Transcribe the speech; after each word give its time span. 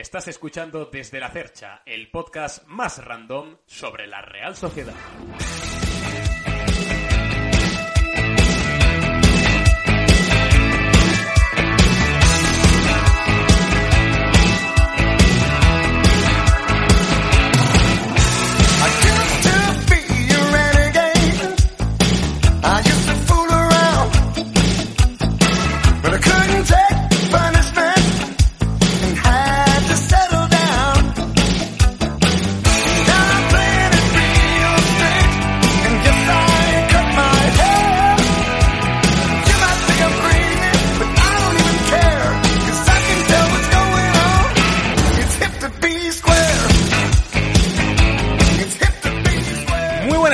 Estás 0.00 0.28
escuchando 0.28 0.86
desde 0.86 1.20
la 1.20 1.28
Cercha, 1.28 1.82
el 1.84 2.10
podcast 2.10 2.66
más 2.66 3.04
random 3.04 3.58
sobre 3.66 4.06
la 4.06 4.22
Real 4.22 4.56
Sociedad. 4.56 4.94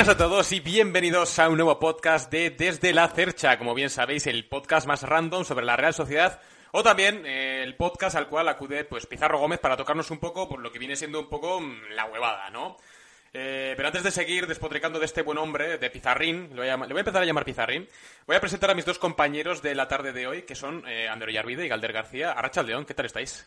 A 0.08 0.16
todos 0.16 0.52
y 0.52 0.60
bienvenidos 0.60 1.36
a 1.40 1.48
un 1.48 1.56
nuevo 1.56 1.80
podcast 1.80 2.30
de 2.30 2.50
Desde 2.50 2.92
la 2.92 3.08
Cercha. 3.08 3.58
Como 3.58 3.74
bien 3.74 3.90
sabéis, 3.90 4.28
el 4.28 4.46
podcast 4.46 4.86
más 4.86 5.02
random 5.02 5.44
sobre 5.44 5.66
la 5.66 5.74
Real 5.74 5.94
Sociedad 5.94 6.40
o 6.70 6.84
también 6.84 7.26
eh, 7.26 7.64
el 7.64 7.74
podcast 7.74 8.14
al 8.14 8.28
cual 8.28 8.46
acude 8.48 8.84
pues 8.84 9.04
Pizarro 9.06 9.40
Gómez 9.40 9.58
para 9.58 9.76
tocarnos 9.76 10.12
un 10.12 10.18
poco 10.18 10.48
por 10.48 10.60
lo 10.60 10.70
que 10.70 10.78
viene 10.78 10.94
siendo 10.94 11.18
un 11.18 11.28
poco 11.28 11.60
mm, 11.60 11.90
la 11.96 12.04
huevada, 12.04 12.50
¿no? 12.50 12.76
Eh, 13.32 13.74
pero 13.76 13.88
antes 13.88 14.04
de 14.04 14.12
seguir 14.12 14.46
despotricando 14.46 15.00
de 15.00 15.06
este 15.06 15.22
buen 15.22 15.38
hombre, 15.38 15.76
de 15.76 15.90
Pizarrín, 15.90 16.50
le 16.50 16.60
voy, 16.60 16.68
a, 16.68 16.76
le 16.76 16.86
voy, 16.86 16.98
a, 16.98 17.00
empezar 17.00 17.22
a 17.22 17.26
llamar 17.26 17.44
Pizarrín, 17.44 17.88
voy 18.28 18.36
a 18.36 18.41
presentar 18.41 18.70
a 18.70 18.74
mis 18.74 18.84
dos 18.84 19.00
compañeros 19.00 19.60
de 19.60 19.74
la 19.74 19.88
tarde 19.88 20.12
de 20.12 20.28
hoy, 20.28 20.42
que 20.42 20.54
son 20.54 20.84
eh, 20.86 21.08
Andero 21.08 21.32
Yarvide 21.32 21.66
y 21.66 21.68
Galder 21.68 21.92
García. 21.92 22.30
Arracha 22.30 22.62
León, 22.62 22.84
¿qué 22.84 22.94
tal 22.94 23.06
estáis? 23.06 23.44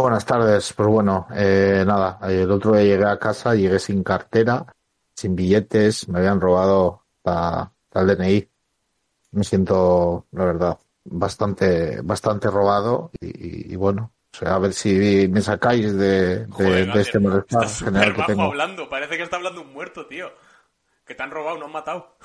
Buenas 0.00 0.24
tardes. 0.24 0.72
Pues 0.72 0.88
bueno, 0.88 1.26
eh, 1.34 1.84
nada, 1.86 2.18
el 2.22 2.50
otro 2.50 2.72
día 2.72 2.84
llegué 2.84 3.04
a 3.04 3.18
casa, 3.18 3.54
llegué 3.54 3.78
sin 3.78 4.02
cartera, 4.02 4.66
sin 5.14 5.36
billetes, 5.36 6.08
me 6.08 6.18
habían 6.20 6.40
robado 6.40 7.04
la, 7.24 7.70
la 7.92 8.04
DNI. 8.04 8.48
Me 9.32 9.44
siento, 9.44 10.26
la 10.32 10.44
verdad, 10.44 10.78
bastante, 11.04 12.00
bastante 12.02 12.50
robado 12.50 13.10
y, 13.20 13.72
y 13.72 13.76
bueno, 13.76 14.12
o 14.34 14.38
sea, 14.38 14.54
a 14.54 14.58
ver 14.58 14.72
si 14.72 15.28
me 15.28 15.42
sacáis 15.42 15.94
de, 15.96 16.46
de, 16.46 17.00
este 17.00 17.18
malestar 17.18 17.68
general 17.68 18.14
que 18.14 18.22
tengo. 18.22 18.44
hablando, 18.44 18.88
parece 18.88 19.16
que 19.16 19.22
está 19.22 19.36
hablando 19.36 19.60
un 19.60 19.72
muerto, 19.72 20.06
tío. 20.06 20.30
Que 21.04 21.14
te 21.14 21.22
han 21.22 21.30
robado, 21.30 21.58
no 21.58 21.66
han 21.66 21.72
matado. 21.72 22.16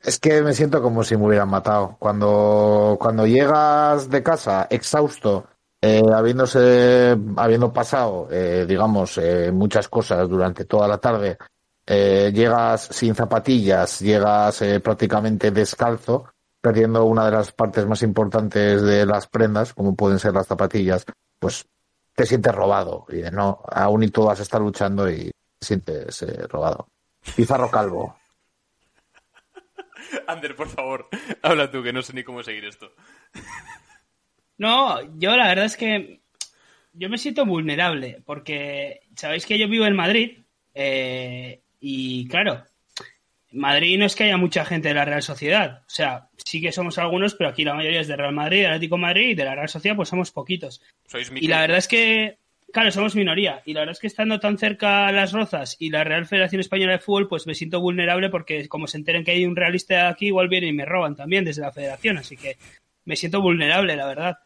Es 0.00 0.18
que 0.18 0.42
me 0.42 0.52
siento 0.52 0.82
como 0.82 1.02
si 1.02 1.16
me 1.16 1.26
hubieran 1.26 1.48
matado. 1.48 1.96
Cuando, 1.98 2.96
cuando 3.00 3.26
llegas 3.26 4.08
de 4.08 4.22
casa 4.22 4.68
exhausto, 4.70 5.46
eh, 5.82 6.02
habiéndose, 6.14 7.16
habiendo 7.36 7.72
pasado, 7.72 8.28
eh, 8.30 8.64
digamos, 8.68 9.18
eh, 9.18 9.50
muchas 9.52 9.88
cosas 9.88 10.28
durante 10.28 10.64
toda 10.64 10.86
la 10.86 10.98
tarde, 10.98 11.36
eh, 11.84 12.30
llegas 12.32 12.88
sin 12.92 13.14
zapatillas, 13.16 14.00
llegas 14.00 14.62
eh, 14.62 14.78
prácticamente 14.78 15.50
descalzo, 15.50 16.32
perdiendo 16.60 17.04
una 17.04 17.26
de 17.26 17.32
las 17.32 17.50
partes 17.50 17.84
más 17.86 18.02
importantes 18.02 18.80
de 18.82 19.04
las 19.04 19.26
prendas, 19.26 19.74
como 19.74 19.96
pueden 19.96 20.20
ser 20.20 20.32
las 20.34 20.46
zapatillas, 20.46 21.04
pues 21.40 21.66
te 22.14 22.24
sientes 22.26 22.54
robado. 22.54 23.06
Y 23.08 23.22
no, 23.32 23.60
aún 23.68 24.04
y 24.04 24.08
todo 24.08 24.26
vas 24.26 24.52
luchando 24.60 25.10
y 25.10 25.32
te 25.58 25.66
sientes 25.66 26.22
eh, 26.22 26.46
robado. 26.46 26.86
Pizarro 27.34 27.68
Calvo. 27.68 28.16
Ander, 30.28 30.54
por 30.54 30.68
favor, 30.68 31.08
habla 31.42 31.68
tú, 31.70 31.82
que 31.82 31.92
no 31.92 32.02
sé 32.02 32.12
ni 32.12 32.22
cómo 32.22 32.44
seguir 32.44 32.66
esto. 32.66 32.92
No, 34.62 35.00
yo 35.18 35.36
la 35.36 35.48
verdad 35.48 35.64
es 35.64 35.76
que 35.76 36.20
yo 36.92 37.08
me 37.08 37.18
siento 37.18 37.44
vulnerable 37.44 38.22
porque 38.24 39.00
sabéis 39.16 39.44
que 39.44 39.58
yo 39.58 39.66
vivo 39.66 39.86
en 39.86 39.96
Madrid 39.96 40.38
eh, 40.72 41.62
y 41.80 42.28
claro, 42.28 42.62
Madrid 43.50 43.98
no 43.98 44.06
es 44.06 44.14
que 44.14 44.22
haya 44.22 44.36
mucha 44.36 44.64
gente 44.64 44.86
de 44.86 44.94
la 44.94 45.04
Real 45.04 45.20
Sociedad, 45.20 45.82
o 45.84 45.90
sea, 45.90 46.28
sí 46.36 46.60
que 46.60 46.70
somos 46.70 46.96
algunos, 46.98 47.34
pero 47.34 47.50
aquí 47.50 47.64
la 47.64 47.74
mayoría 47.74 48.02
es 48.02 48.06
de 48.06 48.14
Real 48.14 48.32
Madrid, 48.32 48.66
Atlético 48.66 48.94
de 48.94 49.02
Madrid 49.02 49.28
y 49.30 49.34
de 49.34 49.44
la 49.44 49.56
Real 49.56 49.68
Sociedad 49.68 49.96
pues 49.96 50.08
somos 50.08 50.30
poquitos. 50.30 50.80
Sois 51.08 51.32
Y 51.34 51.48
la 51.48 51.62
verdad 51.62 51.78
es 51.78 51.88
que, 51.88 52.38
claro, 52.72 52.92
somos 52.92 53.16
minoría 53.16 53.62
y 53.66 53.72
la 53.72 53.80
verdad 53.80 53.94
es 53.94 53.98
que 53.98 54.06
estando 54.06 54.38
tan 54.38 54.58
cerca 54.58 55.10
las 55.10 55.32
Rozas 55.32 55.74
y 55.80 55.90
la 55.90 56.04
Real 56.04 56.26
Federación 56.26 56.60
Española 56.60 56.92
de 56.92 56.98
Fútbol 57.00 57.26
pues 57.26 57.48
me 57.48 57.56
siento 57.56 57.80
vulnerable 57.80 58.30
porque 58.30 58.68
como 58.68 58.86
se 58.86 58.98
enteren 58.98 59.24
que 59.24 59.32
hay 59.32 59.44
un 59.44 59.56
realista 59.56 60.08
aquí 60.08 60.26
igual 60.26 60.46
vienen 60.46 60.70
y 60.70 60.72
me 60.72 60.84
roban 60.84 61.16
también 61.16 61.44
desde 61.44 61.62
la 61.62 61.72
federación, 61.72 62.18
así 62.18 62.36
que 62.36 62.58
me 63.04 63.16
siento 63.16 63.42
vulnerable, 63.42 63.96
la 63.96 64.06
verdad. 64.06 64.38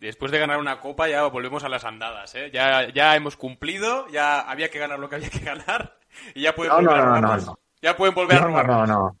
Después 0.00 0.32
de 0.32 0.38
ganar 0.38 0.58
una 0.58 0.80
copa 0.80 1.08
ya 1.08 1.26
volvemos 1.26 1.64
a 1.64 1.68
las 1.68 1.84
andadas, 1.84 2.34
¿eh? 2.34 2.50
Ya, 2.52 2.92
ya 2.92 3.16
hemos 3.16 3.36
cumplido, 3.36 4.08
ya 4.08 4.40
había 4.40 4.70
que 4.70 4.78
ganar 4.78 4.98
lo 4.98 5.08
que 5.08 5.16
había 5.16 5.30
que 5.30 5.40
ganar 5.40 5.98
y 6.34 6.42
ya 6.42 6.54
pueden 6.54 6.72
No, 6.72 6.76
volver 6.80 7.04
no, 7.04 7.14
a 7.14 7.20
no, 7.20 7.36
no. 7.36 7.58
Ya 7.82 7.96
pueden 7.96 8.14
volver 8.14 8.38
a 8.38 8.62
no, 8.62 8.86
no. 8.86 9.18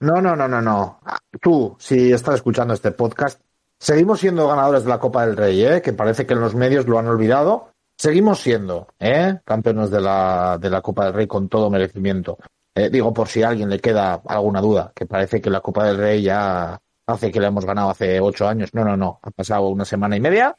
No, 0.00 0.20
no, 0.20 0.36
no, 0.36 0.48
no, 0.48 0.60
no. 0.60 1.00
Tú, 1.40 1.76
si 1.78 2.12
estás 2.12 2.36
escuchando 2.36 2.74
este 2.74 2.90
podcast, 2.90 3.40
seguimos 3.78 4.20
siendo 4.20 4.48
ganadores 4.48 4.84
de 4.84 4.90
la 4.90 4.98
Copa 4.98 5.26
del 5.26 5.36
Rey, 5.36 5.64
¿eh? 5.64 5.82
que 5.82 5.92
parece 5.92 6.26
que 6.26 6.34
en 6.34 6.40
los 6.40 6.54
medios 6.54 6.86
lo 6.86 6.98
han 6.98 7.06
olvidado. 7.06 7.70
Seguimos 7.96 8.40
siendo 8.40 8.88
¿eh? 8.98 9.38
campeones 9.44 9.90
de 9.90 10.00
la, 10.00 10.58
de 10.60 10.68
la 10.68 10.82
Copa 10.82 11.04
del 11.04 11.14
Rey 11.14 11.26
con 11.26 11.48
todo 11.48 11.70
merecimiento. 11.70 12.38
Eh, 12.74 12.90
digo, 12.90 13.14
por 13.14 13.28
si 13.28 13.42
a 13.42 13.48
alguien 13.48 13.70
le 13.70 13.78
queda 13.78 14.20
alguna 14.26 14.60
duda, 14.60 14.92
que 14.94 15.06
parece 15.06 15.40
que 15.40 15.48
la 15.48 15.60
Copa 15.60 15.84
del 15.84 15.96
Rey 15.96 16.22
ya 16.22 16.78
hace 17.06 17.30
que 17.30 17.40
la 17.40 17.48
hemos 17.48 17.64
ganado 17.64 17.90
hace 17.90 18.20
ocho 18.20 18.48
años. 18.48 18.72
No, 18.74 18.84
no, 18.84 18.96
no. 18.96 19.20
Ha 19.22 19.30
pasado 19.30 19.68
una 19.68 19.84
semana 19.84 20.16
y 20.16 20.20
media 20.20 20.56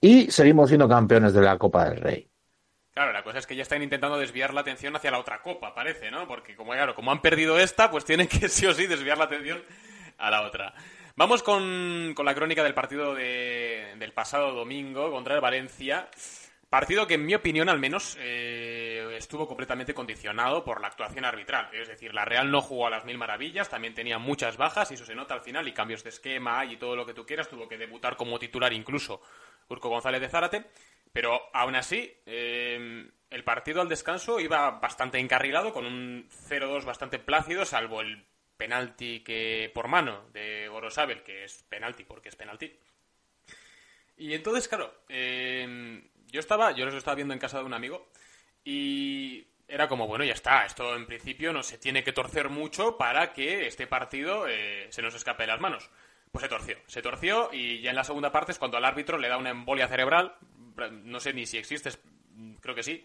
y 0.00 0.30
seguimos 0.30 0.68
siendo 0.68 0.88
campeones 0.88 1.32
de 1.34 1.42
la 1.42 1.58
Copa 1.58 1.88
del 1.88 2.00
Rey. 2.00 2.28
Claro, 2.92 3.12
la 3.12 3.22
cosa 3.24 3.38
es 3.38 3.46
que 3.46 3.56
ya 3.56 3.62
están 3.62 3.82
intentando 3.82 4.18
desviar 4.18 4.52
la 4.52 4.60
atención 4.60 4.94
hacia 4.94 5.10
la 5.10 5.18
otra 5.18 5.40
copa, 5.40 5.74
parece, 5.74 6.10
¿no? 6.10 6.28
Porque 6.28 6.54
como 6.54 6.72
claro, 6.72 6.94
como 6.94 7.10
han 7.10 7.22
perdido 7.22 7.58
esta, 7.58 7.90
pues 7.90 8.04
tienen 8.04 8.28
que 8.28 8.48
sí 8.50 8.66
o 8.66 8.74
sí 8.74 8.86
desviar 8.86 9.16
la 9.16 9.24
atención 9.24 9.62
a 10.18 10.30
la 10.30 10.42
otra. 10.42 10.74
Vamos 11.16 11.42
con, 11.42 12.12
con 12.14 12.26
la 12.26 12.34
crónica 12.34 12.62
del 12.62 12.74
partido 12.74 13.14
de- 13.14 13.94
del 13.98 14.12
pasado 14.12 14.52
domingo 14.52 15.10
contra 15.10 15.34
el 15.34 15.40
Valencia. 15.40 16.08
Partido 16.72 17.06
que, 17.06 17.16
en 17.16 17.26
mi 17.26 17.34
opinión, 17.34 17.68
al 17.68 17.78
menos, 17.78 18.16
eh, 18.18 19.14
estuvo 19.18 19.46
completamente 19.46 19.92
condicionado 19.92 20.64
por 20.64 20.80
la 20.80 20.86
actuación 20.86 21.26
arbitral. 21.26 21.68
Es 21.74 21.86
decir, 21.86 22.14
la 22.14 22.24
Real 22.24 22.50
no 22.50 22.62
jugó 22.62 22.86
a 22.86 22.90
las 22.90 23.04
mil 23.04 23.18
maravillas, 23.18 23.68
también 23.68 23.92
tenía 23.92 24.18
muchas 24.18 24.56
bajas, 24.56 24.90
y 24.90 24.94
eso 24.94 25.04
se 25.04 25.14
nota 25.14 25.34
al 25.34 25.42
final, 25.42 25.68
y 25.68 25.74
cambios 25.74 26.02
de 26.02 26.08
esquema 26.08 26.64
y 26.64 26.78
todo 26.78 26.96
lo 26.96 27.04
que 27.04 27.12
tú 27.12 27.26
quieras. 27.26 27.50
Tuvo 27.50 27.68
que 27.68 27.76
debutar 27.76 28.16
como 28.16 28.38
titular 28.38 28.72
incluso 28.72 29.20
Urco 29.68 29.90
González 29.90 30.22
de 30.22 30.30
Zárate. 30.30 30.64
Pero 31.12 31.42
aún 31.52 31.76
así, 31.76 32.10
eh, 32.24 33.06
el 33.28 33.44
partido 33.44 33.82
al 33.82 33.90
descanso 33.90 34.40
iba 34.40 34.70
bastante 34.70 35.18
encarrilado, 35.18 35.74
con 35.74 35.84
un 35.84 36.26
0-2 36.48 36.86
bastante 36.86 37.18
plácido, 37.18 37.66
salvo 37.66 38.00
el 38.00 38.24
penalti 38.56 39.20
que 39.20 39.70
por 39.74 39.88
mano 39.88 40.30
de 40.32 40.68
Gorosabel, 40.68 41.22
que 41.22 41.44
es 41.44 41.64
penalti 41.64 42.04
porque 42.04 42.30
es 42.30 42.36
penalti. 42.36 42.74
Y 44.16 44.34
entonces, 44.34 44.68
claro, 44.68 44.94
eh, 45.08 46.02
yo 46.28 46.40
estaba, 46.40 46.72
yo 46.72 46.84
los 46.84 46.94
estaba 46.94 47.14
viendo 47.14 47.34
en 47.34 47.40
casa 47.40 47.58
de 47.58 47.64
un 47.64 47.74
amigo 47.74 48.08
y 48.64 49.46
era 49.68 49.88
como, 49.88 50.06
bueno, 50.06 50.24
ya 50.24 50.34
está, 50.34 50.64
esto 50.64 50.94
en 50.94 51.06
principio 51.06 51.52
no 51.52 51.62
se 51.62 51.78
tiene 51.78 52.04
que 52.04 52.12
torcer 52.12 52.48
mucho 52.48 52.98
para 52.98 53.32
que 53.32 53.66
este 53.66 53.86
partido 53.86 54.46
eh, 54.48 54.86
se 54.90 55.02
nos 55.02 55.14
escape 55.14 55.44
de 55.44 55.46
las 55.48 55.60
manos. 55.60 55.90
Pues 56.30 56.42
se 56.42 56.48
torció, 56.48 56.76
se 56.86 57.02
torció 57.02 57.50
y 57.52 57.80
ya 57.80 57.90
en 57.90 57.96
la 57.96 58.04
segunda 58.04 58.32
parte 58.32 58.52
es 58.52 58.58
cuando 58.58 58.78
al 58.78 58.84
árbitro 58.84 59.18
le 59.18 59.28
da 59.28 59.36
una 59.36 59.50
embolia 59.50 59.88
cerebral, 59.88 60.36
no 61.04 61.20
sé 61.20 61.34
ni 61.34 61.44
si 61.46 61.58
existe, 61.58 61.90
creo 62.60 62.74
que 62.74 62.82
sí, 62.82 63.04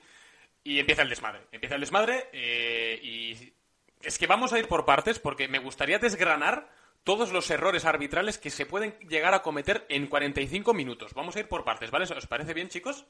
y 0.64 0.80
empieza 0.80 1.02
el 1.02 1.10
desmadre. 1.10 1.42
Empieza 1.52 1.76
el 1.76 1.82
desmadre 1.82 2.30
eh, 2.32 3.00
y 3.02 3.54
es 4.02 4.18
que 4.18 4.28
vamos 4.28 4.54
a 4.54 4.60
ir 4.60 4.68
por 4.68 4.86
partes 4.86 5.20
porque 5.20 5.48
me 5.48 5.60
gustaría 5.60 6.00
desgranar 6.00 6.70
todos 7.08 7.32
los 7.32 7.50
errores 7.50 7.86
arbitrales 7.86 8.38
que 8.38 8.50
se 8.50 8.66
pueden 8.66 8.94
llegar 9.08 9.34
a 9.34 9.42
cometer 9.42 9.86
en 9.88 10.08
45 10.08 10.74
minutos. 10.74 11.14
Vamos 11.16 11.38
a 11.38 11.40
ir 11.40 11.48
por 11.48 11.64
partes, 11.64 11.90
¿vale? 11.90 12.04
¿Os 12.04 12.28
parece 12.28 12.54
bien, 12.54 12.68
chicos? 12.68 13.06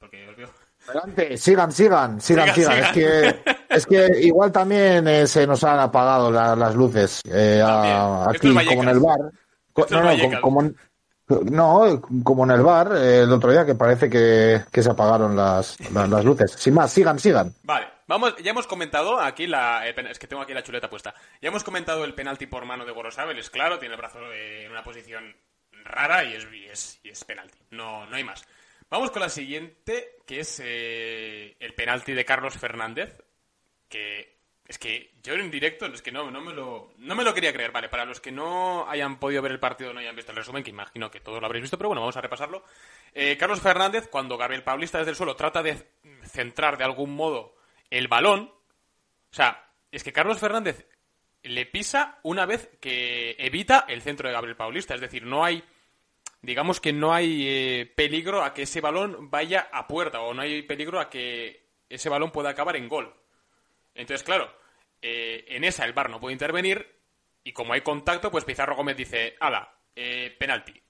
Porque 0.00 0.28
os 0.28 0.36
veo... 0.36 0.48
Adelante, 0.88 1.36
sigan, 1.36 1.70
sigan, 1.70 2.20
sigan, 2.20 2.52
Sigan. 2.52 2.78
Es, 2.82 2.90
que, 2.92 3.40
es 3.70 3.86
que 3.86 4.20
igual 4.22 4.50
también 4.50 5.06
eh, 5.06 5.26
se 5.28 5.46
nos 5.46 5.62
han 5.62 5.78
apagado 5.78 6.30
la- 6.32 6.56
las 6.56 6.74
luces 6.74 7.22
eh, 7.32 7.62
a- 7.64 8.24
aquí, 8.28 8.48
es 8.48 8.66
como 8.68 8.82
en 8.82 8.88
el 8.88 8.98
bar. 9.00 9.18
Esto 9.76 9.94
no, 9.94 10.00
no, 10.00 10.06
Vallecas. 10.06 10.40
como, 10.40 10.58
como 10.58 10.60
en- 10.62 10.76
no, 11.56 12.02
como 12.24 12.44
en 12.44 12.50
el 12.50 12.62
bar 12.62 12.92
eh, 12.96 13.20
el 13.22 13.32
otro 13.32 13.52
día 13.52 13.64
que 13.64 13.74
parece 13.76 14.10
que, 14.10 14.62
que 14.70 14.82
se 14.82 14.90
apagaron 14.90 15.34
las, 15.36 15.76
las, 15.92 16.08
las 16.08 16.24
luces. 16.24 16.50
Sin 16.58 16.74
más, 16.74 16.90
sigan, 16.92 17.18
sigan. 17.20 17.52
Vale, 17.62 17.86
vamos, 18.06 18.36
ya 18.36 18.50
hemos 18.50 18.66
comentado 18.66 19.20
aquí 19.20 19.46
la. 19.46 19.86
es 19.88 20.18
que 20.18 20.26
tengo 20.26 20.42
aquí 20.42 20.54
la 20.54 20.62
chuleta 20.62 20.90
puesta. 20.90 21.14
Ya 21.40 21.48
hemos 21.48 21.64
comentado 21.64 22.04
el 22.04 22.14
penalti 22.14 22.46
por 22.46 22.64
mano 22.64 22.84
de 22.84 22.92
Gorosabel, 22.92 23.38
es 23.38 23.50
claro, 23.50 23.78
tiene 23.78 23.94
el 23.94 24.00
brazo 24.00 24.32
eh, 24.32 24.64
en 24.64 24.72
una 24.72 24.82
posición 24.82 25.36
rara 25.84 26.24
y 26.24 26.34
es, 26.34 26.46
y 26.52 26.64
es, 26.66 27.00
y 27.02 27.08
es 27.10 27.24
penalti. 27.24 27.58
No, 27.70 28.06
no 28.06 28.16
hay 28.16 28.24
más. 28.24 28.46
Vamos 28.88 29.10
con 29.10 29.22
la 29.22 29.28
siguiente, 29.28 30.16
que 30.26 30.40
es 30.40 30.60
eh, 30.64 31.56
el 31.58 31.74
penalti 31.74 32.12
de 32.12 32.24
Carlos 32.24 32.56
Fernández. 32.56 33.22
Que 33.88 34.36
es 34.68 34.78
que 34.78 35.12
yo 35.22 35.34
en 35.34 35.50
directo, 35.50 35.86
es 35.86 36.02
que 36.02 36.10
no, 36.10 36.30
no, 36.30 36.40
me 36.40 36.52
lo, 36.52 36.92
no 36.98 37.14
me 37.14 37.24
lo 37.24 37.34
quería 37.34 37.52
creer. 37.52 37.70
Vale, 37.70 37.88
para 37.88 38.04
los 38.04 38.20
que 38.20 38.32
no 38.32 38.88
hayan 38.88 39.18
podido 39.18 39.42
ver 39.42 39.52
el 39.52 39.60
partido, 39.60 39.92
no 39.92 40.00
hayan 40.00 40.16
visto 40.16 40.32
el 40.32 40.38
resumen, 40.38 40.64
que 40.64 40.70
imagino 40.70 41.10
que 41.10 41.20
todos 41.20 41.40
lo 41.40 41.46
habréis 41.46 41.62
visto, 41.62 41.78
pero 41.78 41.88
bueno, 41.88 42.00
vamos 42.00 42.16
a 42.16 42.20
repasarlo. 42.20 42.64
Eh, 43.14 43.36
Carlos 43.36 43.60
Fernández, 43.60 44.08
cuando 44.08 44.36
Gabriel 44.36 44.64
Paulista 44.64 44.98
desde 44.98 45.10
el 45.10 45.16
suelo 45.16 45.36
trata 45.36 45.62
de 45.62 45.88
centrar 46.24 46.76
de 46.78 46.84
algún 46.84 47.14
modo 47.14 47.55
el 47.90 48.08
balón, 48.08 48.52
o 49.30 49.34
sea, 49.34 49.72
es 49.90 50.02
que 50.04 50.12
Carlos 50.12 50.38
Fernández 50.38 50.86
le 51.42 51.66
pisa 51.66 52.18
una 52.22 52.46
vez 52.46 52.70
que 52.80 53.36
evita 53.38 53.84
el 53.88 54.02
centro 54.02 54.28
de 54.28 54.34
Gabriel 54.34 54.56
Paulista, 54.56 54.94
es 54.94 55.00
decir, 55.00 55.24
no 55.24 55.44
hay 55.44 55.62
digamos 56.42 56.80
que 56.80 56.92
no 56.92 57.12
hay 57.12 57.44
eh, 57.48 57.92
peligro 57.96 58.44
a 58.44 58.54
que 58.54 58.62
ese 58.62 58.80
balón 58.80 59.30
vaya 59.30 59.68
a 59.72 59.88
puerta 59.88 60.20
o 60.20 60.32
no 60.32 60.42
hay 60.42 60.62
peligro 60.62 61.00
a 61.00 61.10
que 61.10 61.70
ese 61.88 62.08
balón 62.08 62.30
pueda 62.30 62.50
acabar 62.50 62.76
en 62.76 62.88
gol. 62.88 63.14
Entonces, 63.94 64.24
claro, 64.24 64.52
eh, 65.02 65.44
en 65.48 65.64
esa 65.64 65.84
el 65.84 65.92
VAR 65.92 66.08
no 66.08 66.20
puede 66.20 66.34
intervenir 66.34 67.00
y 67.42 67.52
como 67.52 67.72
hay 67.72 67.80
contacto, 67.80 68.30
pues 68.30 68.44
Pizarro 68.44 68.76
Gómez 68.76 68.96
dice, 68.96 69.36
ala, 69.40 69.76
eh, 69.94 70.34
penalti. 70.38 70.80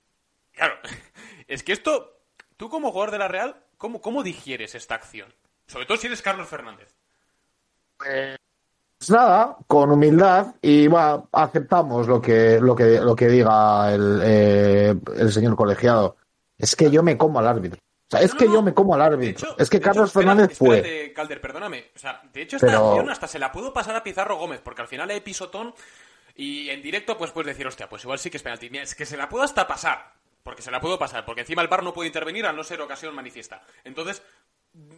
Claro, 0.52 0.78
es 1.48 1.62
que 1.62 1.72
esto, 1.72 2.22
tú 2.56 2.68
como 2.68 2.90
jugador 2.90 3.12
de 3.12 3.18
la 3.18 3.28
Real, 3.28 3.64
¿cómo, 3.78 4.00
¿cómo 4.00 4.22
digieres 4.22 4.74
esta 4.74 4.94
acción? 4.94 5.34
Sobre 5.66 5.86
todo 5.86 5.96
si 5.96 6.06
eres 6.06 6.22
Carlos 6.22 6.48
Fernández. 6.48 6.94
Pues 7.98 9.10
nada, 9.10 9.56
con 9.66 9.90
humildad 9.90 10.54
y 10.62 10.86
va, 10.88 11.24
aceptamos 11.32 12.06
lo 12.08 12.20
que, 12.20 12.58
lo 12.60 12.74
que, 12.74 13.00
lo 13.00 13.14
que 13.14 13.28
diga 13.28 13.92
el, 13.92 14.20
eh, 14.24 14.94
el 15.16 15.32
señor 15.32 15.56
colegiado. 15.56 16.16
Es 16.56 16.74
que 16.74 16.90
yo 16.90 17.02
me 17.02 17.16
como 17.18 17.38
al 17.38 17.46
árbitro. 17.46 17.78
O 17.78 18.08
sea, 18.10 18.20
es 18.22 18.32
No, 18.32 18.38
que 18.38 18.46
no, 18.46 18.52
yo 18.54 18.62
me 18.62 18.72
como 18.72 18.94
al 18.94 19.02
árbitro. 19.02 19.48
hecho- 19.48 19.58
es 19.58 19.68
que 19.68 19.80
Carlos 19.80 20.10
hecho, 20.10 20.20
Fernández 20.20 20.56
fue. 20.56 20.76
espérate, 20.78 21.12
Calder, 21.12 21.40
perdóname. 21.40 21.90
O 21.94 21.98
sea, 21.98 22.22
de 22.32 22.42
hecho, 22.42 22.56
esta 22.56 22.68
Pero- 22.68 22.88
acción 22.90 23.10
hasta 23.10 23.26
se 23.26 23.38
la 23.38 23.50
puedo 23.52 23.72
pasar 23.72 23.96
a 23.96 24.02
Pizarro 24.02 24.36
Gómez, 24.36 24.60
porque 24.64 24.82
al 24.82 24.88
final 24.88 25.10
hay 25.10 25.20
pisotón 25.20 25.74
y 26.34 26.70
en 26.70 26.80
directo 26.82 27.18
pues 27.18 27.32
puedes 27.32 27.48
decir, 27.48 27.66
hostia, 27.66 27.88
pues 27.88 28.04
igual 28.04 28.18
sí 28.18 28.30
que 28.30 28.36
es 28.38 28.42
penalti. 28.42 28.70
Mira, 28.70 28.84
es 28.84 28.94
que 28.94 29.04
se 29.06 29.16
la 29.16 29.28
puedo 29.28 29.44
hasta 29.44 29.66
pasar, 29.66 30.12
porque 30.42 30.62
se 30.62 30.70
la 30.70 30.80
puedo 30.80 30.98
pasar, 30.98 31.24
porque 31.26 31.40
encima 31.42 31.60
el 31.62 31.68
VAR 31.68 31.82
no 31.82 31.92
puede 31.92 32.06
intervenir 32.06 32.46
a 32.46 32.52
no 32.52 32.62
ser 32.64 32.80
ocasión 32.80 33.14
manifiesta. 33.14 33.62
Entonces, 33.84 34.22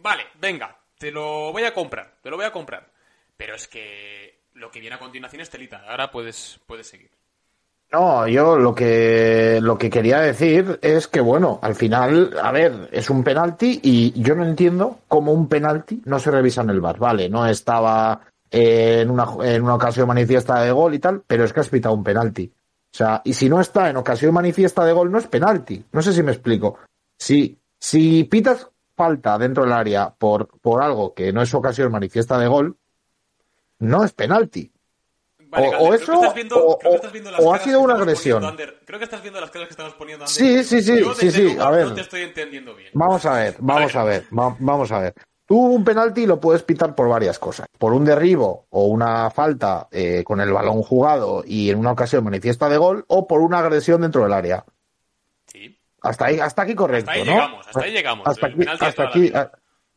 vale, 0.01 0.23
venga, 0.39 0.77
te 0.97 1.11
lo 1.11 1.51
voy 1.51 1.63
a 1.63 1.73
comprar, 1.73 2.17
te 2.21 2.29
lo 2.29 2.37
voy 2.37 2.45
a 2.45 2.51
comprar. 2.51 2.91
Pero 3.37 3.55
es 3.55 3.67
que 3.67 4.41
lo 4.53 4.69
que 4.69 4.79
viene 4.79 4.95
a 4.95 4.99
continuación 4.99 5.41
es 5.41 5.49
telita. 5.49 5.83
Ahora 5.87 6.11
puedes, 6.11 6.59
puedes 6.67 6.87
seguir. 6.87 7.09
No, 7.91 8.27
yo 8.27 8.57
lo 8.57 8.75
que 8.75 9.59
lo 9.61 9.77
que 9.77 9.89
quería 9.89 10.19
decir 10.19 10.77
es 10.83 11.07
que 11.07 11.21
bueno, 11.21 11.59
al 11.63 11.73
final, 11.73 12.37
a 12.41 12.51
ver, 12.51 12.89
es 12.91 13.09
un 13.09 13.23
penalti 13.23 13.79
y 13.81 14.21
yo 14.21 14.35
no 14.35 14.45
entiendo 14.45 14.99
cómo 15.07 15.31
un 15.31 15.47
penalti 15.47 16.01
no 16.05 16.19
se 16.19 16.29
revisa 16.29 16.61
en 16.61 16.69
el 16.69 16.81
bar. 16.81 16.99
Vale, 16.99 17.29
no 17.29 17.47
estaba 17.47 18.21
en 18.51 19.09
una 19.09 19.27
en 19.41 19.63
una 19.63 19.75
ocasión 19.75 20.07
manifiesta 20.07 20.61
de 20.61 20.71
gol 20.71 20.93
y 20.93 20.99
tal, 20.99 21.23
pero 21.25 21.45
es 21.45 21.53
que 21.53 21.61
has 21.61 21.69
pitado 21.69 21.95
un 21.95 22.03
penalti. 22.03 22.51
O 22.93 22.97
sea, 22.97 23.21
y 23.23 23.33
si 23.33 23.49
no 23.49 23.59
está 23.59 23.89
en 23.89 23.97
ocasión 23.97 24.33
manifiesta 24.35 24.85
de 24.85 24.93
gol 24.93 25.11
no 25.11 25.17
es 25.17 25.27
penalti. 25.27 25.83
No 25.91 26.03
sé 26.03 26.13
si 26.13 26.21
me 26.21 26.31
explico. 26.31 26.77
Si 27.17 27.57
si 27.79 28.23
pitas 28.25 28.69
falta 28.99 29.37
dentro 29.37 29.63
del 29.63 29.71
área 29.71 30.09
por 30.09 30.49
por 30.59 30.81
algo 30.83 31.13
que 31.13 31.31
no 31.31 31.41
es 31.41 31.53
ocasión 31.53 31.89
manifiesta 31.89 32.37
de 32.37 32.47
gol, 32.49 32.75
no 33.79 34.03
es 34.03 34.11
penalti. 34.11 34.69
Vale, 35.47 35.69
O- 35.79 35.93
eso, 35.93 36.05
que 36.11 36.13
estás 36.19 36.33
viendo- 36.35 36.63
o- 37.39 37.53
ha 37.53 37.59
sido 37.59 37.79
una 37.81 37.95
agresión. 37.95 38.43
Creo 38.85 38.99
que 38.99 39.05
estás 39.05 39.21
viendo 39.21 39.39
las 39.39 39.49
caras 39.49 39.67
que 39.69 39.71
estamos 39.73 39.93
poniendo. 39.93 40.25
Ander. 40.25 40.35
Sí, 40.35 40.63
sí, 40.65 40.81
sí, 40.83 40.99
Yo 40.99 41.13
sí, 41.15 41.31
sí, 41.31 41.57
a 41.59 41.71
ver. 41.71 41.87
No 41.87 41.93
te 41.95 42.01
estoy 42.01 42.21
entendiendo 42.23 42.75
bien. 42.75 42.89
Vamos 42.93 43.25
a 43.25 43.33
ver, 43.33 43.55
vamos 43.59 43.95
a 43.95 44.03
ver, 44.03 44.25
va- 44.37 44.55
vamos 44.59 44.91
a 44.91 44.99
ver. 44.99 45.13
Tú 45.45 45.57
un 45.57 45.83
penalti 45.83 46.27
lo 46.27 46.39
puedes 46.41 46.61
pitar 46.63 46.93
por 46.93 47.07
varias 47.07 47.39
cosas. 47.39 47.65
Por 47.79 47.93
un 47.93 48.03
derribo 48.05 48.67
o 48.69 48.85
una 48.87 49.31
falta 49.31 49.87
eh, 49.91 50.23
con 50.25 50.41
el 50.41 50.51
balón 50.51 50.83
jugado 50.83 51.41
y 51.45 51.69
en 51.71 51.79
una 51.79 51.93
ocasión 51.93 52.23
manifiesta 52.25 52.67
de 52.69 52.77
gol 52.77 53.05
o 53.07 53.25
por 53.25 53.39
una 53.41 53.59
agresión 53.59 54.01
dentro 54.01 54.23
del 54.23 54.33
área. 54.33 54.63
Hasta 56.01 56.25
ahí, 56.25 56.39
hasta 56.39 56.61
aquí 56.61 56.75
correcto, 56.75 57.09
Hasta 57.11 57.21
ahí 57.21 57.25
¿no? 57.27 57.33
llegamos, 57.33 57.67
hasta 57.67 57.81
ahí 57.81 57.91
llegamos. 57.91 58.27
Hasta 58.27 58.47
aquí, 58.47 58.65
hasta 58.67 59.03
aquí. 59.03 59.31
ah, 59.35 59.51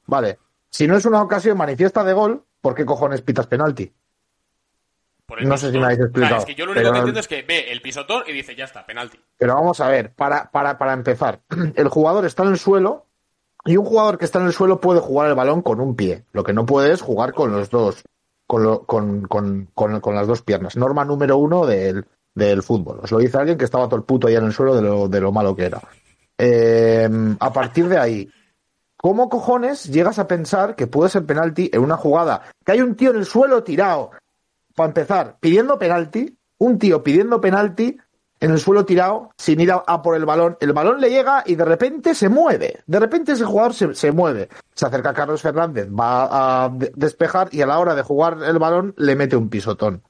Vale. 0.07 0.39
Si 0.69 0.87
no 0.87 0.97
es 0.97 1.05
una 1.05 1.23
ocasión 1.23 1.57
manifiesta 1.59 2.03
de 2.03 2.13
gol, 2.13 2.45
¿por 2.61 2.75
qué 2.75 2.85
cojones 2.85 3.23
pitas 3.23 3.47
penalti? 3.47 3.93
Por 5.27 5.41
el 5.41 5.49
no 5.49 5.57
sé 5.57 5.71
si 5.71 5.79
me 5.79 5.85
habéis 5.85 5.99
O 6.01 6.03
sea, 6.03 6.07
explicado, 6.07 6.37
es 6.41 6.45
que 6.45 6.55
yo 6.55 6.67
lo 6.67 6.73
único 6.73 6.83
pero- 6.83 6.93
que 6.93 6.99
entiendo 6.99 7.21
es 7.21 7.29
que 7.29 7.43
ve 7.43 7.71
el 7.73 7.81
pisotón 7.81 8.25
y 8.27 8.33
dice, 8.33 8.55
ya 8.57 8.65
está, 8.65 8.85
penalti. 8.85 9.21
Pero 9.39 9.55
vamos 9.55 9.81
a 9.81 9.89
ver, 9.89 10.13
para, 10.15 10.51
para, 10.51 10.79
para 10.79 10.93
empezar, 10.93 11.41
el 11.77 11.89
jugador 11.89 12.25
está 12.27 12.43
en 12.43 12.51
el 12.51 12.59
suelo 12.59 13.07
y 13.65 13.77
un 13.77 13.85
jugador 13.85 14.19
que 14.19 14.25
está 14.25 14.41
en 14.41 14.47
el 14.47 14.53
suelo 14.53 14.81
puede 14.81 15.01
jugar 15.01 15.29
el 15.29 15.35
balón 15.35 15.63
con 15.63 15.81
un 15.81 15.95
pie. 15.95 16.25
Lo 16.33 16.43
que 16.43 16.53
no 16.53 16.67
puede 16.67 16.93
es 16.93 17.01
jugar 17.01 17.33
con 17.33 17.53
los 17.53 17.71
dos, 17.71 18.03
con, 18.47 18.63
lo- 18.65 18.83
con, 18.85 19.23
con, 19.29 19.67
con, 19.75 20.01
con 20.01 20.15
las 20.15 20.27
dos 20.27 20.43
piernas. 20.43 20.77
Norma 20.77 21.05
número 21.05 21.37
uno 21.39 21.65
del, 21.67 22.05
del 22.35 22.63
fútbol. 22.63 23.01
Os 23.03 23.13
lo 23.13 23.19
dice 23.19 23.37
alguien 23.39 23.59
que 23.59 23.65
estaba 23.65 23.87
todo 23.87 23.97
el 23.97 24.05
puto 24.05 24.27
ahí 24.27 24.35
en 24.37 24.45
el 24.45 24.53
suelo 24.53 24.75
de 24.75 24.83
lo, 24.83 25.09
de 25.09 25.21
lo 25.21 25.33
malo 25.33 25.55
que 25.55 25.65
era. 25.67 25.81
Eh, 26.39 27.09
a 27.39 27.53
partir 27.53 27.89
de 27.89 27.99
ahí, 27.99 28.31
¿cómo 28.97 29.29
cojones 29.29 29.85
llegas 29.85 30.19
a 30.19 30.27
pensar 30.27 30.75
que 30.75 30.87
puede 30.87 31.11
ser 31.11 31.25
penalti 31.27 31.71
en 31.73 31.81
una 31.83 31.97
jugada? 31.97 32.43
Que 32.65 32.73
hay 32.73 32.81
un 32.81 32.97
tío 32.97 33.11
en 33.11 33.17
el 33.17 33.27
suelo 33.27 33.63
tirado, 33.63 34.11
para 34.75 34.89
empezar, 34.89 35.37
pidiendo 35.41 35.79
penalti, 35.79 36.37
un 36.59 36.79
tío 36.79 37.03
pidiendo 37.03 37.41
penalti 37.41 37.97
en 38.41 38.51
el 38.51 38.59
suelo 38.59 38.85
tirado, 38.85 39.31
sin 39.37 39.61
ir 39.61 39.71
a, 39.71 40.03
por 40.03 40.17
el 40.17 40.25
balón. 40.25 40.57
El 40.61 40.73
balón 40.73 41.01
le 41.01 41.11
llega 41.11 41.45
y 41.47 41.55
de 41.55 41.65
repente 41.65 42.13
se 42.15 42.29
mueve. 42.29 42.81
De 42.87 42.99
repente 42.99 43.33
ese 43.33 43.45
jugador 43.45 43.73
se, 43.73 43.95
se 43.95 44.11
mueve. 44.11 44.49
Se 44.75 44.85
acerca 44.87 45.11
a 45.11 45.15
Carlos 45.15 45.43
Fernández, 45.43 45.87
va 45.89 46.65
a 46.65 46.69
de- 46.71 46.91
despejar 46.97 47.49
y 47.53 47.61
a 47.63 47.67
la 47.67 47.79
hora 47.79 47.95
de 47.95 48.03
jugar 48.03 48.39
el 48.45 48.59
balón 48.59 48.95
le 48.97 49.15
mete 49.15 49.37
un 49.37 49.49
pisotón. 49.49 50.03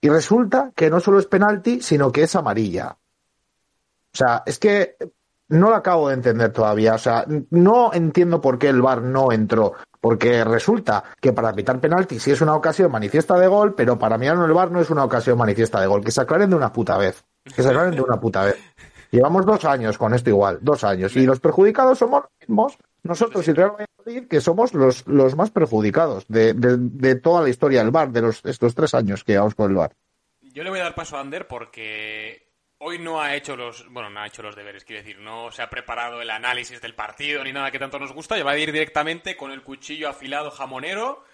Y 0.00 0.08
resulta 0.08 0.72
que 0.74 0.90
no 0.90 1.00
solo 1.00 1.18
es 1.18 1.26
penalti, 1.26 1.80
sino 1.80 2.12
que 2.12 2.22
es 2.22 2.36
amarilla. 2.36 2.96
O 4.12 4.16
sea, 4.16 4.42
es 4.46 4.58
que 4.58 4.96
no 5.48 5.70
lo 5.70 5.76
acabo 5.76 6.08
de 6.08 6.14
entender 6.14 6.52
todavía. 6.52 6.94
O 6.94 6.98
sea, 6.98 7.24
no 7.50 7.92
entiendo 7.92 8.40
por 8.40 8.58
qué 8.58 8.68
el 8.68 8.82
VAR 8.82 9.02
no 9.02 9.32
entró. 9.32 9.74
Porque 10.00 10.44
resulta 10.44 11.02
que 11.20 11.32
para 11.32 11.52
pitar 11.52 11.80
penalti 11.80 12.20
sí 12.20 12.30
es 12.30 12.40
una 12.40 12.54
ocasión 12.54 12.92
manifiesta 12.92 13.36
de 13.36 13.48
gol, 13.48 13.74
pero 13.74 13.98
para 13.98 14.16
mirar 14.16 14.36
el 14.36 14.52
VAR 14.52 14.70
no 14.70 14.80
es 14.80 14.90
una 14.90 15.04
ocasión 15.04 15.36
manifiesta 15.36 15.80
de 15.80 15.88
gol. 15.88 16.04
Que 16.04 16.12
se 16.12 16.20
aclaren 16.20 16.50
de 16.50 16.56
una 16.56 16.72
puta 16.72 16.96
vez. 16.96 17.24
Que 17.44 17.62
se 17.62 17.68
aclaren 17.68 17.96
de 17.96 18.02
una 18.02 18.20
puta 18.20 18.44
vez. 18.44 18.56
Llevamos 19.10 19.46
dos 19.46 19.64
años 19.64 19.96
con 19.96 20.14
esto 20.14 20.30
igual, 20.30 20.58
dos 20.60 20.84
años. 20.84 21.16
Y 21.16 21.24
los 21.24 21.40
perjudicados 21.40 21.98
somos 21.98 22.24
mismos, 22.40 22.76
nosotros 23.08 23.46
y 23.48 23.52
Real 23.52 23.72
Valladolid, 23.72 24.28
que 24.28 24.40
somos 24.40 24.74
los, 24.74 25.06
los 25.06 25.34
más 25.34 25.50
perjudicados 25.50 26.26
de, 26.28 26.54
de, 26.54 26.76
de 26.78 27.14
toda 27.16 27.42
la 27.42 27.48
historia 27.48 27.82
del 27.82 27.90
VAR, 27.90 28.10
de 28.10 28.22
los, 28.22 28.44
estos 28.44 28.74
tres 28.74 28.94
años 28.94 29.24
que 29.24 29.32
llevamos 29.32 29.54
con 29.54 29.70
el 29.70 29.76
VAR. 29.76 29.92
Yo 30.40 30.62
le 30.62 30.70
voy 30.70 30.78
a 30.80 30.84
dar 30.84 30.94
paso 30.94 31.16
a 31.16 31.20
Ander 31.20 31.46
porque 31.46 32.48
hoy 32.78 32.98
no 32.98 33.20
ha 33.20 33.34
hecho 33.34 33.56
los, 33.56 33.88
bueno, 33.90 34.10
no 34.10 34.20
ha 34.20 34.26
hecho 34.26 34.42
los 34.42 34.54
deberes, 34.54 34.84
quiero 34.84 35.02
decir, 35.02 35.18
no 35.18 35.50
se 35.50 35.62
ha 35.62 35.70
preparado 35.70 36.22
el 36.22 36.30
análisis 36.30 36.80
del 36.80 36.94
partido 36.94 37.42
ni 37.42 37.52
nada 37.52 37.70
que 37.70 37.78
tanto 37.78 37.98
nos 37.98 38.12
gusta, 38.12 38.38
y 38.38 38.42
va 38.42 38.52
a 38.52 38.58
ir 38.58 38.72
directamente 38.72 39.36
con 39.36 39.50
el 39.50 39.62
cuchillo 39.62 40.08
afilado 40.08 40.50
jamonero 40.50 41.24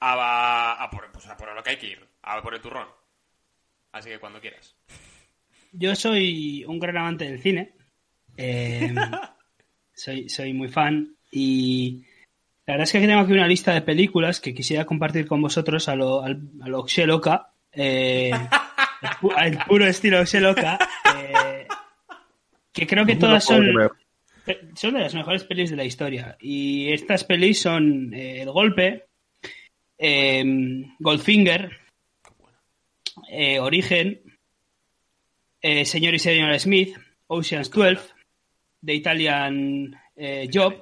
a, 0.00 0.82
a 0.82 0.90
por, 0.90 1.10
pues 1.12 1.26
a 1.26 1.36
por 1.36 1.54
lo 1.54 1.62
que 1.62 1.70
hay 1.70 1.76
que 1.76 1.88
ir, 1.88 2.08
a 2.22 2.42
por 2.42 2.54
el 2.54 2.60
turrón. 2.60 2.88
Así 3.92 4.08
que 4.08 4.18
cuando 4.18 4.40
quieras. 4.40 4.76
Yo 5.72 5.94
soy 5.94 6.64
un 6.64 6.78
gran 6.78 6.96
amante 6.96 7.24
del 7.24 7.40
cine. 7.40 7.74
Eh, 8.36 8.94
soy, 9.94 10.28
soy 10.28 10.52
muy 10.52 10.68
fan. 10.68 11.16
Y 11.30 12.04
la 12.66 12.74
verdad 12.74 12.84
es 12.84 12.92
que 12.92 12.98
aquí 12.98 13.06
tengo 13.06 13.20
aquí 13.20 13.32
una 13.32 13.46
lista 13.46 13.72
de 13.74 13.82
películas 13.82 14.40
que 14.40 14.54
quisiera 14.54 14.84
compartir 14.84 15.26
con 15.26 15.40
vosotros 15.42 15.88
a 15.88 15.94
lo, 15.94 16.22
al- 16.22 16.40
a 16.62 16.68
lo 16.68 16.86
Xeloca. 16.86 17.52
Eh, 17.72 18.30
pu- 19.20 19.66
puro 19.66 19.86
estilo 19.86 20.24
Xeloca. 20.26 20.78
Eh, 21.16 21.66
que 22.72 22.86
creo 22.86 23.04
que 23.06 23.16
todas 23.16 23.44
son, 23.44 23.64
son 24.74 24.94
de 24.94 25.00
las 25.00 25.14
mejores 25.14 25.44
pelis 25.44 25.70
de 25.70 25.76
la 25.76 25.84
historia. 25.84 26.36
Y 26.40 26.92
estas 26.92 27.24
pelis 27.24 27.60
son 27.60 28.12
eh, 28.14 28.42
El 28.42 28.50
Golpe, 28.50 29.06
eh, 29.98 30.84
Goldfinger, 30.98 31.70
eh, 33.30 33.58
Origen, 33.58 34.20
eh, 35.62 35.84
Señor 35.84 36.14
y 36.14 36.18
Señora 36.18 36.58
Smith, 36.58 36.96
Ocean's 37.26 37.70
12, 37.70 38.00
The 38.84 38.94
Italian 38.94 39.94
eh, 40.16 40.48
Job 40.52 40.74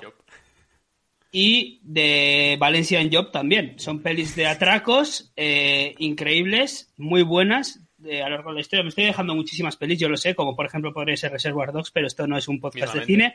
y 1.30 1.80
de 1.82 2.56
Valencian 2.58 3.11
Job 3.12 3.30
también. 3.30 3.75
Son 3.78 4.02
pelis 4.02 4.35
de 4.35 4.47
atracos 4.47 5.32
eh, 5.37 5.94
increíbles, 5.99 6.92
muy 6.97 7.23
buenas 7.23 7.80
de, 7.99 8.23
a 8.23 8.28
lo 8.28 8.37
largo 8.37 8.50
de 8.50 8.56
la 8.56 8.61
historia. 8.61 8.82
Me 8.82 8.88
estoy 8.88 9.04
dejando 9.04 9.35
muchísimas 9.35 9.76
pelis, 9.76 9.99
yo 9.99 10.08
lo 10.08 10.16
sé, 10.16 10.35
como 10.35 10.56
por 10.56 10.66
ejemplo 10.66 10.92
podría 10.92 11.16
ser 11.16 11.32
Reservoir 11.32 11.73
Dogs, 11.73 11.90
pero 11.90 12.06
esto 12.06 12.26
no 12.26 12.38
es 12.38 12.49
un 12.49 12.61
podcast 12.61 12.94
de 12.94 13.04
cine. 13.04 13.35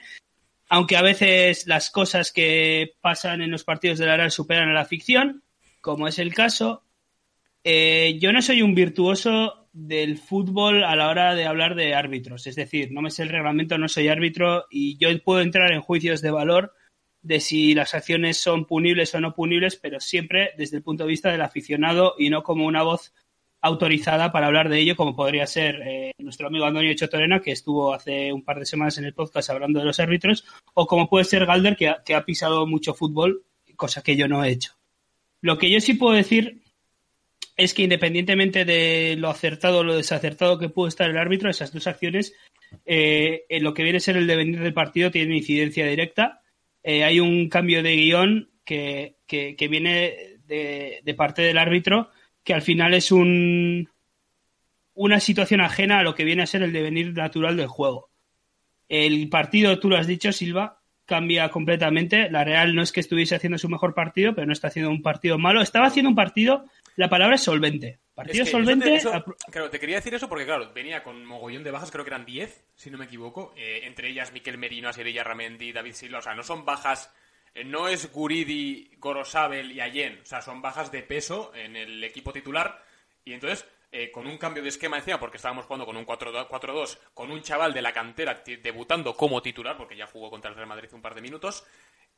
Aunque 0.69 0.97
a 0.97 1.01
veces 1.01 1.67
las 1.67 1.91
cosas 1.91 2.31
que 2.31 2.93
pasan 3.01 3.41
en 3.41 3.51
los 3.51 3.63
partidos 3.63 3.99
de 3.99 4.07
la 4.07 4.17
Real 4.17 4.31
superan 4.31 4.69
a 4.69 4.73
la 4.73 4.85
ficción, 4.85 5.43
como 5.81 6.07
es 6.07 6.17
el 6.17 6.33
caso. 6.33 6.83
Eh, 7.63 8.17
yo 8.19 8.33
no 8.33 8.41
soy 8.41 8.61
un 8.61 8.73
virtuoso 8.73 9.67
del 9.71 10.17
fútbol 10.17 10.83
a 10.83 10.95
la 10.95 11.09
hora 11.09 11.35
de 11.35 11.45
hablar 11.45 11.75
de 11.75 11.93
árbitros. 11.93 12.47
Es 12.47 12.55
decir, 12.55 12.91
no 12.91 13.01
me 13.01 13.11
sé 13.11 13.23
el 13.23 13.29
reglamento, 13.29 13.77
no 13.77 13.87
soy 13.87 14.07
árbitro 14.07 14.65
y 14.69 14.97
yo 14.97 15.09
puedo 15.23 15.41
entrar 15.41 15.71
en 15.71 15.81
juicios 15.81 16.21
de 16.21 16.31
valor 16.31 16.73
de 17.23 17.39
si 17.39 17.73
las 17.73 17.93
acciones 17.93 18.37
son 18.37 18.65
punibles 18.65 19.15
o 19.15 19.21
no 19.21 19.33
punibles, 19.33 19.77
pero 19.77 19.99
siempre 19.99 20.51
desde 20.57 20.77
el 20.77 20.83
punto 20.83 21.03
de 21.03 21.09
vista 21.09 21.31
del 21.31 21.41
aficionado 21.41 22.15
y 22.17 22.29
no 22.29 22.43
como 22.43 22.65
una 22.65 22.83
voz 22.83 23.13
autorizada 23.61 24.33
para 24.33 24.47
hablar 24.47 24.67
de 24.67 24.77
ello, 24.79 24.97
como 24.97 25.15
podría 25.15 25.47
ser 25.47 25.81
eh, 25.87 26.11
nuestro 26.17 26.47
amigo 26.47 26.65
Antonio 26.65 26.93
Chotorena, 26.95 27.39
que 27.39 27.53
estuvo 27.53 27.93
hace 27.93 28.33
un 28.33 28.43
par 28.43 28.59
de 28.59 28.65
semanas 28.65 28.97
en 28.97 29.05
el 29.05 29.13
podcast 29.13 29.49
hablando 29.49 29.79
de 29.79 29.85
los 29.85 30.01
árbitros, 30.01 30.43
o 30.73 30.85
como 30.85 31.09
puede 31.09 31.23
ser 31.23 31.45
Galder, 31.45 31.77
que 31.77 32.13
ha, 32.13 32.25
pisado 32.25 32.67
mucho 32.67 32.93
fútbol, 32.93 33.45
cosa 33.77 34.03
que 34.03 34.17
yo 34.17 34.27
no 34.27 34.43
he 34.43 34.49
hecho. 34.49 34.73
Lo 35.39 35.57
que 35.57 35.69
yo 35.69 35.79
sí 35.79 35.93
puedo 35.93 36.13
decir 36.13 36.61
es 37.55 37.73
que 37.73 37.83
independientemente 37.83 38.65
de 38.65 39.15
lo 39.17 39.29
acertado 39.29 39.79
o 39.79 39.83
lo 39.83 39.95
desacertado 39.95 40.59
que 40.59 40.67
pudo 40.67 40.89
estar 40.89 41.09
el 41.09 41.17
árbitro, 41.17 41.49
esas 41.49 41.71
dos 41.71 41.87
acciones, 41.87 42.33
eh, 42.85 43.45
en 43.47 43.63
lo 43.63 43.73
que 43.73 43.83
viene 43.83 43.97
a 43.97 44.01
ser 44.01 44.17
el 44.17 44.27
devenir 44.27 44.59
del 44.59 44.73
partido, 44.73 45.09
tienen 45.09 45.37
incidencia 45.37 45.87
directa. 45.87 46.42
Eh, 46.83 47.03
hay 47.03 47.19
un 47.19 47.49
cambio 47.49 47.81
de 47.81 47.95
guion 47.95 48.51
que, 48.65 49.17
que, 49.25 49.55
que 49.55 49.67
viene 49.67 50.37
de, 50.45 51.01
de, 51.03 51.13
parte 51.13 51.41
del 51.41 51.57
árbitro, 51.57 52.09
que 52.43 52.53
al 52.53 52.61
final 52.61 52.93
es 52.93 53.11
un, 53.11 53.89
una 54.93 55.19
situación 55.19 55.61
ajena 55.61 55.99
a 55.99 56.03
lo 56.03 56.15
que 56.15 56.25
viene 56.25 56.43
a 56.43 56.47
ser 56.47 56.61
el 56.63 56.73
devenir 56.73 57.13
natural 57.13 57.57
del 57.57 57.67
juego. 57.67 58.09
El 58.89 59.29
partido, 59.29 59.79
tú 59.79 59.89
lo 59.89 59.97
has 59.97 60.07
dicho, 60.07 60.31
Silva, 60.31 60.81
cambia 61.05 61.49
completamente. 61.49 62.29
La 62.29 62.43
Real 62.43 62.75
no 62.75 62.81
es 62.81 62.91
que 62.91 62.99
estuviese 62.99 63.35
haciendo 63.35 63.57
su 63.57 63.69
mejor 63.69 63.93
partido, 63.93 64.35
pero 64.35 64.45
no 64.45 64.53
está 64.53 64.67
haciendo 64.67 64.91
un 64.91 65.01
partido 65.01 65.37
malo. 65.37 65.61
Estaba 65.61 65.87
haciendo 65.87 66.09
un 66.09 66.15
partido, 66.15 66.65
la 66.95 67.09
palabra 67.09 67.35
es 67.35 67.43
solvente. 67.43 67.99
Partido 68.13 68.43
Es 68.43 68.49
que 68.49 68.51
solvente. 68.51 68.93
eso 68.95 69.09
te- 69.11 69.17
eso- 69.17 69.25
apro- 69.25 69.35
claro, 69.51 69.69
te 69.69 69.79
quería 69.79 69.95
decir 69.95 70.13
eso 70.13 70.29
porque, 70.29 70.45
claro, 70.45 70.71
venía 70.73 71.03
con 71.03 71.25
mogollón 71.25 71.63
de 71.63 71.71
bajas, 71.71 71.89
creo 71.89 72.03
que 72.03 72.11
eran 72.11 72.25
10, 72.25 72.63
si 72.75 72.91
no 72.91 72.97
me 72.97 73.05
equivoco. 73.05 73.53
eh, 73.57 73.81
entre 73.85 74.09
ellas 74.09 74.31
Miquel 74.31 74.57
Merino, 74.57 74.89
Asirilla 74.89 75.23
Ramendi, 75.23 75.71
David 75.71 75.93
Silva. 75.93 76.19
O 76.19 76.21
sea, 76.21 76.35
no 76.35 76.43
son 76.43 76.63
bajas. 76.65 77.11
eh, 77.55 77.63
no 77.63 77.87
es 77.87 78.11
Guridi, 78.11 78.91
Gorosabel 78.97 79.71
y 79.71 79.79
Allen. 79.79 80.19
O 80.23 80.25
sea, 80.25 80.41
son 80.41 80.59
bajas 80.61 80.91
de 80.91 81.03
peso 81.03 81.51
en 81.53 81.75
el 81.75 82.03
equipo 82.03 82.33
titular. 82.33 82.83
Y 83.23 83.33
entonces, 83.33 83.67
eh, 83.91 84.09
con 84.09 84.25
un 84.25 84.39
cambio 84.39 84.63
de 84.63 84.69
esquema 84.69 84.97
encima, 84.97 85.19
porque 85.19 85.37
estábamos 85.37 85.65
jugando 85.65 85.85
con 85.85 85.95
un 85.95 86.03
4-2, 86.03 86.47
4-2, 86.47 86.97
con 87.13 87.29
un 87.29 87.43
chaval 87.43 87.71
de 87.71 87.83
la 87.83 87.93
cantera 87.93 88.41
debutando 88.61 89.15
como 89.15 89.39
titular, 89.43 89.77
porque 89.77 89.95
ya 89.95 90.07
jugó 90.07 90.31
contra 90.31 90.49
el 90.49 90.55
Real 90.55 90.67
Madrid 90.67 90.89
un 90.93 91.01
par 91.03 91.13
de 91.13 91.21
minutos. 91.21 91.63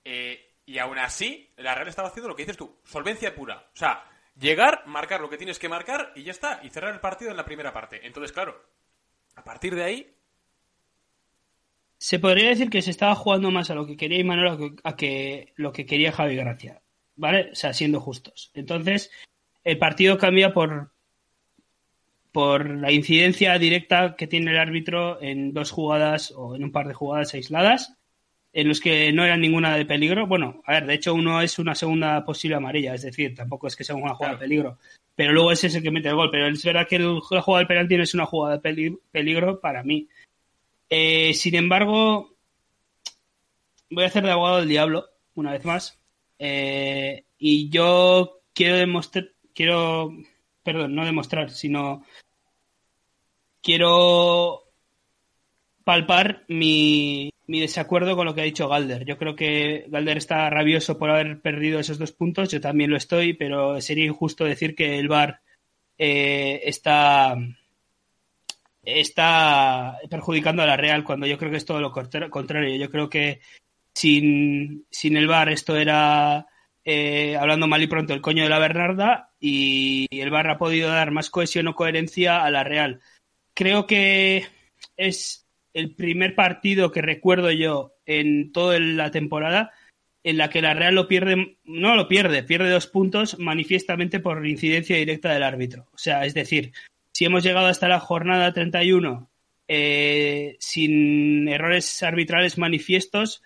eh, 0.05 0.53
y 0.65 0.77
aún 0.79 0.97
así, 0.97 1.51
la 1.57 1.75
Real 1.75 1.87
estaba 1.89 2.07
haciendo 2.07 2.29
lo 2.29 2.35
que 2.35 2.43
dices 2.43 2.57
tú, 2.57 2.79
solvencia 2.85 3.35
pura. 3.35 3.67
O 3.73 3.75
sea, 3.75 4.03
llegar, 4.39 4.83
marcar 4.85 5.21
lo 5.21 5.29
que 5.29 5.37
tienes 5.37 5.59
que 5.59 5.69
marcar 5.69 6.11
y 6.15 6.23
ya 6.23 6.31
está, 6.31 6.59
y 6.63 6.69
cerrar 6.69 6.93
el 6.93 6.99
partido 6.99 7.31
en 7.31 7.37
la 7.37 7.45
primera 7.45 7.73
parte. 7.73 8.05
Entonces, 8.05 8.31
claro, 8.31 8.61
a 9.35 9.43
partir 9.43 9.75
de 9.75 9.83
ahí, 9.83 10.11
Se 11.97 12.19
podría 12.19 12.49
decir 12.49 12.69
que 12.69 12.81
se 12.81 12.91
estaba 12.91 13.15
jugando 13.15 13.51
más 13.51 13.69
a 13.69 13.75
lo 13.75 13.87
que 13.87 13.97
quería 13.97 14.19
Imanol 14.19 14.75
a 14.83 14.95
que, 14.95 15.53
a 15.57 15.61
lo 15.61 15.71
que 15.71 15.85
quería 15.85 16.11
Javi 16.11 16.35
Gracia. 16.35 16.81
¿Vale? 17.15 17.51
O 17.51 17.55
sea, 17.55 17.73
siendo 17.73 18.01
justos. 18.01 18.51
Entonces, 18.53 19.09
el 19.63 19.77
partido 19.77 20.17
cambia 20.17 20.53
por, 20.53 20.91
por 22.31 22.69
la 22.69 22.91
incidencia 22.91 23.57
directa 23.57 24.15
que 24.17 24.27
tiene 24.27 24.51
el 24.51 24.57
árbitro 24.57 25.21
en 25.21 25.53
dos 25.53 25.71
jugadas 25.71 26.33
o 26.35 26.55
en 26.55 26.65
un 26.65 26.71
par 26.73 26.87
de 26.87 26.93
jugadas 26.93 27.33
aisladas, 27.33 27.97
en 28.57 28.69
los 28.69 28.79
que 28.79 29.11
no 29.11 29.25
era 29.25 29.35
ninguna 29.35 29.75
de 29.75 29.85
peligro. 29.85 30.27
Bueno, 30.27 30.61
a 30.65 30.71
ver, 30.75 30.85
de 30.85 30.93
hecho, 30.93 31.13
uno 31.13 31.41
es 31.41 31.59
una 31.59 31.75
segunda 31.75 32.23
posible 32.23 32.55
amarilla, 32.55 32.95
es 32.95 33.01
decir, 33.01 33.35
tampoco 33.35 33.67
es 33.67 33.75
que 33.75 33.83
sea 33.83 33.95
una 33.97 34.15
jugada 34.15 34.35
de 34.35 34.39
peligro. 34.39 34.79
Pero 35.13 35.33
luego 35.33 35.51
ese 35.51 35.67
es 35.67 35.75
el 35.75 35.83
que 35.83 35.91
mete 35.91 36.07
el 36.07 36.15
gol. 36.15 36.29
Pero 36.31 36.47
es 36.47 36.63
verdad 36.63 36.87
que 36.87 36.95
el- 36.95 37.19
la 37.31 37.41
jugada 37.41 37.59
del 37.59 37.67
penalti 37.67 37.97
no 37.97 38.03
es 38.03 38.13
una 38.13 38.25
jugada 38.25 38.55
de 38.55 38.61
peli- 38.61 38.97
peligro 39.11 39.59
para 39.59 39.83
mí. 39.83 40.07
Eh, 40.89 41.33
sin 41.33 41.55
embargo, 41.55 42.33
voy 43.89 44.03
a 44.05 44.07
hacer 44.07 44.23
de 44.23 44.31
abogado 44.31 44.59
del 44.59 44.69
diablo 44.69 45.05
una 45.33 45.51
vez 45.51 45.65
más. 45.65 45.99
Eh, 46.39 47.25
y 47.37 47.69
yo 47.69 48.39
quiero 48.53 48.77
demostrar, 48.77 49.31
quiero, 49.53 50.13
perdón, 50.63 50.95
no 50.95 51.03
demostrar, 51.03 51.49
sino 51.49 52.05
quiero 53.61 54.63
palpar 55.83 56.45
mi, 56.47 57.31
mi 57.47 57.59
desacuerdo 57.59 58.15
con 58.15 58.25
lo 58.25 58.33
que 58.33 58.41
ha 58.41 58.45
dicho 58.45 58.67
Galder. 58.67 59.05
Yo 59.05 59.17
creo 59.17 59.35
que 59.35 59.85
Galder 59.89 60.17
está 60.17 60.49
rabioso 60.49 60.97
por 60.97 61.09
haber 61.09 61.41
perdido 61.41 61.79
esos 61.79 61.97
dos 61.97 62.11
puntos. 62.11 62.51
Yo 62.51 62.59
también 62.61 62.89
lo 62.89 62.97
estoy, 62.97 63.33
pero 63.33 63.79
sería 63.81 64.05
injusto 64.05 64.45
decir 64.45 64.75
que 64.75 64.97
el 64.99 65.07
VAR 65.07 65.41
eh, 65.97 66.61
está 66.65 67.37
está 68.83 69.97
perjudicando 70.09 70.61
a 70.61 70.67
la 70.67 70.77
Real 70.77 71.03
cuando 71.03 71.25
yo 71.25 71.37
creo 71.37 71.51
que 71.51 71.57
es 71.57 71.65
todo 71.65 71.81
lo 71.81 71.91
contra- 71.91 72.29
contrario. 72.29 72.75
Yo 72.75 72.89
creo 72.89 73.09
que 73.09 73.41
sin, 73.93 74.85
sin 74.91 75.17
el 75.17 75.27
VAR 75.27 75.49
esto 75.49 75.75
era, 75.75 76.45
eh, 76.83 77.35
hablando 77.39 77.67
mal 77.67 77.81
y 77.81 77.87
pronto, 77.87 78.13
el 78.13 78.21
coño 78.21 78.43
de 78.43 78.49
la 78.49 78.59
Bernarda 78.59 79.31
y 79.39 80.07
el 80.11 80.29
VAR 80.29 80.49
ha 80.49 80.57
podido 80.57 80.89
dar 80.89 81.11
más 81.11 81.29
cohesión 81.29 81.67
o 81.67 81.75
coherencia 81.75 82.43
a 82.43 82.51
la 82.51 82.63
Real. 82.63 83.01
Creo 83.53 83.87
que 83.87 84.45
es 84.97 85.44
el 85.75 85.93
primer 85.93 86.35
partido 86.35 86.91
que 86.91 87.01
recuerdo 87.01 87.51
yo 87.51 87.93
en 88.05 88.53
toda 88.53 88.79
la 88.79 89.11
temporada 89.11 89.71
en 90.23 90.37
la 90.37 90.49
que 90.49 90.61
la 90.61 90.73
Real 90.73 90.95
lo 90.95 91.07
pierde, 91.07 91.57
no 91.65 91.95
lo 91.95 92.07
pierde, 92.07 92.41
pierde 92.41 92.71
dos 92.71 92.87
puntos 92.87 93.37
manifiestamente 93.37 94.19
por 94.19 94.47
incidencia 94.47 94.95
directa 94.95 95.31
del 95.31 95.43
árbitro. 95.43 95.87
O 95.93 95.97
sea, 95.97 96.25
es 96.25 96.33
decir, 96.33 96.71
si 97.11 97.25
hemos 97.25 97.43
llegado 97.43 97.67
hasta 97.67 97.89
la 97.89 97.99
jornada 97.99 98.53
31 98.53 99.29
eh, 99.67 100.55
sin 100.59 101.47
errores 101.49 102.01
arbitrales 102.01 102.57
manifiestos, 102.57 103.43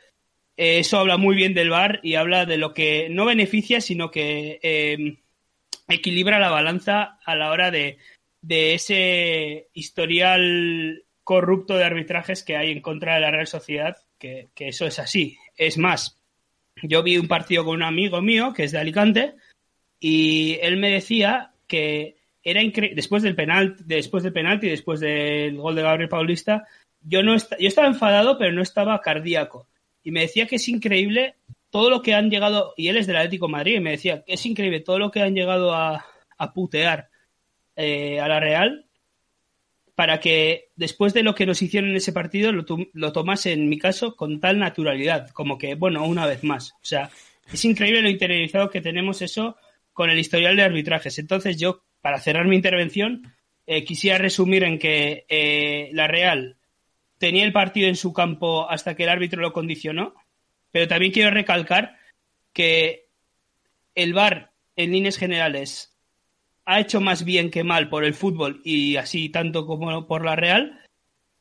eh, 0.56 0.80
eso 0.80 1.00
habla 1.00 1.18
muy 1.18 1.36
bien 1.36 1.56
del 1.56 1.72
VAR 1.72 2.00
y 2.04 2.14
habla 2.14 2.46
de 2.46 2.58
lo 2.58 2.74
que 2.74 3.10
no 3.10 3.26
beneficia, 3.26 3.82
sino 3.82 4.12
que 4.12 4.60
eh, 4.62 5.18
equilibra 5.88 6.40
la 6.40 6.52
balanza 6.52 7.18
a 7.26 7.36
la 7.36 7.50
hora 7.50 7.72
de, 7.72 7.98
de 8.42 8.76
ese 8.76 9.68
historial 9.74 11.04
corrupto 11.30 11.78
de 11.78 11.84
arbitrajes 11.84 12.42
que 12.42 12.58
hay 12.58 12.72
en 12.72 12.82
contra 12.82 13.14
de 13.14 13.22
la 13.22 13.30
Real 13.30 13.46
Sociedad, 13.46 13.96
que, 14.18 14.48
que 14.56 14.70
eso 14.70 14.88
es 14.88 14.98
así. 14.98 15.38
Es 15.56 15.78
más, 15.78 16.20
yo 16.82 17.04
vi 17.04 17.20
un 17.20 17.28
partido 17.28 17.64
con 17.64 17.76
un 17.76 17.84
amigo 17.84 18.20
mío 18.20 18.52
que 18.52 18.64
es 18.64 18.72
de 18.72 18.80
Alicante 18.80 19.36
y 20.00 20.58
él 20.64 20.78
me 20.78 20.90
decía 20.90 21.52
que 21.68 22.16
era 22.42 22.64
increíble 22.64 22.96
después 22.96 23.22
del 23.22 23.36
penal 23.36 23.76
después 23.78 24.24
del 24.24 24.34
penalti 24.34 24.70
después 24.70 25.02
del 25.02 25.56
gol 25.56 25.76
de 25.76 25.84
Gabriel 25.84 26.10
Paulista 26.10 26.66
yo 27.00 27.22
no 27.22 27.38
yo 27.38 27.68
estaba 27.68 27.88
enfadado 27.88 28.40
pero 28.40 28.52
no 28.52 28.64
estaba 28.64 29.00
cardíaco 29.00 29.68
y 30.04 30.10
me 30.10 30.22
decía 30.22 30.48
que 30.48 30.56
es 30.56 30.68
increíble 30.68 31.36
todo 31.70 31.92
lo 31.92 32.02
que 32.02 32.16
han 32.16 32.32
llegado 32.32 32.74
y 32.76 32.88
él 32.88 32.98
es 32.98 33.06
del 33.06 33.18
Atlético 33.18 33.46
de 33.46 33.52
Madrid 33.52 33.76
y 33.76 33.82
me 33.82 33.92
decía 33.92 34.24
que 34.24 34.34
es 34.34 34.46
increíble 34.48 34.80
todo 34.80 34.98
lo 34.98 35.12
que 35.12 35.22
han 35.22 35.36
llegado 35.36 35.76
a, 35.76 36.08
a 36.40 36.54
putear 36.54 37.10
eh, 37.76 38.20
a 38.20 38.28
la 38.28 38.40
Real 38.40 38.89
para 40.00 40.22
que 40.22 40.70
después 40.78 41.14
de 41.14 41.24
lo 41.24 41.36
que 41.36 41.46
nos 41.46 41.62
hicieron 41.62 41.90
en 41.90 41.98
ese 41.98 42.14
partido 42.14 42.54
lo, 42.54 42.66
lo 42.94 43.12
tomase 43.12 43.52
en 43.52 43.68
mi 43.68 43.78
caso 43.78 44.16
con 44.16 44.40
tal 44.40 44.58
naturalidad 44.58 45.30
como 45.32 45.58
que 45.58 45.76
bueno 45.76 46.06
una 46.06 46.26
vez 46.26 46.42
más. 46.46 46.72
O 46.76 46.86
sea 46.86 47.10
es 47.52 47.66
increíble 47.66 48.02
lo 48.02 48.10
interiorizado 48.10 48.70
que 48.70 48.80
tenemos 48.80 49.22
eso 49.22 49.58
con 49.92 50.10
el 50.10 50.18
historial 50.18 50.56
de 50.56 50.64
arbitrajes. 50.64 51.20
Entonces 51.20 51.58
yo 51.58 51.84
para 52.00 52.22
cerrar 52.22 52.48
mi 52.48 52.56
intervención 52.56 53.34
eh, 53.68 53.84
quisiera 53.84 54.18
resumir 54.18 54.64
en 54.64 54.80
que 54.80 55.26
eh, 55.28 55.90
la 55.92 56.08
Real 56.08 56.56
tenía 57.18 57.44
el 57.44 57.52
partido 57.52 57.90
en 57.90 57.98
su 57.98 58.14
campo 58.14 58.70
hasta 58.70 58.96
que 58.96 59.04
el 59.04 59.10
árbitro 59.10 59.42
lo 59.42 59.52
condicionó 59.52 60.14
pero 60.72 60.88
también 60.88 61.12
quiero 61.12 61.32
recalcar 61.32 61.98
que 62.54 63.10
el 63.96 64.14
VAR 64.14 64.54
en 64.78 64.94
líneas 64.94 65.18
generales 65.18 65.99
ha 66.70 66.80
hecho 66.80 67.02
más 67.02 67.26
bien 67.26 67.50
que 67.50 67.64
mal 67.64 67.90
por 67.90 68.04
el 68.04 68.14
fútbol 68.14 68.62
y 68.64 68.96
así 68.98 69.30
tanto 69.30 69.66
como 69.66 70.06
por 70.06 70.24
la 70.24 70.36
Real 70.36 70.80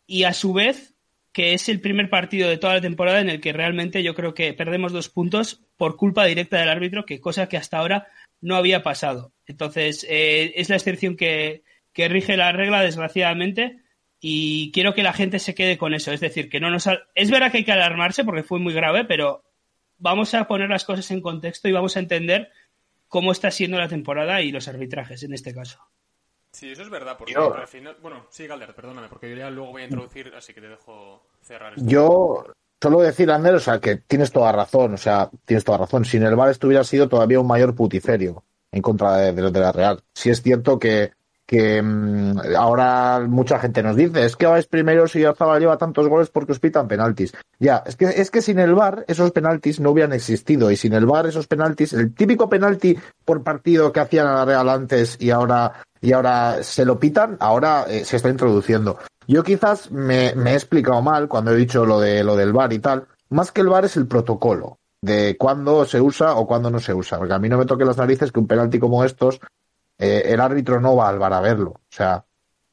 y 0.06 0.24
a 0.24 0.32
su 0.32 0.54
vez 0.54 0.94
que 1.32 1.52
es 1.52 1.68
el 1.68 1.82
primer 1.82 2.08
partido 2.08 2.48
de 2.48 2.56
toda 2.56 2.74
la 2.74 2.80
temporada 2.80 3.20
en 3.20 3.28
el 3.28 3.38
que 3.38 3.52
realmente 3.52 4.02
yo 4.02 4.14
creo 4.14 4.32
que 4.32 4.54
perdemos 4.54 4.90
dos 4.90 5.10
puntos 5.10 5.60
por 5.76 5.96
culpa 5.96 6.24
directa 6.24 6.58
del 6.58 6.70
árbitro, 6.70 7.04
que 7.04 7.20
cosa 7.20 7.46
que 7.46 7.58
hasta 7.58 7.76
ahora 7.76 8.08
no 8.40 8.56
había 8.56 8.82
pasado. 8.82 9.34
Entonces, 9.46 10.06
eh, 10.08 10.54
es 10.56 10.70
la 10.70 10.76
excepción 10.76 11.14
que, 11.14 11.62
que 11.92 12.08
rige 12.08 12.38
la 12.38 12.52
regla, 12.52 12.80
desgraciadamente, 12.80 13.82
y 14.20 14.72
quiero 14.72 14.94
que 14.94 15.02
la 15.02 15.12
gente 15.12 15.38
se 15.38 15.54
quede 15.54 15.76
con 15.76 15.92
eso. 15.92 16.10
Es 16.10 16.20
decir, 16.20 16.48
que 16.48 16.58
no 16.58 16.70
nos. 16.70 16.88
Es 17.14 17.30
verdad 17.30 17.52
que 17.52 17.58
hay 17.58 17.64
que 17.64 17.72
alarmarse 17.72 18.24
porque 18.24 18.42
fue 18.42 18.58
muy 18.58 18.72
grave, 18.72 19.04
pero 19.04 19.44
vamos 19.98 20.32
a 20.32 20.48
poner 20.48 20.70
las 20.70 20.86
cosas 20.86 21.10
en 21.10 21.20
contexto 21.20 21.68
y 21.68 21.72
vamos 21.72 21.96
a 21.96 22.00
entender 22.00 22.50
cómo 23.08 23.32
está 23.32 23.50
siendo 23.50 23.78
la 23.78 23.88
temporada 23.88 24.40
y 24.42 24.52
los 24.52 24.68
arbitrajes 24.68 25.22
en 25.22 25.34
este 25.34 25.54
caso. 25.54 25.80
Sí, 26.52 26.70
eso 26.70 26.82
es 26.82 26.90
verdad, 26.90 27.16
porque 27.18 27.34
al 27.34 27.66
final... 27.66 27.96
Bueno, 28.00 28.26
sí, 28.30 28.46
Galder, 28.46 28.74
perdóname, 28.74 29.08
porque 29.08 29.28
yo 29.30 29.36
ya 29.36 29.50
luego 29.50 29.72
voy 29.72 29.82
a 29.82 29.84
introducir, 29.84 30.32
así 30.36 30.54
que 30.54 30.60
te 30.60 30.68
dejo 30.68 31.26
cerrar. 31.42 31.74
Esto. 31.74 31.84
Yo 31.86 32.46
solo 32.80 33.00
decir, 33.00 33.30
Ander, 33.30 33.54
o 33.54 33.60
sea, 33.60 33.80
que 33.80 33.96
tienes 33.96 34.32
toda 34.32 34.50
razón, 34.52 34.94
o 34.94 34.96
sea, 34.96 35.30
tienes 35.44 35.64
toda 35.64 35.78
razón. 35.78 36.04
Sin 36.04 36.22
el 36.22 36.36
VAR 36.36 36.50
esto 36.50 36.66
hubiera 36.66 36.84
sido 36.84 37.08
todavía 37.08 37.40
un 37.40 37.46
mayor 37.46 37.74
putiferio 37.74 38.44
en 38.72 38.82
contra 38.82 39.16
de, 39.16 39.32
de, 39.32 39.50
de 39.50 39.60
la 39.60 39.72
Real. 39.72 40.02
Sí 40.14 40.30
es 40.30 40.42
cierto 40.42 40.78
que 40.78 41.12
que 41.48 41.80
mmm, 41.80 42.38
ahora 42.58 43.20
mucha 43.26 43.58
gente 43.58 43.82
nos 43.82 43.96
dice, 43.96 44.26
es 44.26 44.36
que 44.36 44.46
vais 44.46 44.66
primero 44.66 45.08
si 45.08 45.24
Arzabal 45.24 45.60
lleva 45.60 45.78
tantos 45.78 46.06
goles 46.06 46.28
porque 46.28 46.52
os 46.52 46.60
pitan 46.60 46.86
penaltis. 46.86 47.32
Ya, 47.58 47.82
es 47.86 47.96
que, 47.96 48.04
es 48.04 48.30
que 48.30 48.42
sin 48.42 48.58
el 48.58 48.74
VAR 48.74 49.06
esos 49.08 49.32
penaltis 49.32 49.80
no 49.80 49.90
hubieran 49.90 50.12
existido 50.12 50.70
y 50.70 50.76
sin 50.76 50.92
el 50.92 51.06
VAR 51.06 51.26
esos 51.26 51.46
penaltis, 51.46 51.94
el 51.94 52.14
típico 52.14 52.50
penalti 52.50 52.98
por 53.24 53.42
partido 53.42 53.90
que 53.90 54.00
hacían 54.00 54.26
a 54.26 54.34
la 54.34 54.44
Real 54.44 54.68
antes 54.68 55.16
y 55.20 55.30
ahora, 55.30 55.72
y 56.02 56.12
ahora 56.12 56.62
se 56.62 56.84
lo 56.84 57.00
pitan, 57.00 57.38
ahora 57.40 57.86
eh, 57.88 58.04
se 58.04 58.16
está 58.16 58.28
introduciendo. 58.28 58.98
Yo 59.26 59.42
quizás 59.42 59.90
me, 59.90 60.34
me, 60.34 60.52
he 60.52 60.54
explicado 60.54 61.00
mal 61.00 61.28
cuando 61.28 61.52
he 61.52 61.56
dicho 61.56 61.86
lo 61.86 61.98
de 61.98 62.24
lo 62.24 62.36
del 62.36 62.52
VAR 62.52 62.74
y 62.74 62.78
tal, 62.78 63.06
más 63.30 63.52
que 63.52 63.62
el 63.62 63.68
VAR 63.68 63.86
es 63.86 63.96
el 63.96 64.06
protocolo 64.06 64.80
de 65.00 65.38
cuándo 65.38 65.86
se 65.86 66.02
usa 66.02 66.34
o 66.34 66.46
cuándo 66.46 66.70
no 66.70 66.78
se 66.78 66.92
usa, 66.92 67.16
porque 67.16 67.32
a 67.32 67.38
mí 67.38 67.48
no 67.48 67.56
me 67.56 67.64
toque 67.64 67.86
las 67.86 67.96
narices 67.96 68.32
que 68.32 68.40
un 68.40 68.46
penalti 68.46 68.78
como 68.78 69.02
estos 69.02 69.40
eh, 69.98 70.22
el 70.26 70.40
árbitro 70.40 70.80
no 70.80 70.96
va 70.96 71.08
al 71.08 71.18
bar 71.18 71.32
a 71.32 71.40
verlo. 71.40 71.70
O 71.70 71.90
sea, 71.90 72.24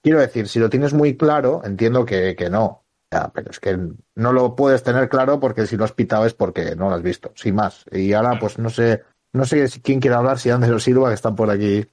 quiero 0.01 0.19
decir, 0.19 0.47
si 0.47 0.59
lo 0.59 0.69
tienes 0.69 0.93
muy 0.93 1.17
claro, 1.17 1.61
entiendo 1.63 2.05
que, 2.05 2.35
que 2.35 2.49
no. 2.49 2.85
Pero 3.33 3.51
es 3.51 3.59
que 3.59 3.77
no 4.15 4.33
lo 4.33 4.55
puedes 4.55 4.83
tener 4.83 5.09
claro 5.09 5.39
porque 5.39 5.67
si 5.67 5.77
lo 5.77 5.85
has 5.85 5.93
pitado 5.93 6.25
es 6.25 6.33
porque 6.33 6.75
no 6.75 6.89
lo 6.89 6.95
has 6.95 7.03
visto, 7.03 7.31
sin 7.35 7.55
más. 7.55 7.85
Y 7.91 8.13
ahora, 8.13 8.37
pues 8.39 8.59
no 8.59 8.69
sé, 8.69 9.03
no 9.33 9.45
sé 9.45 9.67
quién 9.81 9.99
quiere 9.99 10.15
hablar, 10.15 10.39
si 10.39 10.49
Andrés 10.49 10.73
o 10.73 10.79
Silva, 10.79 11.09
que 11.09 11.15
están 11.15 11.35
por 11.35 11.49
aquí. 11.49 11.85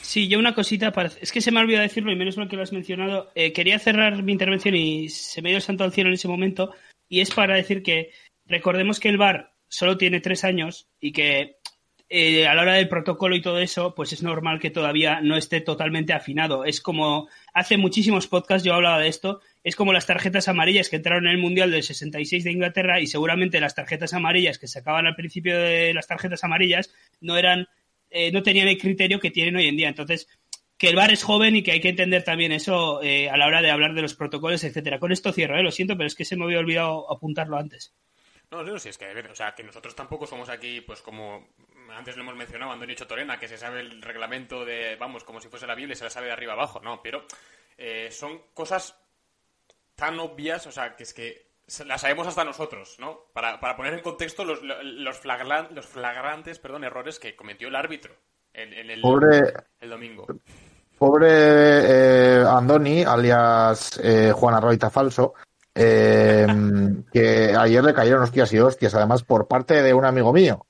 Sí, 0.00 0.28
yo 0.28 0.38
una 0.38 0.54
cosita, 0.54 0.92
es 1.20 1.32
que 1.32 1.40
se 1.40 1.50
me 1.50 1.58
ha 1.58 1.62
olvidado 1.62 1.82
decirlo 1.82 2.12
y 2.12 2.16
menos 2.16 2.36
mal 2.36 2.48
que 2.48 2.56
lo 2.56 2.62
has 2.62 2.72
mencionado. 2.72 3.30
Eh, 3.34 3.52
quería 3.52 3.78
cerrar 3.78 4.22
mi 4.22 4.32
intervención 4.32 4.74
y 4.74 5.08
se 5.08 5.42
me 5.42 5.48
dio 5.48 5.56
el 5.56 5.62
santo 5.62 5.84
al 5.84 5.92
cielo 5.92 6.08
en 6.08 6.14
ese 6.14 6.28
momento. 6.28 6.72
Y 7.08 7.20
es 7.20 7.34
para 7.34 7.56
decir 7.56 7.82
que 7.82 8.10
recordemos 8.46 9.00
que 9.00 9.08
el 9.08 9.18
VAR 9.18 9.54
solo 9.68 9.96
tiene 9.96 10.20
tres 10.20 10.44
años 10.44 10.88
y 11.00 11.12
que 11.12 11.58
eh, 12.14 12.46
a 12.46 12.54
la 12.54 12.60
hora 12.60 12.74
del 12.74 12.90
protocolo 12.90 13.34
y 13.34 13.40
todo 13.40 13.58
eso, 13.58 13.94
pues 13.94 14.12
es 14.12 14.22
normal 14.22 14.60
que 14.60 14.68
todavía 14.68 15.22
no 15.22 15.34
esté 15.34 15.62
totalmente 15.62 16.12
afinado. 16.12 16.66
Es 16.66 16.82
como, 16.82 17.26
hace 17.54 17.78
muchísimos 17.78 18.26
podcasts 18.26 18.66
yo 18.66 18.74
hablaba 18.74 18.98
de 18.98 19.08
esto, 19.08 19.40
es 19.64 19.76
como 19.76 19.94
las 19.94 20.04
tarjetas 20.04 20.46
amarillas 20.46 20.90
que 20.90 20.96
entraron 20.96 21.24
en 21.24 21.32
el 21.32 21.38
Mundial 21.38 21.70
del 21.70 21.82
66 21.82 22.44
de 22.44 22.52
Inglaterra 22.52 23.00
y 23.00 23.06
seguramente 23.06 23.60
las 23.60 23.74
tarjetas 23.74 24.12
amarillas 24.12 24.58
que 24.58 24.68
sacaban 24.68 25.06
al 25.06 25.16
principio 25.16 25.58
de 25.58 25.94
las 25.94 26.06
tarjetas 26.06 26.44
amarillas 26.44 26.92
no 27.22 27.38
eran, 27.38 27.66
eh, 28.10 28.30
no 28.30 28.42
tenían 28.42 28.68
el 28.68 28.76
criterio 28.76 29.18
que 29.18 29.30
tienen 29.30 29.56
hoy 29.56 29.68
en 29.68 29.78
día. 29.78 29.88
Entonces, 29.88 30.28
que 30.76 30.90
el 30.90 30.96
VAR 30.96 31.12
es 31.12 31.22
joven 31.22 31.56
y 31.56 31.62
que 31.62 31.72
hay 31.72 31.80
que 31.80 31.88
entender 31.88 32.24
también 32.24 32.52
eso 32.52 33.02
eh, 33.02 33.30
a 33.30 33.38
la 33.38 33.46
hora 33.46 33.62
de 33.62 33.70
hablar 33.70 33.94
de 33.94 34.02
los 34.02 34.12
protocolos, 34.12 34.64
etcétera. 34.64 34.98
Con 34.98 35.12
esto 35.12 35.32
cierro, 35.32 35.62
lo 35.62 35.70
siento, 35.70 35.96
pero 35.96 36.08
es 36.08 36.14
que 36.14 36.26
se 36.26 36.36
me 36.36 36.44
había 36.44 36.58
olvidado 36.58 37.10
apuntarlo 37.10 37.56
antes. 37.56 37.94
No, 38.52 38.62
no, 38.62 38.78
si 38.78 38.90
es 38.90 38.98
que, 38.98 39.06
o 39.06 39.34
sea, 39.34 39.54
que 39.54 39.62
nosotros 39.62 39.96
tampoco 39.96 40.26
somos 40.26 40.50
aquí, 40.50 40.82
pues 40.82 41.00
como 41.00 41.48
antes 41.96 42.16
lo 42.16 42.22
hemos 42.22 42.36
mencionado, 42.36 42.72
Antonio 42.72 42.96
Torena, 43.06 43.38
que 43.38 43.48
se 43.48 43.58
sabe 43.58 43.80
el 43.80 44.02
reglamento 44.02 44.64
de, 44.64 44.96
vamos, 44.96 45.24
como 45.24 45.40
si 45.40 45.48
fuese 45.48 45.66
la 45.66 45.74
Biblia 45.74 45.94
y 45.94 45.96
se 45.96 46.04
la 46.04 46.10
sabe 46.10 46.26
de 46.26 46.32
arriba 46.32 46.52
abajo, 46.52 46.80
¿no? 46.80 47.00
Pero 47.02 47.24
eh, 47.76 48.10
son 48.10 48.40
cosas 48.54 48.96
tan 49.94 50.18
obvias, 50.18 50.66
o 50.66 50.72
sea, 50.72 50.96
que 50.96 51.02
es 51.04 51.14
que 51.14 51.52
las 51.86 52.00
sabemos 52.00 52.26
hasta 52.26 52.44
nosotros, 52.44 52.96
¿no? 52.98 53.26
Para, 53.32 53.60
para 53.60 53.76
poner 53.76 53.94
en 53.94 54.00
contexto 54.00 54.44
los, 54.44 54.60
los, 54.62 55.18
flagran, 55.18 55.68
los 55.74 55.86
flagrantes 55.86 56.58
perdón, 56.58 56.84
errores 56.84 57.18
que 57.18 57.36
cometió 57.36 57.68
el 57.68 57.76
árbitro 57.76 58.14
en, 58.52 58.72
en 58.72 58.90
el, 58.90 59.00
pobre, 59.00 59.52
el 59.80 59.90
domingo. 59.90 60.26
Pobre 60.98 61.28
eh, 61.30 62.44
Andoni, 62.46 63.02
alias 63.02 63.98
eh, 64.02 64.32
Juan 64.34 64.54
Arroita 64.54 64.90
Falso, 64.90 65.34
eh, 65.74 66.46
que 67.12 67.54
ayer 67.56 67.82
le 67.82 67.94
cayeron 67.94 68.22
hostias 68.22 68.52
y 68.52 68.58
hostias, 68.58 68.94
además 68.94 69.22
por 69.22 69.48
parte 69.48 69.82
de 69.82 69.94
un 69.94 70.04
amigo 70.04 70.32
mío. 70.32 70.66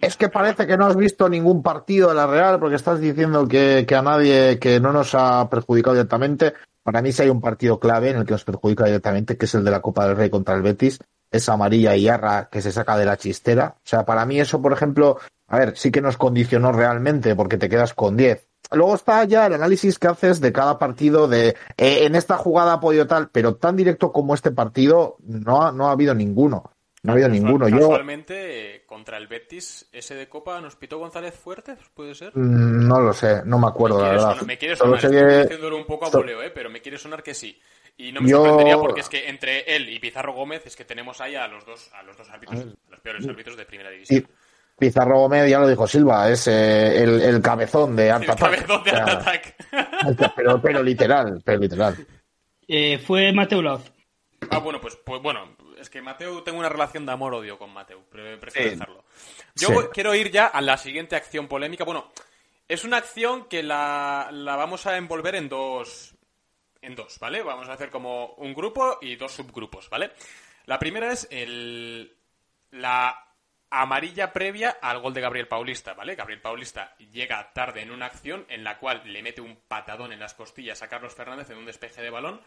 Es 0.00 0.16
que 0.16 0.30
parece 0.30 0.66
que 0.66 0.78
no 0.78 0.86
has 0.86 0.96
visto 0.96 1.28
ningún 1.28 1.62
partido 1.62 2.08
de 2.08 2.14
la 2.14 2.26
Real 2.26 2.58
porque 2.58 2.76
estás 2.76 3.00
diciendo 3.00 3.46
que, 3.46 3.84
que, 3.86 3.94
a 3.94 4.00
nadie, 4.00 4.58
que 4.58 4.80
no 4.80 4.92
nos 4.92 5.14
ha 5.14 5.48
perjudicado 5.50 5.94
directamente. 5.94 6.54
Para 6.82 7.02
mí 7.02 7.12
sí 7.12 7.22
hay 7.22 7.28
un 7.28 7.42
partido 7.42 7.78
clave 7.78 8.10
en 8.10 8.16
el 8.16 8.24
que 8.24 8.32
nos 8.32 8.44
perjudica 8.44 8.86
directamente, 8.86 9.36
que 9.36 9.44
es 9.44 9.54
el 9.54 9.62
de 9.62 9.70
la 9.70 9.82
Copa 9.82 10.06
del 10.06 10.16
Rey 10.16 10.30
contra 10.30 10.54
el 10.54 10.62
Betis. 10.62 10.98
Esa 11.30 11.52
amarilla 11.52 11.94
y 11.96 12.08
arra 12.08 12.48
que 12.50 12.62
se 12.62 12.72
saca 12.72 12.96
de 12.96 13.04
la 13.04 13.18
chistera. 13.18 13.74
O 13.76 13.80
sea, 13.84 14.06
para 14.06 14.24
mí 14.24 14.40
eso, 14.40 14.62
por 14.62 14.72
ejemplo, 14.72 15.18
a 15.46 15.58
ver, 15.58 15.76
sí 15.76 15.90
que 15.90 16.00
nos 16.00 16.16
condicionó 16.16 16.72
realmente 16.72 17.36
porque 17.36 17.58
te 17.58 17.68
quedas 17.68 17.92
con 17.92 18.16
10. 18.16 18.48
Luego 18.72 18.94
está 18.94 19.24
ya 19.24 19.46
el 19.46 19.54
análisis 19.54 19.98
que 19.98 20.08
haces 20.08 20.40
de 20.40 20.52
cada 20.52 20.78
partido 20.78 21.28
de 21.28 21.56
eh, 21.76 22.04
en 22.04 22.14
esta 22.14 22.36
jugada 22.38 22.74
ha 22.74 22.80
podido 22.80 23.06
tal, 23.06 23.28
pero 23.28 23.56
tan 23.56 23.76
directo 23.76 24.12
como 24.12 24.34
este 24.34 24.50
partido 24.50 25.16
no 25.20 25.62
ha, 25.62 25.72
no 25.72 25.88
ha 25.88 25.92
habido 25.92 26.14
ninguno. 26.14 26.70
No 27.02 27.12
ha 27.12 27.14
habido 27.14 27.28
ninguno. 27.28 27.66
Casualmente, 27.66 28.80
Yo... 28.80 28.86
contra 28.86 29.16
el 29.16 29.26
Betis, 29.26 29.88
ese 29.90 30.14
de 30.14 30.28
Copa, 30.28 30.60
¿nos 30.60 30.76
pitó 30.76 30.98
González 30.98 31.34
Fuerte? 31.34 31.76
¿Puede 31.94 32.14
ser? 32.14 32.36
Mm, 32.36 32.86
no 32.86 33.00
lo 33.00 33.12
sé, 33.12 33.42
no 33.46 33.58
me 33.58 33.68
acuerdo, 33.68 33.98
me 33.98 34.02
la 34.02 34.08
verdad. 34.10 34.30
Sonar, 34.30 34.46
me 34.46 34.58
quiere 34.58 34.76
sonar, 34.76 35.04
estoy 35.04 35.58
que... 35.58 35.66
un 35.66 35.86
poco 35.86 36.06
a 36.06 36.10
voleo, 36.10 36.42
¿eh? 36.42 36.50
pero 36.50 36.68
me 36.68 36.82
quiere 36.82 36.98
sonar 36.98 37.22
que 37.22 37.32
sí. 37.32 37.58
Y 37.96 38.12
no 38.12 38.20
me 38.20 38.28
Yo... 38.28 38.38
sorprendería 38.38 38.76
porque 38.78 39.00
es 39.00 39.08
que 39.08 39.28
entre 39.28 39.60
él 39.74 39.88
y 39.88 39.98
Pizarro 39.98 40.34
Gómez 40.34 40.66
es 40.66 40.76
que 40.76 40.84
tenemos 40.84 41.20
ahí 41.20 41.36
a 41.36 41.48
los 41.48 41.64
dos, 41.64 41.90
a 41.94 42.02
los 42.02 42.16
dos 42.16 42.28
árbitros, 42.28 42.60
a 42.60 42.90
los 42.90 43.00
peores 43.00 43.26
árbitros 43.26 43.56
de 43.56 43.64
primera 43.64 43.90
división. 43.90 44.20
Y... 44.20 44.50
Pizarro 44.78 45.18
Gómez, 45.18 45.50
ya 45.50 45.58
lo 45.58 45.68
dijo 45.68 45.86
Silva, 45.86 46.30
es 46.30 46.46
eh, 46.48 47.02
el, 47.02 47.20
el, 47.20 47.42
cabezón 47.42 47.94
de 47.94 48.10
Art 48.10 48.22
El 48.26 48.34
cabezón 48.34 48.82
de 48.82 48.90
Art 48.92 49.08
Attack. 49.10 49.54
pero, 50.34 50.60
pero 50.62 50.82
literal, 50.82 51.42
pero 51.44 51.58
literal. 51.58 51.94
Eh, 52.66 52.98
fue 52.98 53.30
Mateo 53.30 53.60
Lauz. 53.60 53.92
Ah, 54.50 54.58
bueno, 54.58 54.80
pues, 54.80 54.96
pues 55.04 55.20
bueno, 55.20 55.54
es 55.80 55.90
que 55.90 56.02
Mateo, 56.02 56.42
tengo 56.42 56.58
una 56.58 56.68
relación 56.68 57.06
de 57.06 57.12
amor-odio 57.12 57.58
con 57.58 57.72
Mateo, 57.72 58.02
prefiero 58.10 58.50
sí. 58.50 58.76
dejarlo. 58.76 59.04
Yo 59.54 59.68
sí. 59.68 59.88
quiero 59.92 60.14
ir 60.14 60.30
ya 60.30 60.46
a 60.46 60.60
la 60.60 60.76
siguiente 60.76 61.16
acción 61.16 61.48
polémica. 61.48 61.84
Bueno, 61.84 62.12
es 62.68 62.84
una 62.84 62.98
acción 62.98 63.46
que 63.48 63.62
la, 63.62 64.28
la 64.32 64.56
vamos 64.56 64.86
a 64.86 64.96
envolver 64.96 65.34
en 65.34 65.48
dos, 65.48 66.14
en 66.82 66.94
dos, 66.94 67.18
¿vale? 67.18 67.42
Vamos 67.42 67.68
a 67.68 67.72
hacer 67.72 67.90
como 67.90 68.34
un 68.34 68.54
grupo 68.54 68.98
y 69.00 69.16
dos 69.16 69.32
subgrupos, 69.32 69.88
¿vale? 69.90 70.12
La 70.66 70.78
primera 70.78 71.12
es 71.12 71.26
el, 71.30 72.16
la 72.70 73.26
amarilla 73.70 74.32
previa 74.32 74.78
al 74.82 75.00
gol 75.00 75.14
de 75.14 75.20
Gabriel 75.20 75.48
Paulista, 75.48 75.94
¿vale? 75.94 76.14
Gabriel 76.14 76.40
Paulista 76.40 76.94
llega 76.98 77.52
tarde 77.52 77.82
en 77.82 77.90
una 77.90 78.06
acción 78.06 78.44
en 78.48 78.64
la 78.64 78.78
cual 78.78 79.02
le 79.04 79.22
mete 79.22 79.40
un 79.40 79.56
patadón 79.68 80.12
en 80.12 80.20
las 80.20 80.34
costillas 80.34 80.82
a 80.82 80.88
Carlos 80.88 81.14
Fernández 81.14 81.50
en 81.50 81.58
un 81.58 81.66
despeje 81.66 82.02
de 82.02 82.10
balón 82.10 82.40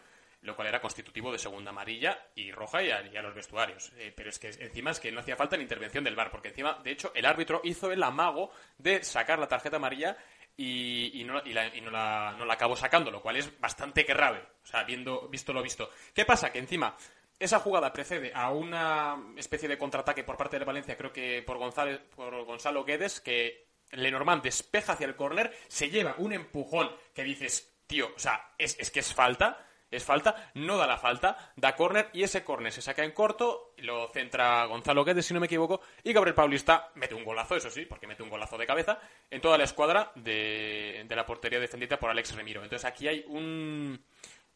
lo 0.44 0.54
cual 0.54 0.68
era 0.68 0.80
constitutivo 0.80 1.32
de 1.32 1.38
segunda 1.38 1.70
amarilla 1.70 2.28
y 2.34 2.52
roja 2.52 2.82
y 2.82 2.90
a, 2.90 3.22
los 3.22 3.34
vestuarios. 3.34 3.90
Eh, 3.96 4.12
pero 4.14 4.28
es 4.28 4.38
que 4.38 4.48
encima 4.48 4.90
es 4.90 5.00
que 5.00 5.10
no 5.10 5.20
hacía 5.20 5.36
falta 5.36 5.56
la 5.56 5.62
intervención 5.62 6.04
del 6.04 6.14
VAR, 6.14 6.30
porque 6.30 6.48
encima, 6.48 6.78
de 6.84 6.90
hecho, 6.90 7.12
el 7.14 7.24
árbitro 7.24 7.62
hizo 7.64 7.90
el 7.90 8.02
amago 8.02 8.50
de 8.76 9.02
sacar 9.02 9.38
la 9.38 9.48
tarjeta 9.48 9.76
amarilla 9.76 10.18
y, 10.56 11.24
no, 11.26 11.40
la, 11.42 11.70
no, 11.70 11.90
la, 11.90 12.36
no, 12.38 12.52
acabó 12.52 12.76
sacando, 12.76 13.10
lo 13.10 13.22
cual 13.22 13.38
es 13.38 13.58
bastante 13.58 14.02
grave, 14.02 14.44
o 14.62 14.66
sea, 14.66 14.84
viendo, 14.84 15.28
visto 15.28 15.54
lo 15.54 15.62
visto. 15.62 15.90
¿Qué 16.14 16.26
pasa? 16.26 16.52
Que 16.52 16.58
encima 16.58 16.94
esa 17.38 17.58
jugada 17.58 17.92
precede 17.92 18.30
a 18.34 18.50
una 18.50 19.16
especie 19.36 19.68
de 19.68 19.78
contraataque 19.78 20.24
por 20.24 20.36
parte 20.36 20.58
de 20.58 20.64
Valencia, 20.66 20.96
creo 20.96 21.12
que 21.12 21.42
por, 21.42 21.56
González, 21.56 22.00
por 22.14 22.44
Gonzalo 22.44 22.84
Guedes, 22.84 23.20
que 23.20 23.66
Lenormand 23.92 24.42
despeja 24.42 24.92
hacia 24.92 25.06
el 25.06 25.16
córner, 25.16 25.56
se 25.68 25.88
lleva 25.88 26.14
un 26.18 26.34
empujón 26.34 26.94
que 27.14 27.24
dices, 27.24 27.76
tío, 27.86 28.12
o 28.14 28.18
sea, 28.18 28.52
es 28.58 28.90
que 28.90 29.00
es 29.00 29.12
falta 29.14 29.66
es 29.96 30.04
falta, 30.04 30.50
no 30.54 30.76
da 30.76 30.86
la 30.86 30.98
falta, 30.98 31.52
da 31.56 31.76
córner 31.76 32.10
y 32.12 32.22
ese 32.22 32.44
córner 32.44 32.72
se 32.72 32.82
saca 32.82 33.04
en 33.04 33.12
corto, 33.12 33.74
lo 33.78 34.08
centra 34.08 34.64
Gonzalo 34.66 35.04
Guedes, 35.04 35.26
si 35.26 35.34
no 35.34 35.40
me 35.40 35.46
equivoco, 35.46 35.80
y 36.02 36.12
Gabriel 36.12 36.34
Paulista 36.34 36.90
mete 36.94 37.14
un 37.14 37.24
golazo, 37.24 37.56
eso 37.56 37.70
sí, 37.70 37.86
porque 37.86 38.06
mete 38.06 38.22
un 38.22 38.30
golazo 38.30 38.58
de 38.58 38.66
cabeza, 38.66 38.98
en 39.30 39.40
toda 39.40 39.58
la 39.58 39.64
escuadra 39.64 40.12
de, 40.14 41.04
de 41.06 41.16
la 41.16 41.26
portería 41.26 41.60
defendida 41.60 41.98
por 41.98 42.10
Alex 42.10 42.34
Remiro. 42.34 42.62
Entonces 42.62 42.84
aquí 42.84 43.08
hay 43.08 43.24
un 43.28 44.02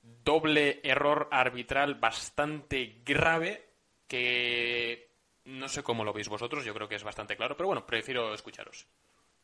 doble 0.01 0.81
error 0.83 1.29
arbitral 1.31 1.95
bastante 1.95 3.01
grave 3.05 3.67
que 4.07 5.09
no 5.45 5.69
sé 5.69 5.83
cómo 5.83 6.05
lo 6.05 6.13
veis 6.13 6.29
vosotros, 6.29 6.65
yo 6.65 6.75
creo 6.75 6.89
que 6.89 6.97
es 6.97 7.05
bastante 7.05 7.37
claro, 7.37 7.57
pero 7.57 7.69
bueno, 7.69 7.87
prefiero 7.87 8.35
escucharos. 8.35 8.87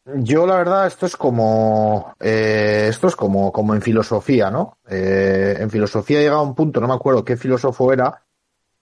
Yo 0.07 0.47
la 0.47 0.57
verdad 0.57 0.87
esto 0.87 1.07
es 1.07 1.17
como 1.17 2.14
eh, 2.21 2.88
esto 2.90 3.09
es 3.09 3.17
como 3.17 3.51
como 3.51 3.75
en 3.75 3.81
filosofía, 3.81 4.51
¿no? 4.51 4.79
Eh, 4.88 5.57
en 5.59 5.71
filosofía 5.71 6.21
llega 6.21 6.37
a 6.37 6.43
un 6.43 6.55
punto, 6.55 6.81
no 6.81 6.88
me 6.88 6.95
acuerdo 6.95 7.25
qué 7.25 7.38
filósofo 7.38 7.90
era, 7.90 8.23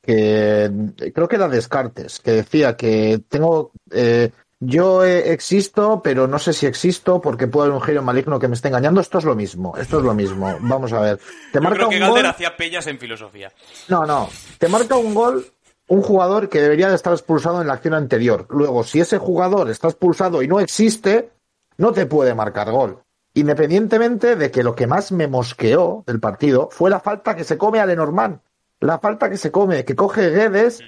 que 0.03 0.69
creo 1.15 1.29
que 1.29 1.37
era 1.37 1.49
Descartes, 1.49 2.19
que 2.19 2.33
decía 2.33 2.77
que 2.77 3.23
tengo 3.29 3.71
eh, 3.93 4.33
yo 4.65 5.05
eh, 5.05 5.33
existo, 5.33 6.01
pero 6.05 6.29
no 6.29 6.39
sé 6.39 6.53
si 6.53 6.67
existo 6.67 7.21
porque 7.21 7.49
puede 7.49 7.67
haber 7.67 7.81
un 7.81 7.85
giro 7.85 8.03
maligno 8.03 8.39
que 8.39 8.47
me 8.47 8.55
esté 8.55 8.69
engañando. 8.69 9.01
Esto 9.01 9.19
es 9.19 9.25
lo 9.25 9.35
mismo, 9.35 9.77
esto 9.77 9.99
es 9.99 10.05
lo 10.05 10.15
mismo. 10.15 10.57
Vamos 10.61 10.93
a 10.93 11.01
ver. 11.01 11.19
Te 11.53 11.59
Yo 11.59 11.63
marca 11.63 11.79
creo 11.79 11.89
que 11.89 11.99
Galder 11.99 12.27
hacía 12.27 12.57
pellas 12.57 12.87
en 12.87 12.97
filosofía. 12.97 13.53
No, 13.89 14.07
no. 14.07 14.29
Te 14.59 14.69
marca 14.69 14.97
un 14.97 15.15
gol 15.15 15.45
un 15.93 16.01
jugador 16.01 16.49
que 16.49 16.63
debería 16.63 16.89
de 16.89 16.95
estar 16.95 17.13
expulsado 17.13 17.61
en 17.61 17.67
la 17.67 17.75
acción 17.75 17.93
anterior. 17.93 18.47
Luego, 18.49 18.83
si 18.83 19.01
ese 19.01 19.19
jugador 19.19 19.69
está 19.69 19.89
expulsado 19.89 20.43
y 20.43 20.49
no 20.49 20.59
existe, 20.59 21.33
no 21.77 21.93
te 21.93 22.07
puede 22.07 22.35
marcar 22.35 22.71
gol. 22.71 23.03
Independientemente 23.35 24.35
de 24.35 24.51
que 24.51 24.63
lo 24.63 24.75
que 24.75 24.87
más 24.87 25.13
me 25.13 25.29
mosqueó 25.29 26.03
del 26.07 26.19
partido 26.19 26.71
fue 26.73 26.89
la 26.89 27.01
falta 27.01 27.37
que 27.37 27.45
se 27.45 27.59
come 27.59 27.79
a 27.79 27.85
Lenormand. 27.85 28.41
La 28.81 29.01
falta 29.01 29.29
que 29.29 29.37
se 29.37 29.51
come, 29.51 29.85
que 29.85 29.95
coge 29.95 30.31
Guedes, 30.31 30.81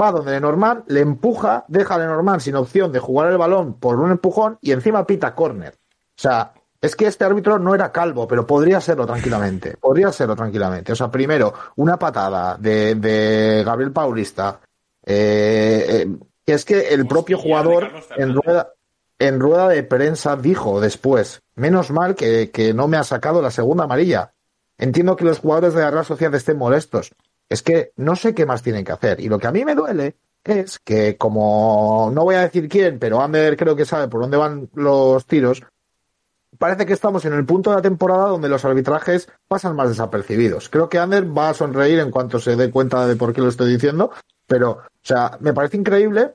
va 0.00 0.12
donde 0.12 0.30
Lenormand, 0.30 0.84
le 0.86 1.00
empuja, 1.00 1.64
deja 1.66 1.96
a 1.96 1.98
Lenormand 1.98 2.40
sin 2.40 2.54
opción 2.54 2.92
de 2.92 3.00
jugar 3.00 3.32
el 3.32 3.38
balón 3.38 3.74
por 3.80 3.98
un 3.98 4.12
empujón 4.12 4.58
y 4.60 4.70
encima 4.70 5.08
pita 5.08 5.34
córner. 5.34 5.74
O 5.74 6.22
sea, 6.22 6.52
es 6.82 6.96
que 6.96 7.06
este 7.06 7.24
árbitro 7.24 7.60
no 7.60 7.76
era 7.76 7.92
calvo, 7.92 8.26
pero 8.26 8.44
podría 8.44 8.80
serlo 8.80 9.06
tranquilamente. 9.06 9.76
Podría 9.80 10.10
serlo 10.10 10.34
tranquilamente. 10.34 10.92
O 10.92 10.96
sea, 10.96 11.08
primero, 11.12 11.54
una 11.76 11.96
patada 11.96 12.56
de, 12.58 13.62
Gabriel 13.64 13.92
Paulista. 13.92 14.60
Eh, 15.04 15.86
eh, 15.88 16.08
es 16.44 16.64
que 16.64 16.88
el 16.88 17.06
propio 17.06 17.38
jugador 17.38 17.88
en 18.16 18.34
rueda, 18.34 18.72
en 19.16 19.38
rueda 19.38 19.68
de 19.68 19.84
prensa 19.84 20.34
dijo 20.34 20.80
después, 20.80 21.40
menos 21.54 21.92
mal 21.92 22.16
que, 22.16 22.50
que 22.50 22.74
no 22.74 22.88
me 22.88 22.96
ha 22.96 23.04
sacado 23.04 23.40
la 23.40 23.52
segunda 23.52 23.84
amarilla. 23.84 24.32
Entiendo 24.76 25.14
que 25.14 25.24
los 25.24 25.38
jugadores 25.38 25.74
de 25.74 25.82
la 25.82 25.92
Real 25.92 26.04
Sociedad 26.04 26.34
estén 26.34 26.58
molestos. 26.58 27.12
Es 27.48 27.62
que 27.62 27.92
no 27.96 28.16
sé 28.16 28.34
qué 28.34 28.44
más 28.44 28.62
tienen 28.62 28.84
que 28.84 28.90
hacer. 28.90 29.20
Y 29.20 29.28
lo 29.28 29.38
que 29.38 29.46
a 29.46 29.52
mí 29.52 29.64
me 29.64 29.76
duele 29.76 30.16
es 30.42 30.80
que, 30.80 31.16
como 31.16 32.10
no 32.12 32.24
voy 32.24 32.34
a 32.34 32.40
decir 32.40 32.68
quién, 32.68 32.98
pero 32.98 33.20
Ander 33.20 33.56
creo 33.56 33.76
que 33.76 33.84
sabe 33.84 34.08
por 34.08 34.22
dónde 34.22 34.36
van 34.36 34.68
los 34.74 35.24
tiros, 35.26 35.62
parece 36.58 36.86
que 36.86 36.92
estamos 36.92 37.24
en 37.24 37.32
el 37.32 37.44
punto 37.44 37.70
de 37.70 37.76
la 37.76 37.82
temporada 37.82 38.28
donde 38.28 38.48
los 38.48 38.64
arbitrajes 38.64 39.28
pasan 39.48 39.76
más 39.76 39.88
desapercibidos. 39.88 40.68
Creo 40.68 40.88
que 40.88 40.98
Ander 40.98 41.26
va 41.36 41.50
a 41.50 41.54
sonreír 41.54 41.98
en 41.98 42.10
cuanto 42.10 42.38
se 42.38 42.56
dé 42.56 42.70
cuenta 42.70 43.06
de 43.06 43.16
por 43.16 43.32
qué 43.32 43.40
lo 43.40 43.48
estoy 43.48 43.72
diciendo, 43.72 44.10
pero, 44.46 44.70
o 44.70 44.82
sea, 45.02 45.38
me 45.40 45.52
parece 45.52 45.76
increíble 45.76 46.34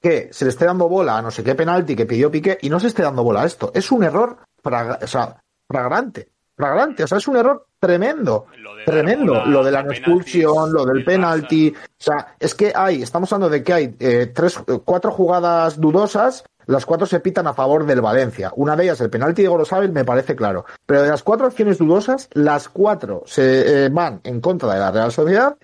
que 0.00 0.28
se 0.32 0.44
le 0.44 0.50
esté 0.50 0.66
dando 0.66 0.88
bola 0.88 1.18
a 1.18 1.22
no 1.22 1.30
sé 1.30 1.42
qué 1.42 1.54
penalti 1.54 1.96
que 1.96 2.06
pidió 2.06 2.30
Piqué 2.30 2.58
y 2.60 2.68
no 2.68 2.78
se 2.78 2.88
esté 2.88 3.02
dando 3.02 3.24
bola 3.24 3.42
a 3.42 3.46
esto. 3.46 3.72
Es 3.74 3.90
un 3.90 4.04
error 4.04 4.38
o 4.62 5.06
sea, 5.06 5.40
fragrante, 5.68 6.28
fragrante, 6.56 7.04
o 7.04 7.06
sea, 7.06 7.18
es 7.18 7.28
un 7.28 7.36
error 7.36 7.66
tremendo, 7.78 8.46
tremendo. 8.84 9.44
lo 9.46 9.62
de 9.62 9.70
la 9.70 9.80
expulsión, 9.80 10.72
lo 10.72 10.84
del 10.84 11.04
penalti, 11.04 11.68
o 11.68 11.74
sea, 11.96 12.34
es 12.38 12.54
que 12.54 12.72
hay, 12.74 13.02
estamos 13.02 13.32
hablando 13.32 13.50
de 13.52 13.62
que 13.62 13.72
hay 13.72 13.96
eh, 14.00 14.32
tres, 14.34 14.58
cuatro 14.84 15.12
jugadas 15.12 15.80
dudosas 15.80 16.44
las 16.66 16.86
cuatro 16.86 17.06
se 17.06 17.20
pitan 17.20 17.46
a 17.46 17.54
favor 17.54 17.86
del 17.86 18.00
Valencia. 18.00 18.52
Una 18.56 18.76
de 18.76 18.84
ellas, 18.84 19.00
el 19.00 19.10
penalti 19.10 19.42
de 19.42 19.48
Gorosabel, 19.48 19.92
me 19.92 20.04
parece 20.04 20.36
claro. 20.36 20.64
Pero 20.84 21.02
de 21.02 21.08
las 21.08 21.22
cuatro 21.22 21.46
acciones 21.46 21.78
dudosas, 21.78 22.28
las 22.32 22.68
cuatro 22.68 23.22
se 23.26 23.86
eh, 23.86 23.88
van 23.88 24.20
en 24.24 24.40
contra 24.40 24.72
de 24.74 24.80
la 24.80 24.90
Real 24.90 25.12
Sociedad 25.12 25.56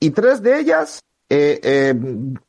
y 0.00 0.10
tres 0.10 0.42
de 0.42 0.58
ellas 0.58 1.00
eh, 1.30 1.60
eh, 1.62 1.94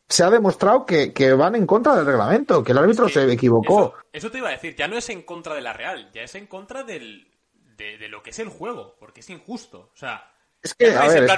se 0.07 0.23
ha 0.23 0.29
demostrado 0.29 0.85
que, 0.85 1.33
van 1.33 1.55
en 1.55 1.65
contra 1.65 1.95
del 1.95 2.05
reglamento, 2.05 2.63
que 2.63 2.71
el 2.71 2.77
árbitro 2.77 3.09
se 3.09 3.31
equivocó. 3.31 3.93
Eso, 4.11 4.31
te 4.31 4.37
iba 4.37 4.47
a 4.47 4.51
decir, 4.51 4.75
ya 4.75 4.87
no 4.87 4.97
es 4.97 5.09
en 5.09 5.23
contra 5.23 5.53
de 5.53 5.61
la 5.61 5.73
Real, 5.73 6.09
ya 6.13 6.21
es 6.23 6.33
en 6.35 6.47
contra 6.47 6.83
del, 6.83 7.27
de, 7.75 8.07
lo 8.07 8.23
que 8.23 8.29
es 8.29 8.39
el 8.39 8.49
juego, 8.49 8.95
porque 8.99 9.19
es 9.19 9.29
injusto. 9.29 9.91
O 9.93 9.97
sea, 9.97 10.31
es 10.61 10.73
que, 10.73 10.89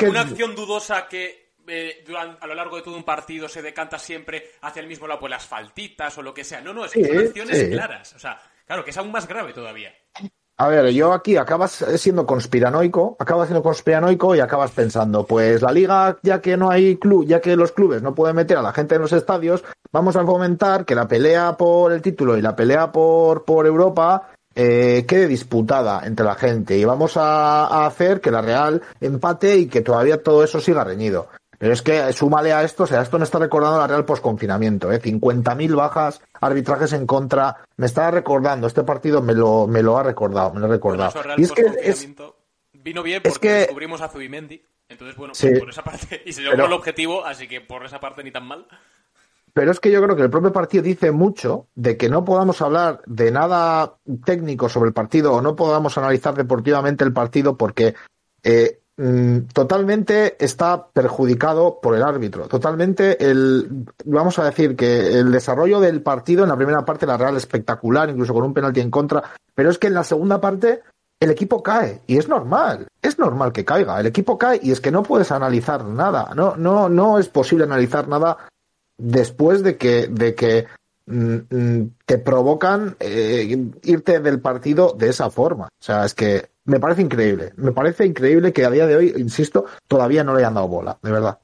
una 0.07 0.21
acción 0.21 0.55
dudosa 0.55 1.07
que 1.07 1.50
eh, 1.71 2.03
a 2.15 2.47
lo 2.47 2.55
largo 2.55 2.75
de 2.75 2.81
todo 2.81 2.95
un 2.95 3.03
partido 3.03 3.47
se 3.47 3.61
decanta 3.61 3.97
siempre 3.97 4.51
hacia 4.61 4.81
el 4.81 4.87
mismo 4.87 5.07
lado, 5.07 5.19
pues 5.19 5.29
las 5.29 5.45
faltitas 5.45 6.17
o 6.17 6.21
lo 6.21 6.33
que 6.33 6.43
sea. 6.43 6.61
No, 6.61 6.73
no, 6.73 6.85
es 6.85 6.91
que 6.91 7.05
son 7.05 7.17
acciones 7.17 7.69
claras. 7.69 8.13
O 8.13 8.19
sea, 8.19 8.39
claro, 8.65 8.83
que 8.83 8.91
es 8.91 8.97
aún 8.97 9.11
más 9.11 9.27
grave 9.27 9.53
todavía. 9.53 9.93
A 10.57 10.67
ver, 10.67 10.91
yo 10.91 11.11
aquí 11.11 11.37
acabas 11.37 11.83
siendo 11.95 12.25
conspiranoico, 12.25 13.15
acabas 13.17 13.47
siendo 13.47 13.63
conspiranoico 13.63 14.35
y 14.35 14.41
acabas 14.41 14.71
pensando, 14.71 15.25
pues 15.25 15.61
la 15.61 15.71
liga, 15.71 16.19
ya 16.21 16.39
que 16.39 16.55
no 16.55 16.69
hay 16.69 16.97
club, 16.97 17.25
ya 17.25 17.41
que 17.41 17.55
los 17.55 17.71
clubes 17.71 18.03
no 18.03 18.13
pueden 18.13 18.35
meter 18.35 18.57
a 18.57 18.61
la 18.61 18.73
gente 18.73 18.93
en 18.93 19.01
los 19.01 19.11
estadios, 19.11 19.63
vamos 19.91 20.15
a 20.15 20.23
fomentar 20.23 20.85
que 20.85 20.93
la 20.93 21.07
pelea 21.07 21.57
por 21.57 21.91
el 21.91 22.01
título 22.03 22.37
y 22.37 22.43
la 22.43 22.55
pelea 22.55 22.91
por, 22.91 23.43
por 23.43 23.65
Europa 23.65 24.29
eh, 24.53 25.05
quede 25.07 25.27
disputada 25.27 26.05
entre 26.05 26.25
la 26.25 26.35
gente 26.35 26.77
y 26.77 26.83
vamos 26.83 27.15
a, 27.15 27.85
hacer 27.85 28.19
que 28.19 28.31
la 28.31 28.41
Real 28.41 28.81
empate 28.99 29.57
y 29.57 29.67
que 29.67 29.81
todavía 29.81 30.21
todo 30.21 30.43
eso 30.43 30.59
siga 30.59 30.83
reñido. 30.83 31.29
Pero 31.61 31.73
es 31.73 31.83
que 31.83 32.11
súmale 32.11 32.53
a 32.53 32.63
esto, 32.63 32.85
o 32.85 32.87
sea, 32.87 33.03
esto 33.03 33.19
me 33.19 33.23
está 33.23 33.37
recordando 33.37 33.77
la 33.77 33.85
Real 33.85 34.03
post-confinamiento, 34.03 34.91
¿eh? 34.91 34.99
50.000 34.99 35.75
bajas, 35.75 36.19
arbitrajes 36.39 36.91
en 36.93 37.05
contra. 37.05 37.55
Me 37.77 37.85
estaba 37.85 38.09
recordando, 38.09 38.65
este 38.65 38.83
partido 38.83 39.21
me 39.21 39.35
lo, 39.35 39.67
me 39.67 39.83
lo 39.83 39.95
ha 39.95 40.01
recordado, 40.01 40.55
me 40.55 40.59
lo 40.59 40.65
ha 40.65 40.69
recordado. 40.69 41.21
y 41.37 41.43
es 41.43 41.51
que 41.51 41.65
es, 41.83 42.09
vino 42.73 43.03
bien 43.03 43.21
porque 43.21 43.49
descubrimos 43.49 44.01
a 44.01 44.09
Zubimendi. 44.09 44.59
Entonces, 44.89 45.15
bueno, 45.15 45.33
por 45.59 45.69
esa 45.69 45.83
parte, 45.83 46.23
y 46.25 46.33
se 46.33 46.41
logró 46.41 46.65
el 46.65 46.73
objetivo, 46.73 47.23
así 47.23 47.47
que 47.47 47.61
por 47.61 47.85
esa 47.85 47.99
parte 47.99 48.23
ni 48.23 48.31
tan 48.31 48.47
mal. 48.47 48.65
Pero 49.53 49.69
es 49.69 49.79
que 49.79 49.91
yo 49.91 50.01
creo 50.01 50.15
que 50.15 50.23
el 50.23 50.31
propio 50.31 50.51
partido 50.51 50.81
dice 50.81 51.11
mucho 51.11 51.67
de 51.75 51.95
que 51.95 52.09
no 52.09 52.25
podamos 52.25 52.59
hablar 52.63 53.03
de 53.05 53.29
nada 53.29 53.97
técnico 54.25 54.67
sobre 54.67 54.87
el 54.87 54.95
partido 54.95 55.31
o 55.33 55.43
no 55.43 55.55
podamos 55.55 55.95
analizar 55.99 56.33
deportivamente 56.33 57.03
el 57.03 57.13
partido 57.13 57.55
porque 57.55 57.93
eh, 58.41 58.80
totalmente 59.53 60.43
está 60.43 60.87
perjudicado 60.87 61.79
por 61.81 61.95
el 61.95 62.03
árbitro. 62.03 62.47
Totalmente 62.47 63.29
el, 63.29 63.85
vamos 64.05 64.37
a 64.39 64.45
decir 64.45 64.75
que 64.75 65.19
el 65.19 65.31
desarrollo 65.31 65.79
del 65.79 66.01
partido 66.01 66.43
en 66.43 66.49
la 66.49 66.57
primera 66.57 66.85
parte 66.85 67.05
la 67.05 67.17
Real 67.17 67.37
espectacular, 67.37 68.09
incluso 68.09 68.33
con 68.33 68.43
un 68.43 68.53
penalti 68.53 68.79
en 68.79 68.91
contra, 68.91 69.23
pero 69.55 69.69
es 69.69 69.77
que 69.77 69.87
en 69.87 69.93
la 69.93 70.03
segunda 70.03 70.39
parte 70.39 70.81
el 71.19 71.29
equipo 71.29 71.61
cae 71.61 72.01
y 72.07 72.17
es 72.17 72.27
normal, 72.27 72.87
es 73.01 73.19
normal 73.19 73.51
que 73.51 73.63
caiga, 73.63 73.99
el 73.99 74.07
equipo 74.07 74.37
cae 74.37 74.59
y 74.61 74.71
es 74.71 74.81
que 74.81 74.91
no 74.91 75.03
puedes 75.03 75.31
analizar 75.31 75.85
nada, 75.85 76.31
no, 76.35 76.55
no, 76.55 76.89
no 76.89 77.19
es 77.19 77.29
posible 77.29 77.65
analizar 77.65 78.07
nada 78.07 78.37
después 78.97 79.63
de 79.63 79.77
que, 79.77 80.07
de 80.07 80.35
que 80.35 80.65
mm, 81.05 81.35
mm, 81.49 81.91
te 82.05 82.17
provocan 82.17 82.95
eh, 82.99 83.71
irte 83.83 84.19
del 84.19 84.41
partido 84.41 84.95
de 84.97 85.09
esa 85.09 85.29
forma. 85.29 85.65
O 85.65 85.83
sea, 85.83 86.05
es 86.05 86.13
que 86.13 86.49
me 86.65 86.79
parece 86.79 87.01
increíble. 87.01 87.53
Me 87.57 87.71
parece 87.71 88.05
increíble 88.05 88.53
que 88.53 88.65
a 88.65 88.69
día 88.69 88.85
de 88.85 88.95
hoy, 88.95 89.13
insisto, 89.17 89.65
todavía 89.87 90.23
no 90.23 90.33
le 90.33 90.39
hayan 90.39 90.53
dado 90.53 90.67
bola, 90.67 90.97
de 91.01 91.11
verdad. 91.11 91.39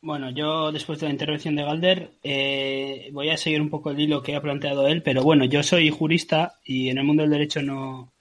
Bueno, 0.00 0.30
yo 0.30 0.70
después 0.70 1.00
de 1.00 1.06
la 1.06 1.12
intervención 1.12 1.56
de 1.56 1.64
Galder 1.64 2.12
eh, 2.22 3.10
voy 3.12 3.30
a 3.30 3.36
seguir 3.36 3.60
un 3.60 3.68
poco 3.68 3.90
el 3.90 4.00
hilo 4.00 4.22
que 4.22 4.36
ha 4.36 4.40
planteado 4.40 4.86
él, 4.86 5.02
pero 5.02 5.22
bueno, 5.22 5.44
yo 5.44 5.62
soy 5.62 5.90
jurista 5.90 6.60
y 6.64 6.88
en 6.88 6.98
el 6.98 7.04
mundo 7.04 7.22
del 7.22 7.32
derecho 7.32 7.62
no, 7.62 8.12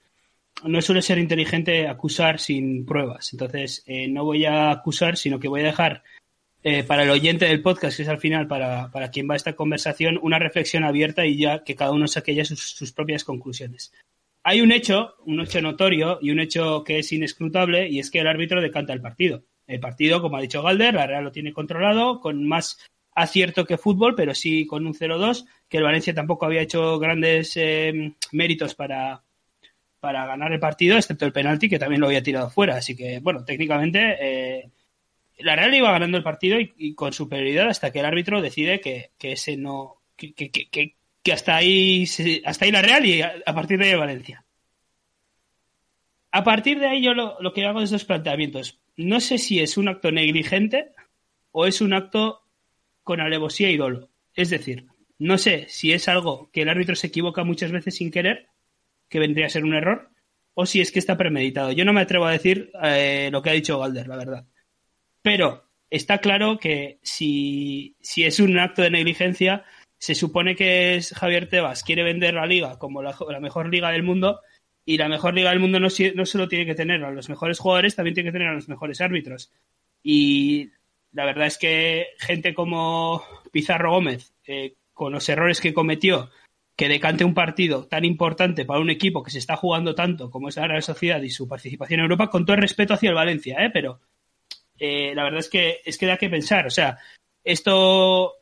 no 0.63 0.82
suele 0.82 1.03
ser 1.03 1.19
inteligente 1.19 1.88
acusar 1.88 2.39
sin 2.39 2.86
pruebas. 2.86 3.32
Entonces, 3.32 3.84
eh, 3.86 4.08
no 4.08 4.25
voy 4.25 4.45
a 4.45 4.71
acusar, 4.71 5.17
sino 5.17 5.39
que 5.39 5.47
voy 5.47 5.62
a 5.62 5.65
dejar 5.65 6.03
eh, 6.63 6.84
para 6.84 7.03
el 7.03 7.12
oyente 7.12 7.45
del 7.45 7.62
podcast, 7.62 7.95
que 7.95 8.03
es 8.03 8.10
al 8.10 8.17
final 8.17 8.47
para, 8.47 8.91
para, 8.91 9.12
quien 9.12 9.30
va 9.30 9.36
a 9.36 9.38
esta 9.38 9.56
conversación, 9.56 10.19
una 10.21 10.39
reflexión 10.39 10.84
abierta 10.84 11.25
y 11.27 11.38
ya 11.38 11.63
que 11.63 11.75
cada 11.75 11.91
uno 11.91 12.08
saque 12.08 12.34
ya 12.34 12.43
sus 12.43 12.91
propias 12.91 13.23
conclusiones 13.23 13.93
hay 14.47 14.62
un 14.62 14.71
hecho, 14.71 15.15
un 15.25 15.41
hecho 15.41 15.62
notorio 15.62 16.19
y 16.21 16.31
un 16.31 16.39
hecho 16.39 16.81
que 16.86 16.99
es 16.99 17.12
inescrutable 17.12 17.89
y 17.89 17.99
es 17.99 18.10
que 18.10 18.19
el 18.19 18.27
árbitro 18.27 18.62
decanta 18.62 18.93
el 18.93 19.01
partido. 19.01 19.43
El 19.67 19.81
partido, 19.81 20.21
como 20.21 20.38
ha 20.38 20.41
dicho 20.41 20.63
Galder, 20.63 20.93
la 20.93 21.05
Real 21.05 21.25
lo 21.25 21.33
tiene 21.33 21.51
controlado 21.51 22.21
con 22.21 22.47
más 22.47 22.79
acierto 23.13 23.65
que 23.65 23.77
fútbol, 23.77 24.15
pero 24.15 24.33
sí 24.33 24.65
con 24.65 24.88
un 24.88 24.93
0-2, 24.93 25.45
que 25.67 25.79
el 25.79 25.83
Valencia 25.83 26.13
tampoco 26.13 26.45
había 26.45 26.62
hecho 26.62 26.97
grandes 26.97 27.57
eh, 27.57 28.13
méritos 28.31 28.73
para, 28.73 29.21
para 29.99 30.25
ganar 30.25 30.53
el 30.53 30.62
partido, 30.62 30.95
excepto 30.95 31.25
el 31.25 31.33
penalti, 31.33 31.67
que 31.67 31.77
también 31.77 31.99
lo 31.99 32.07
había 32.07 32.23
tirado 32.23 32.49
fuera. 32.49 32.77
Así 32.77 32.95
que, 32.95 33.19
bueno, 33.19 33.43
técnicamente 33.43 34.15
eh, 34.21 34.71
la 35.39 35.57
Real 35.57 35.73
iba 35.73 35.91
ganando 35.91 36.15
el 36.15 36.23
partido 36.23 36.57
y, 36.57 36.95
con 36.95 37.12
superioridad 37.12 37.67
hasta 37.67 37.91
que 37.91 37.99
el 37.99 38.05
árbitro 38.05 38.41
decide 38.41 38.79
que, 38.79 39.12
ese 39.19 39.57
no, 39.57 40.03
que, 40.15 40.33
que, 40.33 40.49
que 40.49 40.96
hasta 41.31 41.55
ahí, 41.55 42.05
hasta 42.45 42.65
ahí 42.65 42.71
la 42.71 42.81
Real 42.81 43.05
y 43.05 43.21
a, 43.21 43.43
partir 43.53 43.79
de 43.79 43.89
ahí 43.89 43.95
Valencia. 43.95 44.45
A 46.31 46.43
partir 46.43 46.79
de 46.79 46.87
ahí 46.87 47.01
yo 47.01 47.13
lo, 47.13 47.53
que 47.53 47.65
hago 47.65 47.81
es 47.81 47.89
dos 47.89 48.05
planteamientos. 48.05 48.79
No 48.95 49.19
sé 49.19 49.37
si 49.37 49.59
es 49.59 49.77
un 49.77 49.87
acto 49.87 50.11
negligente 50.11 50.93
o 51.51 51.65
es 51.65 51.81
un 51.81 51.93
acto 51.93 52.41
con 53.03 53.21
alevosía 53.21 53.69
y 53.69 53.77
dolo. 53.77 54.09
Es 54.35 54.49
decir, 54.49 54.87
no 55.19 55.37
sé 55.37 55.65
si 55.69 55.93
es 55.93 56.07
algo 56.07 56.49
que 56.51 56.61
el 56.61 56.69
árbitro 56.69 56.95
se 56.95 57.07
equivoca 57.07 57.43
muchas 57.43 57.71
veces 57.71 57.95
sin 57.95 58.11
querer, 58.11 58.47
que 59.09 59.19
vendría 59.19 59.47
a 59.47 59.49
ser 59.49 59.63
un 59.63 59.73
error, 59.73 60.11
o 60.53 60.65
si 60.65 60.81
es 60.81 60.91
que 60.91 60.99
está 60.99 61.17
premeditado. 61.17 61.71
Yo 61.71 61.85
no 61.85 61.93
me 61.93 62.01
atrevo 62.01 62.25
a 62.25 62.31
decir 62.31 62.71
eh, 62.83 63.29
lo 63.31 63.41
que 63.41 63.49
ha 63.49 63.53
dicho 63.53 63.79
Galder, 63.79 64.07
la 64.07 64.17
verdad. 64.17 64.45
Pero 65.21 65.67
está 65.89 66.19
claro 66.19 66.57
que 66.59 66.99
si, 67.01 67.95
si 68.01 68.23
es 68.25 68.39
un 68.39 68.57
acto 68.59 68.81
de 68.81 68.91
negligencia, 68.91 69.65
se 69.99 70.15
supone 70.15 70.55
que 70.55 70.95
es 70.95 71.13
Javier 71.13 71.49
Tebas 71.49 71.83
quiere 71.83 72.03
vender 72.03 72.36
la 72.36 72.45
liga 72.45 72.77
como 72.77 73.01
la, 73.01 73.15
mejor 73.41 73.69
liga 73.69 73.91
del 73.91 74.03
mundo 74.03 74.41
y 74.86 74.97
la 74.97 75.10
mejor 75.10 75.33
liga 75.33 75.49
del 75.49 75.60
mundo 75.60 75.79
no, 75.79 75.88
no 76.15 76.25
solo 76.25 76.47
tiene 76.47 76.65
que 76.65 76.75
tener 76.75 77.03
a 77.03 77.12
los 77.12 77.29
mejores 77.29 77.60
jugadores, 77.60 77.95
también 77.95 78.13
tiene 78.13 78.29
que 78.29 78.38
tener 78.38 78.47
a 78.47 78.53
los 78.53 78.69
mejores 78.69 79.01
árbitros. 79.01 79.51
Y 80.01 80.71
la 81.12 81.25
verdad 81.25 81.47
es 81.47 81.57
que 81.57 82.07
gente 82.19 82.53
como 82.53 83.21
Pizarro 83.51 83.91
Gómez, 83.91 84.33
eh, 84.45 84.75
con 84.93 85.12
los 85.12 85.27
errores 85.27 85.60
que 85.60 85.73
cometió, 85.73 86.29
que 86.77 86.88
decante 86.88 87.25
un 87.25 87.33
partido 87.33 87.88
tan 87.88 88.05
importante 88.05 88.63
para 88.63 88.79
un 88.79 88.91
equipo 88.91 89.23
que 89.23 89.31
se 89.31 89.39
está 89.39 89.57
jugando 89.57 89.95
tanto 89.95 90.29
como 90.29 90.47
es 90.47 90.55
la 90.57 90.67
Real 90.67 90.83
Sociedad 90.83 91.21
y 91.21 91.31
su 91.31 91.47
participación 91.47 91.99
en 91.99 92.03
Europa, 92.05 92.29
con 92.29 92.45
todo 92.45 92.55
el 92.55 92.62
respeto 92.62 92.93
hacia 92.93 93.10
el 93.10 93.15
Valencia, 93.15 93.57
¿eh? 93.65 93.71
pero 93.73 93.99
eh, 94.79 95.13
la 95.15 95.23
verdad 95.23 95.39
es 95.39 95.49
que 95.49 95.81
es 95.83 95.97
que 95.97 96.05
da 96.05 96.17
que 96.17 96.29
pensar. 96.29 96.67
O 96.67 96.69
sea, 96.69 96.97
esto, 97.43 98.33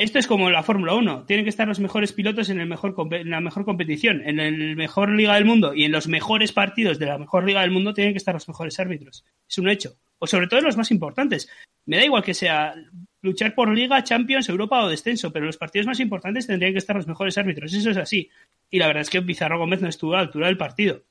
esto 0.00 0.18
es 0.18 0.26
como 0.26 0.48
la 0.48 0.62
Fórmula 0.62 0.94
1. 0.94 1.26
Tienen 1.26 1.44
que 1.44 1.50
estar 1.50 1.68
los 1.68 1.78
mejores 1.78 2.14
pilotos 2.14 2.48
en, 2.48 2.58
el 2.58 2.66
mejor, 2.66 2.94
en 3.12 3.28
la 3.28 3.40
mejor 3.40 3.66
competición, 3.66 4.22
en 4.24 4.38
la 4.38 4.74
mejor 4.74 5.10
liga 5.10 5.34
del 5.34 5.44
mundo 5.44 5.74
y 5.74 5.84
en 5.84 5.92
los 5.92 6.08
mejores 6.08 6.52
partidos 6.52 6.98
de 6.98 7.04
la 7.04 7.18
mejor 7.18 7.44
liga 7.44 7.60
del 7.60 7.70
mundo 7.70 7.92
tienen 7.92 8.14
que 8.14 8.18
estar 8.18 8.32
los 8.32 8.48
mejores 8.48 8.80
árbitros. 8.80 9.26
Es 9.46 9.58
un 9.58 9.68
hecho. 9.68 9.96
O 10.18 10.26
sobre 10.26 10.46
todo 10.46 10.62
los 10.62 10.78
más 10.78 10.90
importantes. 10.90 11.50
Me 11.84 11.98
da 11.98 12.04
igual 12.06 12.22
que 12.22 12.32
sea 12.32 12.74
luchar 13.20 13.54
por 13.54 13.74
Liga, 13.74 14.02
Champions, 14.02 14.48
Europa 14.48 14.82
o 14.82 14.88
descenso, 14.88 15.32
pero 15.32 15.44
los 15.44 15.58
partidos 15.58 15.86
más 15.86 16.00
importantes 16.00 16.46
tendrían 16.46 16.72
que 16.72 16.78
estar 16.78 16.96
los 16.96 17.06
mejores 17.06 17.36
árbitros. 17.36 17.72
Eso 17.74 17.90
es 17.90 17.98
así. 17.98 18.30
Y 18.70 18.78
la 18.78 18.86
verdad 18.86 19.02
es 19.02 19.10
que 19.10 19.20
Pizarro 19.20 19.58
Gómez 19.58 19.82
no 19.82 19.88
estuvo 19.88 20.14
a 20.14 20.16
la 20.16 20.22
altura 20.22 20.46
del 20.46 20.56
partido. 20.56 21.02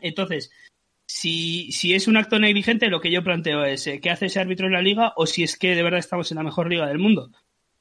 Entonces, 0.00 0.50
si, 1.06 1.70
si 1.70 1.94
es 1.94 2.08
un 2.08 2.16
acto 2.16 2.38
negligente, 2.38 2.88
lo 2.88 3.00
que 3.00 3.10
yo 3.10 3.22
planteo 3.22 3.62
es 3.64 3.86
eh, 3.86 4.00
qué 4.00 4.08
hace 4.08 4.26
ese 4.26 4.40
árbitro 4.40 4.68
en 4.68 4.72
la 4.72 4.80
liga 4.80 5.12
o 5.16 5.26
si 5.26 5.42
es 5.42 5.58
que 5.58 5.74
de 5.74 5.82
verdad 5.82 6.00
estamos 6.00 6.30
en 6.30 6.36
la 6.36 6.44
mejor 6.44 6.70
liga 6.70 6.86
del 6.86 6.98
mundo. 6.98 7.30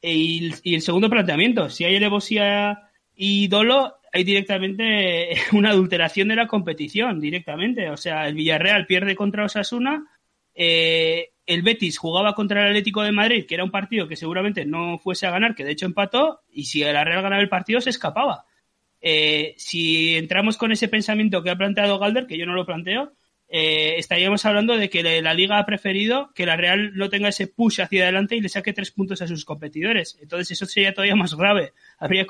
E, 0.02 0.14
y, 0.14 0.76
el 0.76 0.82
segundo 0.82 1.10
planteamiento, 1.10 1.70
si 1.70 1.84
hay 1.84 1.96
elevosía 1.96 2.90
y 3.16 3.48
dolo, 3.48 3.96
hay 4.12 4.24
directamente 4.24 5.30
una 5.54 5.72
adulteración 5.72 6.28
de 6.28 6.36
la 6.36 6.48
competición, 6.48 7.20
directamente. 7.20 7.90
O 7.90 7.98
sea, 7.98 8.28
el 8.28 8.36
Villarreal 8.36 8.86
pierde 8.86 9.16
contra 9.16 9.46
Osasuna, 9.46 10.06
eh, 10.54 11.32
el 11.46 11.62
Betis 11.62 11.98
jugaba 11.98 12.34
contra 12.34 12.62
el 12.62 12.68
Atlético 12.70 13.04
de 13.04 13.12
Madrid, 13.12 13.46
que 13.46 13.56
era 13.56 13.64
un 13.64 13.72
partido 13.72 14.08
que 14.08 14.16
seguramente 14.16 14.66
no 14.66 14.98
fuese 14.98 15.28
a 15.28 15.32
ganar, 15.32 15.54
que 15.54 15.64
de 15.64 15.72
hecho 15.72 15.86
empató, 15.86 16.42
y 16.52 16.66
si 16.66 16.82
el 16.82 16.94
Real 16.94 17.22
ganaba 17.22 17.42
el 17.42 17.50
partido 17.50 17.82
se 17.82 17.92
escapaba. 17.92 18.46
Eh, 19.02 19.54
si 19.58 20.16
entramos 20.16 20.58
con 20.58 20.72
ese 20.72 20.88
pensamiento 20.88 21.44
que 21.44 21.52
ha 21.52 21.58
planteado 21.58 22.00
Galder, 22.00 22.26
que 22.26 22.38
yo 22.38 22.46
no 22.46 22.54
lo 22.54 22.66
planteo, 22.66 23.14
eh, 23.48 23.96
estaríamos 23.98 24.44
hablando 24.46 24.76
de 24.76 24.90
que 24.90 25.04
la 25.22 25.34
Liga 25.34 25.60
ha 25.60 25.66
preferido 25.66 26.32
que 26.34 26.46
la 26.46 26.58
Real 26.58 26.96
no 26.96 27.10
tenga 27.10 27.30
ese 27.30 27.48
push 27.48 27.82
hacia 27.82 28.04
adelante 28.04 28.36
y 28.36 28.42
le 28.42 28.50
saque 28.50 28.74
tres 28.74 28.92
puntos 28.92 29.22
a 29.22 29.28
sus 29.28 29.46
competidores. 29.46 30.18
Entonces 30.22 30.52
eso 30.52 30.66
sería 30.66 30.94
todavía 30.94 31.16
más 31.16 31.36
grave. 31.36 31.74
Habría, 32.00 32.26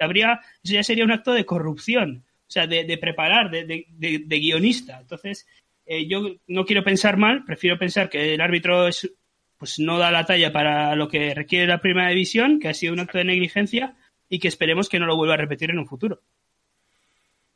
habría 0.00 0.40
eso 0.64 0.74
ya 0.74 0.82
sería 0.82 1.04
un 1.04 1.12
acto 1.12 1.32
de 1.32 1.44
corrupción, 1.44 2.24
o 2.48 2.50
sea, 2.50 2.66
de, 2.66 2.98
preparar, 2.98 3.50
de, 3.50 4.26
guionista. 4.28 4.98
Entonces 5.00 5.46
eh, 5.84 6.06
yo 6.06 6.36
no 6.46 6.64
quiero 6.64 6.82
pensar 6.82 7.16
mal, 7.18 7.44
prefiero 7.44 7.78
pensar 7.78 8.08
que 8.08 8.34
el 8.34 8.40
árbitro 8.40 8.88
es, 8.88 9.12
pues 9.58 9.78
no 9.78 9.98
da 9.98 10.10
la 10.10 10.24
talla 10.24 10.52
para 10.52 10.96
lo 10.96 11.08
que 11.08 11.34
requiere 11.34 11.66
la 11.66 11.80
primera 11.80 12.08
división, 12.08 12.60
que 12.60 12.68
ha 12.68 12.74
sido 12.74 12.94
un 12.94 13.00
acto 13.00 13.18
de 13.18 13.24
negligencia 13.24 13.94
y 14.28 14.38
que 14.38 14.48
esperemos 14.48 14.88
que 14.88 14.98
no 14.98 15.06
lo 15.06 15.16
vuelva 15.16 15.34
a 15.34 15.38
repetir 15.38 15.70
en 15.70 15.78
un 15.78 15.86
futuro. 15.86 16.22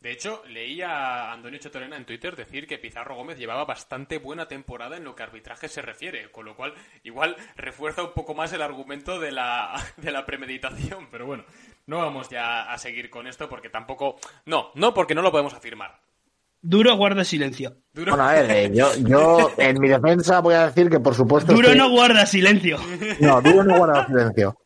De 0.00 0.12
hecho, 0.12 0.42
leí 0.48 0.80
a 0.80 1.30
Antonio 1.30 1.60
Chetorena 1.60 1.94
en 1.98 2.06
Twitter 2.06 2.34
decir 2.34 2.66
que 2.66 2.78
Pizarro 2.78 3.16
Gómez 3.16 3.36
llevaba 3.36 3.66
bastante 3.66 4.16
buena 4.16 4.48
temporada 4.48 4.96
en 4.96 5.04
lo 5.04 5.14
que 5.14 5.22
arbitraje 5.22 5.68
se 5.68 5.82
refiere, 5.82 6.30
con 6.32 6.46
lo 6.46 6.56
cual 6.56 6.72
igual 7.02 7.36
refuerza 7.54 8.02
un 8.02 8.14
poco 8.14 8.34
más 8.34 8.50
el 8.54 8.62
argumento 8.62 9.20
de 9.20 9.30
la, 9.30 9.74
de 9.98 10.10
la 10.10 10.24
premeditación, 10.24 11.08
pero 11.10 11.26
bueno, 11.26 11.44
no 11.84 11.98
vamos 11.98 12.30
ya 12.30 12.72
a 12.72 12.78
seguir 12.78 13.10
con 13.10 13.26
esto 13.26 13.50
porque 13.50 13.68
tampoco... 13.68 14.16
No, 14.46 14.70
no 14.74 14.94
porque 14.94 15.14
no 15.14 15.20
lo 15.20 15.30
podemos 15.30 15.52
afirmar. 15.52 16.00
Duro 16.62 16.96
guarda 16.96 17.22
silencio. 17.22 17.76
Duro... 17.92 18.12
Bueno, 18.12 18.26
a 18.26 18.32
ver, 18.32 18.50
eh, 18.50 18.70
yo, 18.72 18.94
yo 18.96 19.52
en 19.58 19.80
mi 19.80 19.88
defensa 19.88 20.40
voy 20.40 20.54
a 20.54 20.68
decir 20.68 20.88
que 20.88 21.00
por 21.00 21.14
supuesto... 21.14 21.52
Duro 21.52 21.74
no 21.74 21.90
guarda 21.90 22.24
silencio. 22.24 22.78
No, 23.20 23.42
Duro 23.42 23.64
no 23.64 23.76
guarda 23.76 24.06
silencio. 24.06 24.56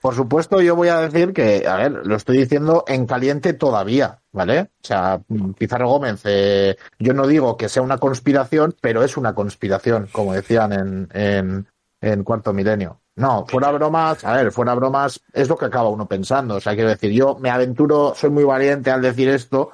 Por 0.00 0.14
supuesto, 0.14 0.62
yo 0.62 0.74
voy 0.76 0.88
a 0.88 1.00
decir 1.00 1.34
que, 1.34 1.66
a 1.68 1.76
ver, 1.76 1.92
lo 2.06 2.16
estoy 2.16 2.38
diciendo 2.38 2.84
en 2.88 3.06
caliente 3.06 3.52
todavía, 3.52 4.20
¿vale? 4.32 4.60
O 4.82 4.86
sea, 4.86 5.20
Pizarro 5.58 5.88
Gómez, 5.88 6.22
eh, 6.24 6.76
yo 6.98 7.12
no 7.12 7.26
digo 7.26 7.58
que 7.58 7.68
sea 7.68 7.82
una 7.82 7.98
conspiración, 7.98 8.74
pero 8.80 9.04
es 9.04 9.18
una 9.18 9.34
conspiración, 9.34 10.08
como 10.10 10.32
decían 10.32 10.72
en, 10.72 11.08
en, 11.12 11.66
en 12.00 12.24
Cuarto 12.24 12.54
Milenio. 12.54 13.00
No, 13.16 13.44
fuera 13.46 13.70
bromas, 13.72 14.24
a 14.24 14.32
ver, 14.32 14.50
fuera 14.50 14.74
bromas, 14.74 15.20
es 15.34 15.50
lo 15.50 15.58
que 15.58 15.66
acaba 15.66 15.90
uno 15.90 16.08
pensando. 16.08 16.54
O 16.54 16.60
sea, 16.60 16.74
quiero 16.74 16.88
decir, 16.88 17.12
yo 17.12 17.36
me 17.38 17.50
aventuro, 17.50 18.14
soy 18.16 18.30
muy 18.30 18.44
valiente 18.44 18.90
al 18.90 19.02
decir 19.02 19.28
esto, 19.28 19.72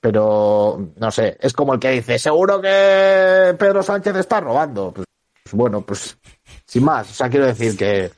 pero 0.00 0.94
no 0.96 1.10
sé, 1.12 1.36
es 1.40 1.52
como 1.52 1.74
el 1.74 1.78
que 1.78 1.90
dice, 1.90 2.18
seguro 2.18 2.60
que 2.60 3.54
Pedro 3.56 3.84
Sánchez 3.84 4.16
está 4.16 4.40
robando. 4.40 4.92
Pues, 4.92 5.06
bueno, 5.52 5.82
pues 5.82 6.18
sin 6.66 6.82
más, 6.84 7.08
o 7.08 7.14
sea, 7.14 7.28
quiero 7.28 7.46
decir 7.46 7.76
que 7.76 8.10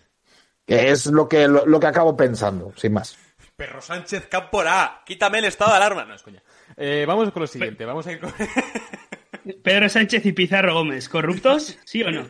es 0.67 1.07
lo 1.07 1.29
que, 1.29 1.49
lo, 1.49 1.81
que 1.81 1.87
acabo 1.87 2.17
pensando, 2.17 2.73
sin 2.77 2.93
más. 2.93 3.19
Perro 3.57 3.81
Sánchez 3.81 4.27
Cámpora, 4.27 5.03
quítame 5.05 5.39
el 5.39 5.47
estado 5.47 5.73
de 5.73 5.77
alarma. 5.77 6.05
No, 6.05 6.15
es 6.15 6.23
coña. 6.23 6.43
Eh, 6.77 7.05
vamos 7.07 7.31
con 7.33 7.43
lo 7.43 7.47
siguiente, 7.47 7.85
vamos 7.85 8.07
a 8.07 8.13
ir 8.13 8.21
con... 8.21 8.33
Pedro 9.63 9.89
Sánchez 9.89 10.25
y 10.27 10.33
Pizarro 10.33 10.75
Gómez, 10.75 11.09
¿corruptos? 11.09 11.79
¿Sí 11.85 12.03
o 12.03 12.11
no? 12.11 12.27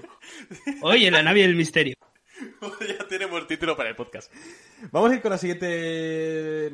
Hoy 0.81 1.07
en 1.07 1.13
la 1.13 1.23
nave 1.23 1.43
del 1.43 1.55
misterio. 1.55 1.97
ya 2.89 3.07
tenemos 3.07 3.47
título 3.47 3.77
para 3.77 3.91
el 3.91 3.97
podcast. 3.97 4.33
Vamos 4.91 5.11
a 5.11 5.15
ir 5.15 5.23
con 5.23 5.31
la 5.31 5.39
siguiente... 5.39 6.73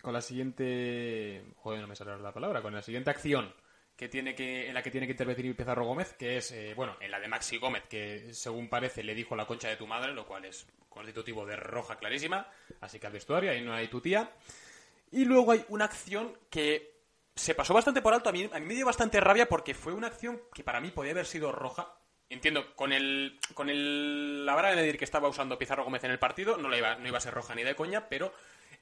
Con 0.00 0.14
la 0.14 0.22
siguiente... 0.22 1.44
Joder, 1.56 1.82
no 1.82 1.88
me 1.88 1.96
sale 1.96 2.18
la 2.18 2.32
palabra. 2.32 2.62
Con 2.62 2.74
la 2.74 2.80
siguiente 2.80 3.10
acción 3.10 3.52
que 4.00 4.08
tiene 4.08 4.34
que, 4.34 4.66
en 4.66 4.72
la 4.72 4.82
que 4.82 4.90
tiene 4.90 5.06
que 5.06 5.12
intervenir 5.12 5.54
Pizarro 5.54 5.84
Gómez, 5.84 6.14
que 6.14 6.38
es, 6.38 6.52
eh, 6.52 6.72
bueno, 6.74 6.96
en 7.00 7.10
la 7.10 7.20
de 7.20 7.28
Maxi 7.28 7.58
Gómez, 7.58 7.82
que 7.86 8.32
según 8.32 8.70
parece 8.70 9.02
le 9.02 9.14
dijo 9.14 9.36
la 9.36 9.44
concha 9.44 9.68
de 9.68 9.76
tu 9.76 9.86
madre, 9.86 10.14
lo 10.14 10.24
cual 10.24 10.46
es 10.46 10.66
constitutivo 10.88 11.44
de 11.44 11.54
roja 11.56 11.98
clarísima, 11.98 12.48
así 12.80 12.98
que 12.98 13.08
al 13.08 13.12
vestuario, 13.12 13.50
ahí 13.50 13.60
no 13.60 13.74
hay 13.74 13.88
tu 13.88 14.00
tía. 14.00 14.30
Y 15.12 15.26
luego 15.26 15.52
hay 15.52 15.66
una 15.68 15.84
acción 15.84 16.34
que 16.48 16.94
se 17.34 17.54
pasó 17.54 17.74
bastante 17.74 18.00
por 18.00 18.14
alto, 18.14 18.30
a 18.30 18.32
mí, 18.32 18.48
me 18.62 18.74
dio 18.74 18.86
bastante 18.86 19.20
rabia 19.20 19.46
porque 19.46 19.74
fue 19.74 19.92
una 19.92 20.06
acción 20.06 20.40
que 20.54 20.64
para 20.64 20.80
mí 20.80 20.92
podía 20.92 21.12
haber 21.12 21.26
sido 21.26 21.52
roja. 21.52 21.92
Entiendo, 22.30 22.74
con 22.76 22.94
el, 22.94 23.38
con 23.52 23.68
el, 23.68 24.46
la 24.46 24.54
vara 24.54 24.70
de 24.70 24.76
medir 24.76 24.96
que 24.96 25.04
estaba 25.04 25.28
usando 25.28 25.58
Pizarro 25.58 25.84
Gómez 25.84 26.04
en 26.04 26.12
el 26.12 26.18
partido, 26.18 26.56
no, 26.56 26.70
la 26.70 26.78
iba, 26.78 26.94
no 26.94 27.06
iba 27.06 27.18
a 27.18 27.20
ser 27.20 27.34
roja 27.34 27.54
ni 27.54 27.64
de 27.64 27.76
coña, 27.76 28.08
pero 28.08 28.32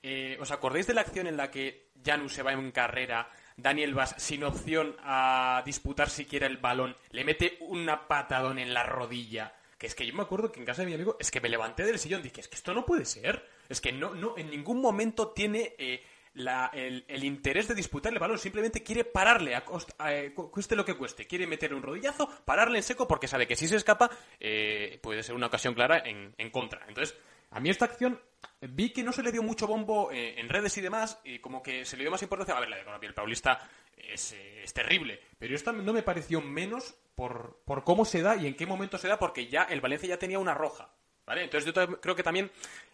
eh, 0.00 0.38
¿os 0.40 0.52
acordáis 0.52 0.86
de 0.86 0.94
la 0.94 1.00
acción 1.00 1.26
en 1.26 1.36
la 1.36 1.50
que 1.50 1.88
Janus 2.04 2.34
se 2.34 2.44
va 2.44 2.52
en 2.52 2.70
carrera 2.70 3.28
Daniel 3.58 3.92
Vaz, 3.92 4.14
sin 4.18 4.44
opción 4.44 4.96
a 5.02 5.62
disputar 5.66 6.08
siquiera 6.08 6.46
el 6.46 6.58
balón, 6.58 6.96
le 7.10 7.24
mete 7.24 7.58
una 7.60 8.06
patadón 8.06 8.58
en 8.58 8.72
la 8.72 8.84
rodilla. 8.84 9.52
Que 9.76 9.86
es 9.86 9.94
que 9.94 10.06
yo 10.06 10.14
me 10.14 10.22
acuerdo 10.22 10.50
que 10.50 10.60
en 10.60 10.66
casa 10.66 10.82
de 10.82 10.88
mi 10.88 10.94
amigo, 10.94 11.16
es 11.20 11.30
que 11.30 11.40
me 11.40 11.48
levanté 11.48 11.84
del 11.84 11.98
sillón 11.98 12.20
y 12.20 12.24
dije, 12.24 12.40
es 12.40 12.48
que 12.48 12.56
esto 12.56 12.72
no 12.72 12.86
puede 12.86 13.04
ser. 13.04 13.44
Es 13.68 13.80
que 13.80 13.92
no, 13.92 14.14
no, 14.14 14.38
en 14.38 14.50
ningún 14.50 14.80
momento 14.80 15.28
tiene 15.28 15.74
eh, 15.76 16.02
el, 16.34 17.24
interés 17.24 17.66
de 17.68 17.74
disputar 17.74 18.12
el 18.12 18.18
balón, 18.18 18.38
simplemente 18.38 18.82
quiere 18.82 19.04
pararle, 19.04 19.56
a, 19.56 19.64
eh, 20.10 20.32
cueste 20.34 20.76
lo 20.76 20.84
que 20.84 20.94
cueste, 20.94 21.26
quiere 21.26 21.46
meterle 21.46 21.76
un 21.76 21.82
rodillazo, 21.82 22.28
pararle 22.44 22.78
en 22.78 22.84
seco 22.84 23.08
porque 23.08 23.28
sabe 23.28 23.46
que 23.46 23.56
si 23.56 23.66
se 23.66 23.76
escapa 23.76 24.10
eh, 24.38 24.98
puede 25.02 25.22
ser 25.22 25.34
una 25.34 25.46
ocasión 25.46 25.74
clara 25.74 25.98
en, 25.98 26.34
en 26.38 26.50
contra. 26.50 26.84
Entonces, 26.88 27.16
a 27.50 27.60
mí 27.60 27.70
esta 27.70 27.86
acción 27.86 28.20
vi 28.60 28.90
que 28.90 29.02
no 29.02 29.12
se 29.12 29.22
le 29.22 29.32
dio 29.32 29.42
mucho 29.42 29.66
bombo 29.66 30.10
eh, 30.12 30.38
en 30.38 30.48
redes 30.48 30.76
y 30.78 30.80
demás, 30.80 31.18
y 31.24 31.38
como 31.38 31.62
que 31.62 31.84
se 31.84 31.96
le 31.96 32.04
dio 32.04 32.10
más 32.10 32.22
importancia. 32.22 32.56
A 32.56 32.60
ver, 32.60 32.68
la 32.68 32.98
de 32.98 33.06
el 33.06 33.14
Paulista 33.14 33.68
es, 33.96 34.32
eh, 34.32 34.62
es, 34.62 34.72
terrible, 34.72 35.20
pero 35.38 35.54
esta 35.54 35.72
no 35.72 35.92
me 35.92 36.02
pareció 36.02 36.40
menos 36.40 36.94
por, 37.14 37.60
por 37.64 37.84
cómo 37.84 38.04
se 38.04 38.22
da 38.22 38.36
y 38.36 38.46
en 38.46 38.54
qué 38.54 38.66
momento 38.66 38.98
se 38.98 39.08
da, 39.08 39.18
porque 39.18 39.46
ya 39.46 39.64
el 39.64 39.80
Valencia 39.80 40.08
ya 40.08 40.18
tenía 40.18 40.38
una 40.38 40.54
roja. 40.54 40.90
¿Vale? 41.26 41.44
Entonces 41.44 41.70
yo 41.70 42.00
creo 42.00 42.16
que 42.16 42.22
también, 42.22 42.50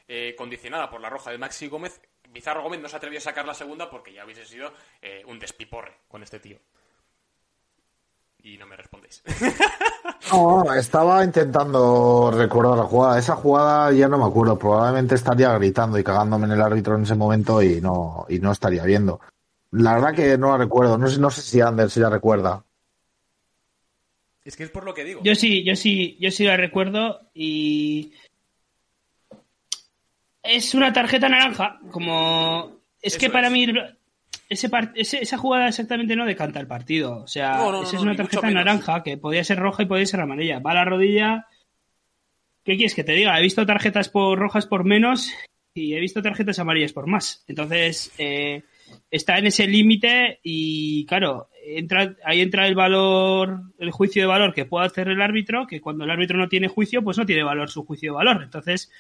eh, 0.09 0.35
condicionada 0.37 0.91
por 0.91 1.01
la 1.01 1.09
roja 1.09 1.31
de 1.31 1.39
Maxi 1.39 1.69
Gómez, 1.69 2.01
Bizarro 2.31 2.63
Gómez 2.63 2.81
no 2.81 2.89
se 2.89 2.97
atrevió 2.97 3.19
a 3.19 3.23
sacar 3.23 3.47
la 3.47 3.55
segunda 3.55 3.89
porque 3.89 4.13
ya 4.13 4.25
hubiese 4.25 4.45
sido 4.45 4.75
un 5.27 5.39
despiporre 5.39 5.99
con 6.09 6.25
este 6.25 6.41
tío 6.41 6.59
y 8.45 8.59
no 8.59 8.67
me 8.67 8.77
respondéis. 8.77 9.23
No, 10.33 10.73
estaba 10.75 11.23
intentando 11.23 12.33
recordar 12.35 12.79
la 12.79 12.85
jugada. 12.85 13.19
Esa 13.19 13.37
jugada 13.37 13.93
ya 13.93 14.09
no 14.09 14.19
me 14.19 14.25
acuerdo. 14.25 14.59
Probablemente 14.59 15.15
estaría 15.15 15.53
gritando 15.53 15.99
y 15.99 16.03
cagándome 16.03 16.47
en 16.47 16.53
el 16.53 16.63
árbitro 16.63 16.97
en 16.97 17.03
ese 17.03 17.15
momento 17.15 17.63
y 17.63 17.81
no, 17.81 18.27
y 18.29 18.39
no 18.39 18.51
estaría 18.51 18.85
viendo. 18.85 19.21
La 19.71 19.95
verdad 19.95 20.15
que 20.15 20.37
no 20.39 20.51
la 20.51 20.59
recuerdo. 20.59 20.99
No 20.99 21.07
sé, 21.09 21.21
no 21.21 21.31
sé 21.31 21.43
si 21.43 21.61
Anders 21.61 21.95
ya 21.95 22.09
recuerda. 22.09 22.65
Es 24.45 24.57
que 24.57 24.65
es 24.65 24.71
por 24.71 24.85
lo 24.85 24.95
que 24.95 25.05
digo. 25.05 25.21
Yo 25.23 25.35
sí, 25.35 25.63
yo 25.63 25.77
sí, 25.77 26.17
yo 26.19 26.31
sí 26.31 26.45
la 26.45 26.57
recuerdo 26.57 27.21
y 27.33 28.13
es 30.43 30.75
una 30.75 30.93
tarjeta 30.93 31.29
naranja. 31.29 31.79
Como 31.91 32.81
es 33.03 33.17
que 33.19 33.31
para 33.31 33.51
mí 33.51 33.67
ese, 34.55 35.23
esa 35.23 35.39
jugada 35.39 35.69
exactamente 35.69 36.17
no 36.17 36.25
decanta 36.25 36.61
el 36.61 36.67
partido. 36.67 37.19
O 37.19 37.27
sea, 37.27 37.59
esa 37.83 37.97
es 37.97 38.03
una 38.03 38.17
tarjeta 38.17 38.51
naranja 38.51 39.03
que 39.03 39.17
podía 39.17 39.45
ser 39.45 39.59
roja 39.59 39.83
y 39.83 39.87
podía 39.87 40.07
ser 40.07 40.21
amarilla. 40.21 40.61
Va 40.61 40.73
a 40.73 40.75
la 40.75 40.85
rodilla. 40.85 41.47
¿Qué 42.65 42.77
quieres 42.77 42.95
que 42.95 43.05
te 43.05 43.13
diga? 43.13 43.39
He 43.39 43.43
visto 43.43 43.67
tarjetas 43.67 44.09
por 44.09 44.39
rojas 44.39 44.67
por 44.67 44.85
menos 44.85 45.33
y 45.75 45.95
he 45.95 46.01
visto 46.01 46.23
tarjetas 46.23 46.59
amarillas 46.59 46.93
por 46.93 47.07
más. 47.07 47.45
Entonces, 47.47 48.13
eh, 48.17 48.63
está 49.11 49.39
en 49.39 49.47
ese 49.47 49.67
límite 49.67 50.41
y, 50.43 51.05
claro, 51.07 51.49
entra, 51.65 52.17
ahí 52.25 52.41
entra 52.41 52.67
el 52.67 52.75
valor, 52.75 53.61
el 53.79 53.91
juicio 53.91 54.23
de 54.23 54.29
valor 54.29 54.55
que 54.55 54.65
puede 54.65 54.87
hacer 54.87 55.09
el 55.09 55.21
árbitro, 55.21 55.67
que 55.67 55.81
cuando 55.81 56.05
el 56.05 56.11
árbitro 56.11 56.39
no 56.39 56.49
tiene 56.49 56.69
juicio, 56.69 57.03
pues 57.03 57.19
no 57.19 57.27
tiene 57.27 57.43
valor 57.43 57.71
su 57.71 57.85
juicio 57.85 58.13
de 58.13 58.17
valor. 58.17 58.43
Entonces, 58.43 58.91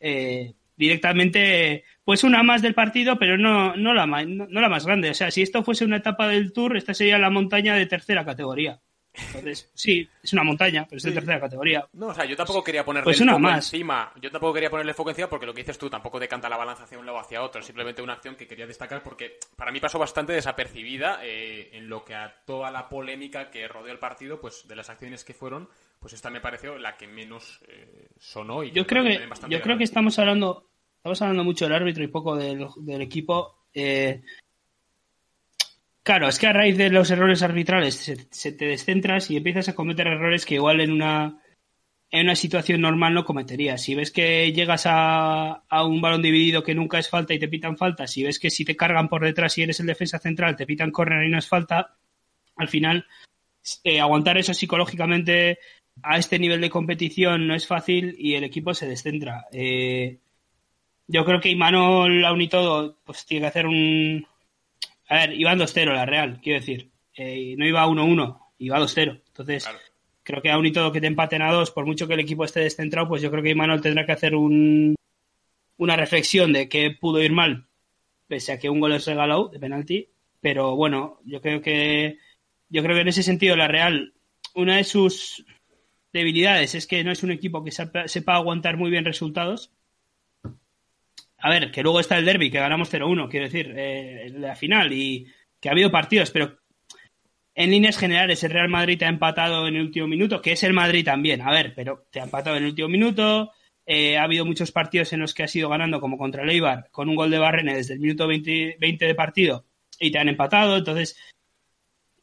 eh, 0.00 0.54
directamente, 0.76 1.84
pues 2.04 2.24
una 2.24 2.42
más 2.42 2.62
del 2.62 2.74
partido, 2.74 3.18
pero 3.18 3.36
no, 3.38 3.76
no, 3.76 3.94
la, 3.94 4.06
no, 4.06 4.46
no 4.48 4.60
la 4.60 4.68
más 4.68 4.86
grande. 4.86 5.10
O 5.10 5.14
sea, 5.14 5.30
si 5.30 5.42
esto 5.42 5.62
fuese 5.62 5.84
una 5.84 5.98
etapa 5.98 6.28
del 6.28 6.52
Tour, 6.52 6.76
esta 6.76 6.94
sería 6.94 7.18
la 7.18 7.30
montaña 7.30 7.74
de 7.74 7.86
tercera 7.86 8.24
categoría. 8.24 8.80
Entonces, 9.16 9.70
sí, 9.74 10.08
es 10.24 10.32
una 10.32 10.42
montaña, 10.42 10.86
pero 10.88 10.96
es 10.96 11.04
de 11.04 11.12
tercera 11.12 11.38
categoría. 11.38 11.86
No, 11.92 12.08
o 12.08 12.14
sea, 12.14 12.24
yo 12.24 12.34
tampoco 12.34 12.64
quería 12.64 12.84
ponerle 12.84 13.04
Pues 13.04 13.20
una 13.20 13.34
foco 13.34 13.42
más. 13.42 13.72
encima. 13.72 14.12
Yo 14.20 14.28
tampoco 14.28 14.54
quería 14.54 14.70
ponerle 14.70 14.92
foco 14.92 15.10
encima 15.10 15.28
porque 15.28 15.46
lo 15.46 15.54
que 15.54 15.60
dices 15.60 15.78
tú 15.78 15.88
tampoco 15.88 16.18
decanta 16.18 16.48
la 16.48 16.56
balanza 16.56 16.82
hacia 16.82 16.98
un 16.98 17.06
lado 17.06 17.18
o 17.18 17.20
hacia 17.20 17.40
otro. 17.40 17.62
Simplemente 17.62 18.02
una 18.02 18.14
acción 18.14 18.34
que 18.34 18.48
quería 18.48 18.66
destacar 18.66 19.04
porque 19.04 19.38
para 19.54 19.70
mí 19.70 19.78
pasó 19.78 20.00
bastante 20.00 20.32
desapercibida 20.32 21.20
eh, 21.22 21.70
en 21.74 21.88
lo 21.88 22.04
que 22.04 22.16
a 22.16 22.42
toda 22.44 22.72
la 22.72 22.88
polémica 22.88 23.52
que 23.52 23.68
rodeó 23.68 23.92
el 23.92 24.00
partido, 24.00 24.40
pues 24.40 24.66
de 24.66 24.74
las 24.74 24.90
acciones 24.90 25.22
que 25.22 25.32
fueron, 25.32 25.68
pues 26.04 26.12
esta 26.12 26.28
me 26.28 26.42
pareció 26.42 26.76
la 26.76 26.98
que 26.98 27.06
menos 27.06 27.60
eh, 27.66 28.08
sonó. 28.18 28.62
Y 28.62 28.72
Yo 28.72 28.86
creo 28.86 29.02
que, 29.02 29.26
yo 29.48 29.62
creo 29.62 29.78
que 29.78 29.84
estamos 29.84 30.18
hablando, 30.18 30.68
estamos 30.98 31.22
hablando 31.22 31.44
mucho 31.44 31.64
del 31.64 31.72
árbitro 31.72 32.04
y 32.04 32.08
poco 32.08 32.36
del, 32.36 32.66
del 32.82 33.00
equipo. 33.00 33.64
Eh, 33.72 34.20
claro, 36.02 36.28
es 36.28 36.38
que 36.38 36.46
a 36.46 36.52
raíz 36.52 36.76
de 36.76 36.90
los 36.90 37.10
errores 37.10 37.42
arbitrales 37.42 37.94
se, 37.94 38.28
se 38.30 38.52
te 38.52 38.66
descentras 38.66 39.30
y 39.30 39.38
empiezas 39.38 39.70
a 39.70 39.74
cometer 39.74 40.06
errores 40.06 40.44
que 40.44 40.56
igual 40.56 40.82
en 40.82 40.92
una 40.92 41.40
en 42.10 42.26
una 42.26 42.36
situación 42.36 42.82
normal 42.82 43.14
no 43.14 43.24
cometerías. 43.24 43.82
Si 43.82 43.94
ves 43.94 44.10
que 44.10 44.52
llegas 44.52 44.84
a, 44.84 45.64
a 45.66 45.86
un 45.86 46.02
balón 46.02 46.20
dividido 46.20 46.62
que 46.62 46.74
nunca 46.74 46.98
es 46.98 47.08
falta 47.08 47.32
y 47.32 47.38
te 47.38 47.48
pitan 47.48 47.78
falta, 47.78 48.06
si 48.06 48.24
ves 48.24 48.38
que 48.38 48.50
si 48.50 48.66
te 48.66 48.76
cargan 48.76 49.08
por 49.08 49.24
detrás 49.24 49.56
y 49.56 49.62
eres 49.62 49.80
el 49.80 49.86
defensa 49.86 50.18
central 50.18 50.54
te 50.54 50.66
pitan 50.66 50.90
córner 50.90 51.24
y 51.24 51.30
no 51.30 51.38
es 51.38 51.48
falta, 51.48 51.96
al 52.56 52.68
final 52.68 53.06
eh, 53.82 54.00
aguantar 54.00 54.36
eso 54.36 54.52
psicológicamente 54.52 55.58
a 56.02 56.18
este 56.18 56.38
nivel 56.38 56.60
de 56.60 56.70
competición 56.70 57.46
no 57.46 57.54
es 57.54 57.66
fácil 57.66 58.14
y 58.18 58.34
el 58.34 58.44
equipo 58.44 58.74
se 58.74 58.88
descentra. 58.88 59.46
Eh, 59.52 60.18
yo 61.06 61.24
creo 61.24 61.40
que 61.40 61.50
Imanol, 61.50 62.24
aún 62.24 62.40
y 62.42 62.48
todo, 62.48 62.98
pues 63.04 63.26
tiene 63.26 63.42
que 63.42 63.48
hacer 63.48 63.66
un... 63.66 64.26
A 65.08 65.16
ver, 65.16 65.32
iban 65.34 65.58
2-0 65.58 65.92
la 65.94 66.06
Real, 66.06 66.40
quiero 66.42 66.60
decir. 66.60 66.90
Eh, 67.16 67.54
no 67.56 67.66
iba 67.66 67.86
1-1, 67.86 68.38
iba 68.58 68.78
2-0. 68.80 69.20
Entonces, 69.28 69.64
Claro. 69.64 69.78
creo 70.22 70.42
que 70.42 70.50
aún 70.50 70.66
y 70.66 70.72
todo 70.72 70.92
que 70.92 71.00
te 71.00 71.06
empaten 71.06 71.42
a 71.42 71.52
dos, 71.52 71.70
por 71.70 71.86
mucho 71.86 72.08
que 72.08 72.14
el 72.14 72.20
equipo 72.20 72.44
esté 72.44 72.60
descentrado, 72.60 73.08
pues 73.08 73.22
yo 73.22 73.30
creo 73.30 73.42
que 73.42 73.50
Imanol 73.50 73.82
tendrá 73.82 74.06
que 74.06 74.12
hacer 74.12 74.34
un, 74.34 74.94
una 75.76 75.96
reflexión 75.96 76.52
de 76.52 76.68
qué 76.68 76.90
pudo 76.98 77.22
ir 77.22 77.32
mal, 77.32 77.66
pese 78.26 78.52
a 78.52 78.58
que 78.58 78.70
un 78.70 78.80
gol 78.80 78.92
es 78.94 79.06
regalado 79.06 79.48
de 79.48 79.58
penalti. 79.58 80.08
Pero 80.40 80.74
bueno, 80.76 81.20
yo 81.24 81.40
creo 81.40 81.60
que 81.62 82.18
yo 82.70 82.82
creo 82.82 82.94
que 82.96 83.02
en 83.02 83.08
ese 83.08 83.22
sentido 83.22 83.56
la 83.56 83.68
Real, 83.68 84.14
una 84.54 84.76
de 84.76 84.84
sus 84.84 85.44
debilidades 86.14 86.74
es 86.74 86.86
que 86.86 87.04
no 87.04 87.12
es 87.12 87.22
un 87.22 87.32
equipo 87.32 87.62
que 87.62 87.72
sepa, 87.72 88.34
aguantar 88.34 88.78
muy 88.78 88.90
bien 88.90 89.04
resultados. 89.04 89.70
A 91.36 91.50
ver, 91.50 91.70
que 91.70 91.82
luego 91.82 92.00
está 92.00 92.16
el 92.16 92.24
derby, 92.24 92.50
que 92.50 92.60
ganamos 92.60 92.90
0-1, 92.90 93.28
quiero 93.28 93.44
decir, 93.44 93.74
eh, 93.76 94.32
la 94.34 94.56
final, 94.56 94.92
y 94.92 95.26
que 95.60 95.68
ha 95.68 95.72
habido 95.72 95.90
partidos, 95.90 96.30
pero 96.30 96.56
en 97.54 97.70
líneas 97.70 97.98
generales 97.98 98.42
el 98.42 98.52
Real 98.52 98.68
Madrid 98.68 98.98
te 98.98 99.04
ha 99.04 99.10
empatado 99.10 99.68
en 99.68 99.76
el 99.76 99.82
último 99.82 100.06
minuto, 100.06 100.40
que 100.40 100.52
es 100.52 100.62
el 100.62 100.72
Madrid 100.72 101.04
también, 101.04 101.42
a 101.42 101.50
ver, 101.50 101.74
pero 101.74 102.06
te 102.10 102.20
ha 102.20 102.24
empatado 102.24 102.56
en 102.56 102.62
el 102.62 102.70
último 102.70 102.88
minuto, 102.88 103.52
eh, 103.84 104.16
ha 104.16 104.22
habido 104.22 104.46
muchos 104.46 104.72
partidos 104.72 105.12
en 105.12 105.20
los 105.20 105.34
que 105.34 105.42
has 105.42 105.54
ido 105.54 105.68
ganando, 105.68 106.00
como 106.00 106.16
contra 106.16 106.44
el 106.44 106.50
Eibar, 106.50 106.88
con 106.90 107.10
un 107.10 107.16
gol 107.16 107.30
de 107.30 107.38
Barrene 107.38 107.76
desde 107.76 107.94
el 107.94 108.00
minuto 108.00 108.26
20, 108.26 108.78
20 108.80 109.04
de 109.04 109.14
partido, 109.14 109.66
y 110.00 110.10
te 110.10 110.18
han 110.18 110.28
empatado, 110.28 110.78
entonces 110.78 111.18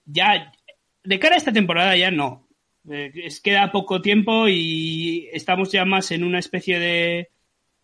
ya 0.05 0.51
de 1.03 1.19
cara 1.19 1.35
a 1.35 1.37
esta 1.37 1.53
temporada 1.53 1.95
ya 1.95 2.09
no. 2.09 2.47
Eh, 2.89 3.11
es 3.15 3.41
queda 3.41 3.71
poco 3.71 4.01
tiempo 4.01 4.47
y 4.47 5.29
estamos 5.31 5.71
ya 5.71 5.85
más 5.85 6.11
en 6.11 6.23
una 6.23 6.39
especie 6.39 6.79
de, 6.79 7.29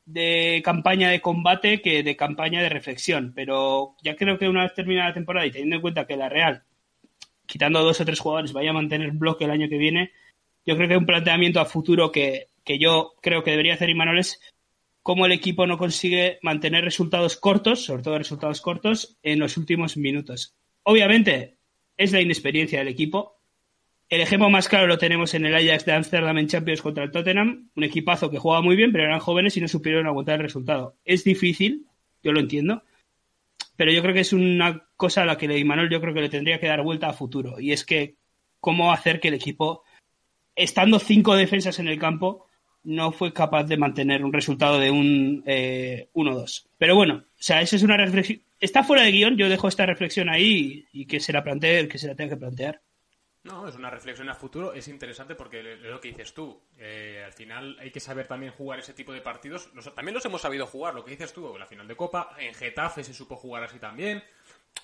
de 0.05 0.61
campaña 0.63 1.09
de 1.09 1.21
combate 1.21 1.81
que 1.81 2.01
de 2.01 2.15
campaña 2.15 2.61
de 2.61 2.69
reflexión. 2.69 3.33
Pero 3.35 3.95
ya 4.01 4.15
creo 4.15 4.37
que 4.37 4.49
una 4.49 4.63
vez 4.63 4.73
terminada 4.73 5.09
la 5.09 5.13
temporada 5.13 5.45
y 5.45 5.51
teniendo 5.51 5.75
en 5.75 5.81
cuenta 5.81 6.07
que 6.07 6.17
la 6.17 6.29
Real, 6.29 6.63
quitando 7.45 7.83
dos 7.83 8.01
o 8.01 8.05
tres 8.05 8.19
jugadores, 8.19 8.53
vaya 8.53 8.71
a 8.71 8.73
mantener 8.73 9.11
bloque 9.11 9.45
el 9.45 9.51
año 9.51 9.69
que 9.69 9.77
viene, 9.77 10.11
yo 10.65 10.75
creo 10.75 10.89
que 10.89 10.97
un 10.97 11.05
planteamiento 11.05 11.59
a 11.59 11.65
futuro 11.65 12.11
que, 12.11 12.47
que 12.63 12.77
yo 12.79 13.13
creo 13.21 13.43
que 13.43 13.51
debería 13.51 13.75
hacer 13.75 13.89
Imanol 13.89 14.19
es 14.19 14.39
cómo 15.01 15.25
el 15.25 15.31
equipo 15.31 15.65
no 15.65 15.77
consigue 15.77 16.39
mantener 16.41 16.83
resultados 16.83 17.37
cortos, 17.37 17.85
sobre 17.85 18.03
todo 18.03 18.17
resultados 18.17 18.59
cortos, 18.59 19.17
en 19.23 19.39
los 19.39 19.55
últimos 19.55 19.95
minutos. 19.95 20.53
Obviamente, 20.83 21.57
es 21.95 22.11
la 22.11 22.19
inexperiencia 22.19 22.79
del 22.79 22.89
equipo. 22.89 23.36
El 24.09 24.21
ejemplo 24.21 24.49
más 24.49 24.69
claro 24.69 24.87
lo 24.87 24.97
tenemos 24.97 25.33
en 25.33 25.45
el 25.45 25.55
Ajax 25.55 25.85
de 25.85 25.91
Ámsterdam 25.91 26.37
en 26.37 26.47
Champions 26.47 26.81
contra 26.81 27.03
el 27.03 27.11
Tottenham, 27.11 27.69
un 27.75 27.83
equipazo 27.83 28.29
que 28.29 28.39
jugaba 28.39 28.61
muy 28.61 28.75
bien, 28.77 28.91
pero 28.91 29.03
eran 29.03 29.19
jóvenes 29.19 29.57
y 29.57 29.61
no 29.61 29.67
supieron 29.67 30.07
aguantar 30.07 30.35
el 30.35 30.43
resultado. 30.43 30.95
Es 31.03 31.25
difícil, 31.25 31.85
yo 32.23 32.31
lo 32.31 32.39
entiendo, 32.39 32.83
pero 33.75 33.91
yo 33.91 34.01
creo 34.01 34.13
que 34.13 34.21
es 34.21 34.31
una 34.31 34.87
cosa 34.95 35.23
a 35.23 35.25
la 35.25 35.37
que 35.37 35.45
Imanol 35.57 35.89
yo 35.89 35.99
creo 35.99 36.13
que 36.13 36.21
le 36.21 36.29
tendría 36.29 36.59
que 36.59 36.67
dar 36.67 36.83
vuelta 36.83 37.09
a 37.09 37.13
futuro, 37.13 37.59
y 37.59 37.73
es 37.73 37.83
que 37.83 38.15
cómo 38.61 38.93
hacer 38.93 39.19
que 39.19 39.27
el 39.27 39.33
equipo, 39.33 39.83
estando 40.55 40.99
cinco 40.99 41.35
defensas 41.35 41.79
en 41.79 41.89
el 41.89 41.99
campo, 41.99 42.47
no 42.83 43.11
fue 43.11 43.33
capaz 43.33 43.65
de 43.65 43.75
mantener 43.75 44.23
un 44.23 44.31
resultado 44.31 44.79
de 44.79 44.89
un 44.89 45.43
eh, 45.45 46.07
1-2. 46.13 46.67
Pero 46.77 46.95
bueno, 46.95 47.15
o 47.15 47.23
sea, 47.35 47.61
eso 47.61 47.75
es 47.75 47.83
una 47.83 47.97
reflexión. 47.97 48.41
Está 48.59 48.83
fuera 48.83 49.03
de 49.03 49.11
guion, 49.11 49.35
yo 49.35 49.49
dejo 49.49 49.67
esta 49.67 49.85
reflexión 49.85 50.29
ahí 50.29 50.85
y, 50.93 51.05
que 51.05 51.19
se 51.19 51.33
la 51.33 51.43
plantee 51.43 51.89
que 51.89 51.97
se 51.97 52.07
la 52.07 52.15
tenga 52.15 52.31
que 52.31 52.39
plantear. 52.39 52.81
No, 53.47 53.67
es 53.67 53.75
una 53.75 53.89
reflexión 53.89 54.29
a 54.29 54.35
futuro, 54.35 54.73
es 54.73 54.87
interesante 54.87 55.33
porque 55.35 55.73
es 55.73 55.79
lo 55.81 55.99
que 56.01 56.09
dices 56.09 56.33
tú. 56.33 56.61
Eh, 56.77 57.23
al 57.25 57.33
final 57.33 57.77
hay 57.79 57.91
que 57.91 57.99
saber 57.99 58.27
también 58.27 58.51
jugar 58.51 58.79
ese 58.79 58.93
tipo 58.93 59.13
de 59.13 59.21
partidos. 59.21 59.73
Los- 59.73 59.93
también 59.95 60.13
los 60.15 60.25
hemos 60.25 60.41
sabido 60.41 60.67
jugar, 60.67 60.93
lo 60.93 61.03
que 61.05 61.11
dices 61.11 61.31
tú, 61.33 61.57
la 61.57 61.65
final 61.65 61.87
de 61.87 61.95
Copa, 61.95 62.35
en 62.37 62.53
Getafe 62.53 63.03
se 63.03 63.13
supo 63.13 63.35
jugar 63.37 63.63
así 63.63 63.79
también. 63.79 64.23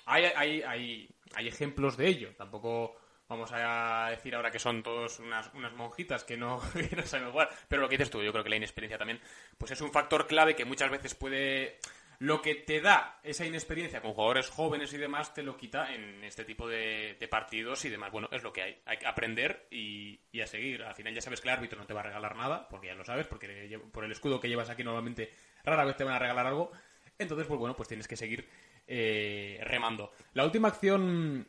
Hay, 0.06 0.24
hay, 0.24 0.62
hay, 0.62 1.08
hay 1.34 1.48
ejemplos 1.48 1.96
de 1.96 2.06
ello. 2.08 2.34
Tampoco 2.36 2.96
vamos 3.28 3.50
a 3.52 4.08
decir 4.10 4.34
ahora 4.34 4.50
que 4.50 4.58
son 4.58 4.82
todos 4.82 5.18
unas, 5.18 5.50
unas 5.54 5.72
monjitas 5.74 6.24
que 6.24 6.36
no, 6.36 6.60
que 6.90 6.96
no 6.96 7.02
saben 7.06 7.30
jugar. 7.30 7.50
Pero 7.68 7.82
lo 7.82 7.88
que 7.88 7.96
dices 7.98 8.10
tú, 8.10 8.22
yo 8.22 8.32
creo 8.32 8.44
que 8.44 8.50
la 8.50 8.56
inexperiencia 8.56 8.98
también 8.98 9.20
pues 9.58 9.72
es 9.72 9.80
un 9.80 9.92
factor 9.92 10.26
clave 10.26 10.56
que 10.56 10.64
muchas 10.64 10.90
veces 10.90 11.14
puede 11.14 11.78
lo 12.18 12.42
que 12.42 12.54
te 12.54 12.80
da 12.80 13.20
esa 13.22 13.44
inexperiencia 13.44 14.00
con 14.00 14.12
jugadores 14.12 14.48
jóvenes 14.50 14.92
y 14.92 14.98
demás 14.98 15.34
te 15.34 15.42
lo 15.42 15.56
quita 15.56 15.94
en 15.94 16.22
este 16.24 16.44
tipo 16.44 16.68
de, 16.68 17.16
partidos 17.30 17.84
y 17.84 17.90
demás. 17.90 18.12
Bueno, 18.12 18.28
es 18.32 18.42
lo 18.42 18.52
que 18.52 18.62
hay. 18.62 18.82
Hay 18.86 18.98
que 18.98 19.06
aprender 19.06 19.66
y, 19.70 20.20
y 20.32 20.40
a 20.40 20.46
seguir. 20.46 20.82
Al 20.82 20.94
final 20.94 21.14
ya 21.14 21.20
sabes 21.20 21.40
que 21.40 21.48
el 21.48 21.54
árbitro 21.54 21.78
no 21.78 21.86
te 21.86 21.94
va 21.94 22.00
a 22.00 22.04
regalar 22.04 22.36
nada, 22.36 22.68
porque 22.68 22.88
ya 22.88 22.94
lo 22.94 23.04
sabes, 23.04 23.26
porque 23.26 23.78
por 23.92 24.04
el 24.04 24.12
escudo 24.12 24.40
que 24.40 24.48
llevas 24.48 24.70
aquí 24.70 24.84
normalmente 24.84 25.32
rara 25.64 25.84
vez 25.84 25.96
te 25.96 26.04
van 26.04 26.14
a 26.14 26.18
regalar 26.18 26.46
algo. 26.46 26.70
Entonces, 27.18 27.46
pues 27.46 27.58
bueno, 27.60 27.76
pues 27.76 27.88
tienes 27.88 28.08
que 28.08 28.16
seguir 28.16 28.48
eh, 28.86 29.60
remando. 29.64 30.12
La 30.32 30.44
última 30.44 30.68
acción... 30.68 31.48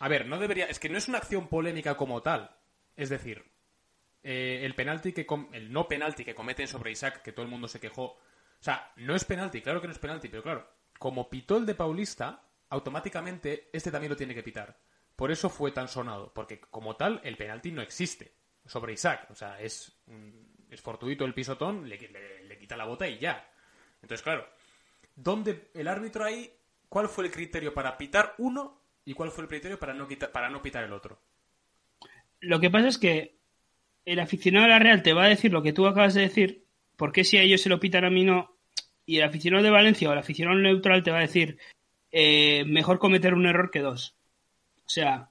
A 0.00 0.08
ver, 0.08 0.26
no 0.26 0.38
debería... 0.38 0.66
Es 0.66 0.78
que 0.78 0.88
no 0.88 0.98
es 0.98 1.08
una 1.08 1.18
acción 1.18 1.48
polémica 1.48 1.96
como 1.96 2.22
tal. 2.22 2.56
Es 2.96 3.08
decir, 3.10 3.44
eh, 4.22 4.60
el 4.64 4.74
penalti 4.74 5.12
que 5.12 5.26
com- 5.26 5.50
el 5.52 5.72
no 5.72 5.86
penalti 5.86 6.24
que 6.24 6.34
cometen 6.34 6.66
sobre 6.66 6.90
Isaac, 6.92 7.22
que 7.22 7.32
todo 7.32 7.44
el 7.44 7.50
mundo 7.50 7.68
se 7.68 7.78
quejó. 7.80 8.18
O 8.62 8.64
sea, 8.64 8.92
no 8.94 9.16
es 9.16 9.24
penalti, 9.24 9.60
claro 9.60 9.80
que 9.80 9.88
no 9.88 9.92
es 9.92 9.98
penalti, 9.98 10.28
pero 10.28 10.44
claro, 10.44 10.64
como 10.96 11.28
pitó 11.28 11.56
el 11.56 11.66
de 11.66 11.74
Paulista, 11.74 12.44
automáticamente 12.68 13.68
este 13.72 13.90
también 13.90 14.10
lo 14.10 14.16
tiene 14.16 14.36
que 14.36 14.44
pitar. 14.44 14.78
Por 15.16 15.32
eso 15.32 15.50
fue 15.50 15.72
tan 15.72 15.88
sonado, 15.88 16.32
porque 16.32 16.60
como 16.60 16.94
tal 16.94 17.20
el 17.24 17.36
penalti 17.36 17.72
no 17.72 17.82
existe 17.82 18.36
sobre 18.64 18.92
Isaac. 18.92 19.26
O 19.30 19.34
sea, 19.34 19.60
es, 19.60 20.00
mm, 20.06 20.70
es 20.70 20.80
fortuito 20.80 21.24
el 21.24 21.34
pisotón, 21.34 21.88
le, 21.88 21.98
le- 21.98 22.44
le 22.44 22.56
quita 22.56 22.76
la 22.76 22.84
bota 22.84 23.08
y 23.08 23.18
ya. 23.18 23.44
Entonces, 24.00 24.22
claro, 24.22 24.46
¿dónde 25.16 25.70
el 25.74 25.88
árbitro 25.88 26.24
ahí, 26.24 26.48
cuál 26.88 27.08
fue 27.08 27.24
el 27.26 27.32
criterio 27.32 27.74
para 27.74 27.98
pitar 27.98 28.36
uno 28.38 28.80
y 29.04 29.12
cuál 29.14 29.32
fue 29.32 29.42
el 29.42 29.48
criterio 29.48 29.80
para 29.80 29.92
no, 29.92 30.06
para 30.32 30.48
no 30.50 30.62
pitar 30.62 30.84
el 30.84 30.92
otro? 30.92 31.20
Lo 32.40 32.60
que 32.60 32.70
pasa 32.70 32.86
es 32.86 32.98
que 32.98 33.38
el 34.04 34.20
aficionado 34.20 34.66
de 34.66 34.70
la 34.70 34.78
Real 34.78 35.02
te 35.02 35.12
va 35.14 35.24
a 35.24 35.28
decir 35.28 35.52
lo 35.52 35.62
que 35.64 35.72
tú 35.72 35.86
acabas 35.86 36.14
de 36.14 36.22
decir, 36.22 36.66
porque 36.96 37.24
si 37.24 37.38
a 37.38 37.42
ellos 37.42 37.60
se 37.60 37.68
lo 37.68 37.80
pitan 37.80 38.04
a 38.04 38.10
mí 38.10 38.24
no, 38.24 38.51
y 39.12 39.18
el 39.18 39.24
aficionado 39.24 39.62
de 39.62 39.68
Valencia 39.68 40.08
o 40.08 40.12
el 40.14 40.18
aficionado 40.18 40.58
neutral 40.58 41.02
te 41.02 41.10
va 41.10 41.18
a 41.18 41.20
decir 41.28 41.58
eh, 42.10 42.64
mejor 42.66 42.98
cometer 42.98 43.34
un 43.34 43.44
error 43.44 43.70
que 43.70 43.80
dos. 43.80 44.16
O 44.86 44.88
sea, 44.88 45.28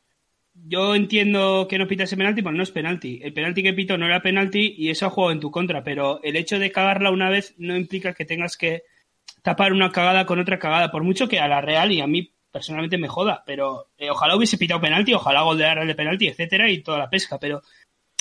yo 0.54 0.94
entiendo 0.94 1.66
que 1.68 1.80
no 1.80 1.88
pita 1.88 2.04
ese 2.04 2.16
penalti, 2.16 2.44
pero 2.44 2.56
no 2.56 2.62
es 2.62 2.70
penalti. 2.70 3.20
El 3.24 3.34
penalti 3.34 3.64
que 3.64 3.74
pito 3.74 3.98
no 3.98 4.06
era 4.06 4.22
penalti 4.22 4.76
y 4.78 4.92
eso 4.92 5.08
ha 5.08 5.10
jugado 5.10 5.32
en 5.32 5.40
tu 5.40 5.50
contra, 5.50 5.84
pero 5.84 6.22
el 6.22 6.36
hecho 6.36 6.60
de 6.60 6.72
cagarla 6.72 7.10
una 7.10 7.32
vez 7.32 7.56
no 7.58 7.76
implica 7.76 8.14
que 8.14 8.24
tengas 8.24 8.56
que 8.56 8.84
tapar 9.42 9.74
una 9.74 9.92
cagada 9.92 10.28
con 10.28 10.40
otra 10.40 10.60
cagada, 10.60 10.92
por 10.92 11.04
mucho 11.04 11.28
que 11.28 11.40
a 11.40 11.48
la 11.48 11.62
Real 11.62 11.92
y 11.92 12.02
a 12.02 12.08
mí 12.08 12.32
personalmente 12.52 13.00
me 13.00 13.08
joda, 13.08 13.42
pero 13.48 13.88
eh, 13.98 14.12
ojalá 14.12 14.36
hubiese 14.36 14.60
pitado 14.60 14.80
penalti, 14.80 15.16
ojalá 15.16 15.42
gol 15.42 15.58
de 15.58 15.66
Arral 15.66 15.88
de 15.88 15.96
penalti, 15.96 16.28
etcétera, 16.28 16.70
y 16.70 16.84
toda 16.84 17.00
la 17.00 17.10
pesca, 17.10 17.40
pero 17.40 17.64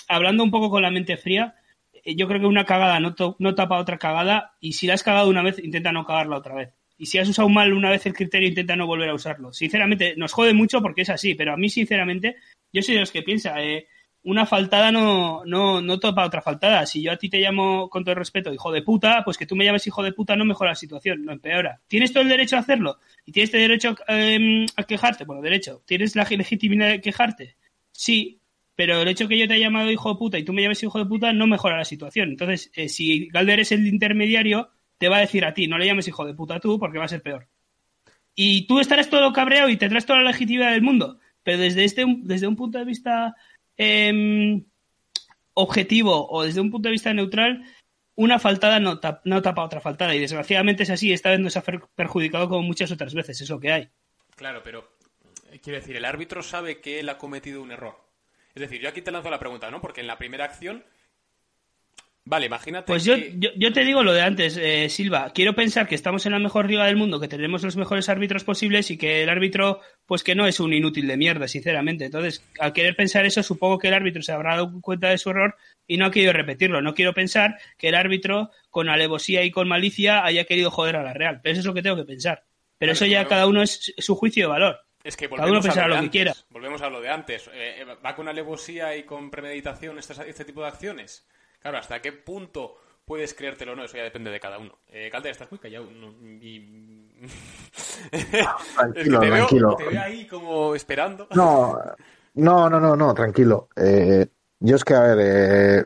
hablando 0.08 0.42
un 0.42 0.50
poco 0.50 0.70
con 0.70 0.80
la 0.80 0.90
mente 0.90 1.18
fría, 1.18 1.54
yo 2.16 2.26
creo 2.28 2.40
que 2.40 2.46
una 2.46 2.64
cagada 2.64 3.00
no, 3.00 3.14
to- 3.14 3.36
no 3.38 3.54
tapa 3.54 3.78
otra 3.78 3.98
cagada 3.98 4.54
y 4.60 4.72
si 4.74 4.86
la 4.86 4.94
has 4.94 5.02
cagado 5.02 5.28
una 5.28 5.42
vez, 5.42 5.58
intenta 5.62 5.92
no 5.92 6.04
cagarla 6.04 6.36
otra 6.38 6.54
vez. 6.54 6.74
Y 6.98 7.06
si 7.06 7.18
has 7.18 7.28
usado 7.28 7.48
mal 7.48 7.72
una 7.72 7.90
vez 7.90 8.04
el 8.06 8.12
criterio, 8.14 8.48
intenta 8.48 8.76
no 8.76 8.86
volver 8.86 9.08
a 9.08 9.14
usarlo. 9.14 9.52
Sinceramente, 9.52 10.14
nos 10.16 10.32
jode 10.32 10.52
mucho 10.52 10.82
porque 10.82 11.02
es 11.02 11.10
así, 11.10 11.34
pero 11.34 11.52
a 11.54 11.56
mí, 11.56 11.70
sinceramente, 11.70 12.36
yo 12.72 12.82
soy 12.82 12.94
de 12.94 13.00
los 13.00 13.10
que 13.10 13.22
piensa, 13.22 13.62
eh, 13.62 13.86
una 14.22 14.44
faltada 14.44 14.92
no, 14.92 15.42
no, 15.46 15.80
no 15.80 15.98
topa 15.98 16.26
otra 16.26 16.42
faltada. 16.42 16.84
Si 16.84 17.00
yo 17.02 17.10
a 17.10 17.16
ti 17.16 17.30
te 17.30 17.38
llamo 17.38 17.88
con 17.88 18.04
todo 18.04 18.12
el 18.12 18.18
respeto 18.18 18.52
hijo 18.52 18.70
de 18.70 18.82
puta, 18.82 19.22
pues 19.24 19.38
que 19.38 19.46
tú 19.46 19.56
me 19.56 19.64
llames 19.64 19.86
hijo 19.86 20.02
de 20.02 20.12
puta 20.12 20.36
no 20.36 20.44
mejora 20.44 20.72
la 20.72 20.74
situación, 20.74 21.24
no 21.24 21.32
empeora. 21.32 21.80
¿Tienes 21.88 22.12
todo 22.12 22.22
el 22.22 22.28
derecho 22.28 22.56
a 22.56 22.60
hacerlo? 22.60 22.98
¿Y 23.24 23.32
tienes 23.32 23.54
el 23.54 23.60
derecho 23.62 23.96
em, 24.06 24.66
a 24.76 24.82
quejarte? 24.84 25.24
Bueno, 25.24 25.40
derecho. 25.40 25.82
¿Tienes 25.86 26.14
la 26.16 26.24
legitimidad 26.28 26.88
de 26.90 27.00
quejarte? 27.00 27.56
Sí, 27.92 28.39
pero 28.80 29.02
el 29.02 29.08
hecho 29.08 29.28
que 29.28 29.36
yo 29.36 29.46
te 29.46 29.54
haya 29.54 29.66
llamado 29.66 29.90
hijo 29.90 30.08
de 30.08 30.18
puta 30.18 30.38
y 30.38 30.44
tú 30.44 30.54
me 30.54 30.62
llames 30.62 30.82
hijo 30.82 30.98
de 30.98 31.04
puta 31.04 31.34
no 31.34 31.46
mejora 31.46 31.76
la 31.76 31.84
situación. 31.84 32.30
Entonces, 32.30 32.70
eh, 32.74 32.88
si 32.88 33.28
Galder 33.28 33.60
es 33.60 33.72
el 33.72 33.86
intermediario, 33.86 34.70
te 34.96 35.10
va 35.10 35.18
a 35.18 35.20
decir 35.20 35.44
a 35.44 35.52
ti, 35.52 35.68
no 35.68 35.76
le 35.76 35.84
llames 35.84 36.08
hijo 36.08 36.24
de 36.24 36.34
puta 36.34 36.60
tú 36.60 36.78
porque 36.78 36.98
va 36.98 37.04
a 37.04 37.08
ser 37.08 37.22
peor. 37.22 37.46
Y 38.34 38.66
tú 38.66 38.80
estarás 38.80 39.10
todo 39.10 39.32
cabreado 39.32 39.68
y 39.68 39.76
tendrás 39.76 40.06
toda 40.06 40.20
la 40.20 40.30
legitimidad 40.30 40.72
del 40.72 40.80
mundo, 40.80 41.18
pero 41.42 41.58
desde, 41.58 41.84
este, 41.84 42.04
desde 42.22 42.46
un 42.46 42.56
punto 42.56 42.78
de 42.78 42.84
vista 42.84 43.34
Em, 43.82 44.62
objetivo 45.54 46.28
o 46.28 46.42
desde 46.42 46.60
un 46.60 46.70
punto 46.70 46.88
de 46.88 46.92
vista 46.92 47.14
neutral, 47.14 47.64
una 48.14 48.38
faltada 48.38 48.78
no, 48.78 49.00
tapa 49.00 49.64
otra 49.64 49.80
faltada. 49.80 50.14
Y 50.14 50.20
desgraciadamente 50.20 50.82
es 50.82 50.90
así. 50.90 51.14
Esta 51.14 51.30
vez 51.30 51.40
nos 51.40 51.56
ha 51.56 51.62
perjudicado 51.62 52.46
como 52.50 52.62
muchas 52.62 52.90
otras 52.92 53.14
veces. 53.14 53.40
Es 53.40 53.48
lo 53.48 53.58
que 53.58 53.72
hay. 53.72 53.88
Claro, 54.36 54.60
pero 54.62 54.96
eh, 55.50 55.60
quiero 55.62 55.78
decir, 55.78 55.96
el 55.96 56.04
árbitro 56.04 56.42
sabe 56.42 56.82
que 56.82 57.00
él 57.00 57.08
ha 57.08 57.16
cometido 57.16 57.62
un 57.62 57.72
error. 57.72 58.09
Es 58.54 58.60
decir, 58.60 58.80
yo 58.80 58.88
aquí 58.88 59.02
te 59.02 59.10
lanzo 59.10 59.30
la 59.30 59.38
pregunta, 59.38 59.70
¿no? 59.70 59.80
Porque 59.80 60.00
en 60.00 60.06
la 60.06 60.18
primera 60.18 60.44
acción 60.44 60.84
Vale, 62.24 62.46
imagínate. 62.46 62.86
Pues 62.86 63.04
yo, 63.04 63.16
yo, 63.16 63.72
te 63.72 63.84
digo 63.84 64.04
lo 64.04 64.12
de 64.12 64.20
antes, 64.20 64.56
eh, 64.56 64.88
Silva. 64.88 65.32
Quiero 65.34 65.54
pensar 65.54 65.88
que 65.88 65.94
estamos 65.94 66.26
en 66.26 66.32
la 66.32 66.38
mejor 66.38 66.70
liga 66.70 66.84
del 66.84 66.94
mundo, 66.94 67.18
que 67.18 67.28
tenemos 67.28 67.62
los 67.64 67.76
mejores 67.76 68.08
árbitros 68.08 68.44
posibles 68.44 68.90
y 68.90 68.98
que 68.98 69.22
el 69.22 69.30
árbitro, 69.30 69.80
pues 70.06 70.22
que 70.22 70.34
no 70.34 70.46
es 70.46 70.60
un 70.60 70.72
inútil 70.72 71.08
de 71.08 71.16
mierda, 71.16 71.48
sinceramente. 71.48 72.04
Entonces, 72.04 72.44
al 72.60 72.72
querer 72.72 72.94
pensar 72.94 73.24
eso, 73.24 73.42
supongo 73.42 73.78
que 73.78 73.88
el 73.88 73.94
árbitro 73.94 74.22
se 74.22 74.32
habrá 74.32 74.56
dado 74.56 74.80
cuenta 74.80 75.08
de 75.08 75.18
su 75.18 75.30
error 75.30 75.56
y 75.86 75.96
no 75.96 76.06
ha 76.06 76.10
querido 76.10 76.32
repetirlo. 76.32 76.82
No 76.82 76.94
quiero 76.94 77.14
pensar 77.14 77.58
que 77.78 77.88
el 77.88 77.94
árbitro, 77.94 78.50
con 78.68 78.88
alevosía 78.88 79.42
y 79.42 79.50
con 79.50 79.66
malicia, 79.66 80.24
haya 80.24 80.44
querido 80.44 80.70
joder 80.70 80.96
a 80.96 81.02
la 81.02 81.14
Real. 81.14 81.40
Pero 81.42 81.54
eso 81.54 81.60
es 81.60 81.66
lo 81.66 81.74
que 81.74 81.82
tengo 81.82 81.96
que 81.96 82.04
pensar. 82.04 82.44
Pero 82.78 82.92
eso 82.92 83.06
ya 83.06 83.26
cada 83.26 83.46
uno 83.46 83.62
es 83.62 83.92
su 83.98 84.14
juicio 84.14 84.44
de 84.44 84.52
valor. 84.52 84.80
Es 85.02 85.16
que 85.16 85.28
Cada 85.28 85.48
uno 85.48 85.62
pensará 85.62 85.88
lo, 85.88 86.00
que 86.00 86.10
quiera. 86.10 86.34
Volvemos 86.50 86.82
a 86.82 86.90
lo 86.90 87.00
de 87.00 87.08
antes. 87.08 87.48
Eh, 87.48 87.82
eh, 87.82 87.86
¿Va 88.04 88.14
con 88.14 88.28
alevosía 88.28 88.94
y 88.96 89.04
con 89.04 89.30
premeditación 89.30 89.98
este 89.98 90.44
tipo 90.44 90.60
de 90.60 90.68
acciones? 90.68 91.26
Claro, 91.60 91.78
¿hasta 91.78 92.00
qué 92.00 92.12
punto 92.12 92.76
puedes 93.04 93.34
creértelo 93.34 93.72
o 93.72 93.76
no? 93.76 93.84
Eso 93.84 93.96
ya 93.96 94.02
depende 94.02 94.30
de 94.30 94.40
cada 94.40 94.58
uno. 94.58 94.78
Eh, 94.88 95.08
Calder, 95.10 95.32
estás 95.32 95.50
muy 95.50 95.58
callado. 95.58 95.88
tranquilo, 98.76 99.20
tranquilo. 99.20 99.76
te 99.76 99.84
veo 99.84 100.02
ahí 100.02 100.26
como 100.26 100.74
esperando. 100.74 101.26
No, 101.34 101.78
no, 102.34 102.70
no, 102.70 102.80
no, 102.80 102.96
no 102.96 103.14
tranquilo. 103.14 103.68
Eh, 103.76 104.26
yo 104.60 104.76
es 104.76 104.84
que, 104.84 104.94
a 104.94 105.00
ver, 105.00 105.18
eh, 105.20 105.84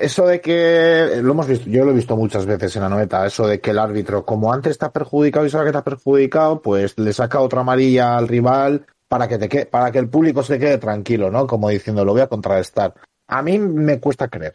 eso 0.00 0.26
de 0.26 0.40
que 0.40 1.20
lo 1.22 1.32
hemos 1.32 1.46
visto, 1.46 1.68
yo 1.68 1.84
lo 1.84 1.92
he 1.92 1.94
visto 1.94 2.16
muchas 2.16 2.46
veces 2.46 2.76
en 2.76 2.82
la 2.82 2.88
noveta, 2.88 3.26
eso 3.26 3.46
de 3.46 3.60
que 3.60 3.70
el 3.70 3.78
árbitro, 3.78 4.24
como 4.24 4.52
antes 4.52 4.72
está 4.72 4.92
perjudicado 4.92 5.46
y 5.46 5.50
sabe 5.50 5.64
que 5.64 5.70
está 5.70 5.84
perjudicado, 5.84 6.60
pues 6.60 6.98
le 6.98 7.12
saca 7.12 7.40
otra 7.40 7.60
amarilla 7.60 8.16
al 8.16 8.28
rival 8.28 8.86
para 9.08 9.28
que 9.28 9.38
te 9.38 9.66
para 9.66 9.90
que 9.90 9.98
el 9.98 10.08
público 10.08 10.42
se 10.42 10.58
quede 10.58 10.78
tranquilo, 10.78 11.30
¿no? 11.30 11.46
Como 11.46 11.68
diciendo, 11.68 12.04
lo 12.04 12.12
voy 12.12 12.22
a 12.22 12.28
contrarrestar 12.28 12.94
a 13.32 13.42
mí 13.42 13.58
me 13.58 13.98
cuesta 13.98 14.28
creer. 14.28 14.54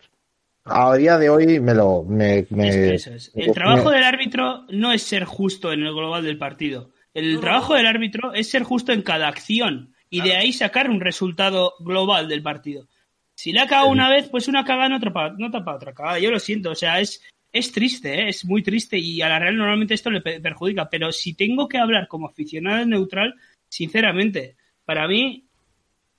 A 0.65 0.95
día 0.95 1.17
de 1.17 1.29
hoy 1.29 1.59
me 1.59 1.73
lo. 1.73 2.03
Me, 2.03 2.45
El 3.33 3.53
trabajo 3.53 3.89
del 3.89 4.03
árbitro 4.03 4.65
no 4.69 4.91
es 4.91 5.01
ser 5.01 5.23
justo 5.23 5.71
en 5.71 5.81
el 5.81 5.93
global 5.93 6.23
del 6.23 6.37
partido. 6.37 6.91
El 7.13 7.39
trabajo 7.39 7.73
del 7.73 7.87
árbitro 7.87 8.33
es 8.33 8.49
ser 8.49 8.63
justo 8.63 8.91
en 8.91 9.01
cada 9.01 9.27
acción 9.27 9.93
y 10.09 10.21
de 10.21 10.35
ahí 10.35 10.53
sacar 10.53 10.89
un 10.89 10.99
resultado 10.99 11.73
global 11.79 12.27
del 12.27 12.43
partido. 12.43 12.87
Si 13.37 13.51
le 13.51 13.59
ha 13.59 13.67
cagado 13.67 13.89
una 13.89 14.09
vez, 14.09 14.29
pues 14.29 14.47
una 14.47 14.65
cagada 14.65 14.89
no 14.89 14.99
tapa, 14.99 15.35
no 15.37 15.51
tapa 15.51 15.75
otra 15.75 15.93
cagada. 15.93 16.17
Yo 16.17 16.31
lo 16.31 16.39
siento, 16.39 16.71
o 16.71 16.75
sea, 16.75 16.99
es, 16.99 17.23
es 17.53 17.71
triste, 17.71 18.21
¿eh? 18.21 18.29
es 18.29 18.43
muy 18.43 18.63
triste 18.63 18.97
y 18.97 19.21
a 19.21 19.29
la 19.29 19.37
Real 19.37 19.55
normalmente 19.55 19.93
esto 19.93 20.09
le 20.09 20.21
perjudica. 20.21 20.89
Pero 20.89 21.11
si 21.11 21.35
tengo 21.35 21.67
que 21.67 21.77
hablar 21.77 22.07
como 22.07 22.27
aficionado 22.27 22.83
neutral, 22.83 23.35
sinceramente, 23.69 24.55
para 24.85 25.07
mí 25.07 25.45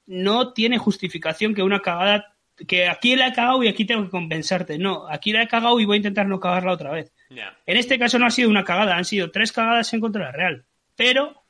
no 0.06 0.52
tiene 0.52 0.78
justificación 0.78 1.54
que 1.54 1.64
una 1.64 1.80
cagada 1.80 2.36
que 2.68 2.86
aquí 2.86 3.16
la 3.16 3.28
he 3.28 3.32
cagado 3.32 3.64
y 3.64 3.68
aquí 3.68 3.84
tengo 3.84 4.04
que 4.04 4.10
compensarte. 4.10 4.78
No, 4.78 5.08
aquí 5.08 5.32
la 5.32 5.42
he 5.42 5.48
cagado 5.48 5.80
y 5.80 5.86
voy 5.86 5.96
a 5.96 5.98
intentar 5.98 6.26
no 6.26 6.38
cagarla 6.38 6.72
otra 6.72 6.92
vez. 6.92 7.12
En 7.30 7.76
este 7.76 7.98
caso 7.98 8.20
no 8.20 8.26
ha 8.26 8.30
sido 8.30 8.48
una 8.48 8.62
cagada, 8.62 8.96
han 8.96 9.04
sido 9.04 9.32
tres 9.32 9.50
cagadas 9.50 9.92
en 9.92 9.98
contra 9.98 10.20
de 10.20 10.26
la 10.26 10.36
Real. 10.36 10.64
Pero 10.94 11.42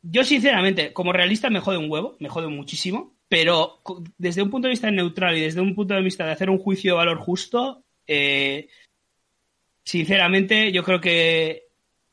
yo 0.00 0.22
sinceramente, 0.22 0.92
como 0.92 1.12
realista 1.12 1.50
me 1.50 1.58
jode 1.58 1.78
un 1.78 1.90
huevo, 1.90 2.16
me 2.20 2.28
jode 2.28 2.46
muchísimo, 2.46 3.16
pero 3.32 3.80
desde 4.18 4.42
un 4.42 4.50
punto 4.50 4.68
de 4.68 4.72
vista 4.72 4.90
neutral 4.90 5.38
y 5.38 5.40
desde 5.40 5.62
un 5.62 5.74
punto 5.74 5.94
de 5.94 6.02
vista 6.02 6.26
de 6.26 6.32
hacer 6.32 6.50
un 6.50 6.58
juicio 6.58 6.92
de 6.92 6.98
valor 6.98 7.16
justo, 7.16 7.82
eh, 8.06 8.68
sinceramente 9.82 10.70
yo 10.70 10.84
creo 10.84 11.00
que 11.00 11.68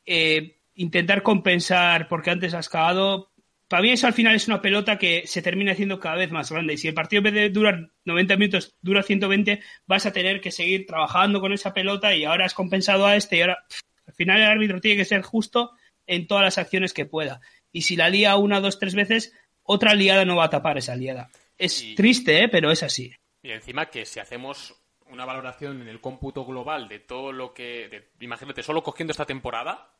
eh, 0.06 0.56
intentar 0.76 1.22
compensar 1.22 2.08
porque 2.08 2.30
antes 2.30 2.54
has 2.54 2.70
cagado 2.70 3.32
para 3.68 3.82
mí 3.82 3.90
eso 3.90 4.06
al 4.06 4.14
final 4.14 4.34
es 4.34 4.48
una 4.48 4.62
pelota 4.62 4.96
que 4.96 5.26
se 5.26 5.42
termina 5.42 5.72
haciendo 5.72 6.00
cada 6.00 6.16
vez 6.16 6.30
más 6.30 6.50
grande. 6.50 6.72
Y 6.72 6.78
si 6.78 6.88
el 6.88 6.94
partido 6.94 7.18
en 7.18 7.24
vez 7.24 7.34
de 7.34 7.50
durar 7.50 7.90
90 8.06 8.36
minutos 8.38 8.74
dura 8.80 9.02
120, 9.02 9.60
vas 9.86 10.06
a 10.06 10.12
tener 10.14 10.40
que 10.40 10.50
seguir 10.50 10.86
trabajando 10.86 11.42
con 11.42 11.52
esa 11.52 11.74
pelota 11.74 12.14
y 12.14 12.24
ahora 12.24 12.46
has 12.46 12.54
compensado 12.54 13.04
a 13.04 13.14
este 13.14 13.36
y 13.36 13.40
ahora 13.42 13.58
al 14.06 14.14
final 14.14 14.40
el 14.40 14.46
árbitro 14.46 14.80
tiene 14.80 14.96
que 14.96 15.04
ser 15.04 15.20
justo 15.20 15.72
en 16.06 16.26
todas 16.26 16.44
las 16.44 16.56
acciones 16.56 16.94
que 16.94 17.04
pueda. 17.04 17.42
Y 17.72 17.82
si 17.82 17.94
la 17.94 18.08
lía 18.08 18.36
una, 18.36 18.60
dos, 18.60 18.78
tres 18.78 18.94
veces, 18.94 19.34
otra 19.72 19.94
liada 19.94 20.24
no 20.24 20.36
va 20.36 20.44
a 20.44 20.50
tapar 20.50 20.78
esa 20.78 20.96
liada. 20.96 21.30
Es 21.56 21.94
triste, 21.94 22.42
¿eh? 22.42 22.48
pero 22.48 22.72
es 22.72 22.82
así. 22.82 23.12
Y 23.42 23.52
encima 23.52 23.86
que 23.86 24.04
si 24.04 24.18
hacemos 24.18 24.74
una 25.06 25.24
valoración 25.24 25.80
en 25.80 25.88
el 25.88 26.00
cómputo 26.00 26.44
global 26.44 26.88
de 26.88 26.98
todo 26.98 27.32
lo 27.32 27.54
que... 27.54 28.10
imagínate, 28.20 28.62
solo 28.62 28.82
cogiendo 28.82 29.12
esta 29.12 29.26
temporada, 29.26 29.92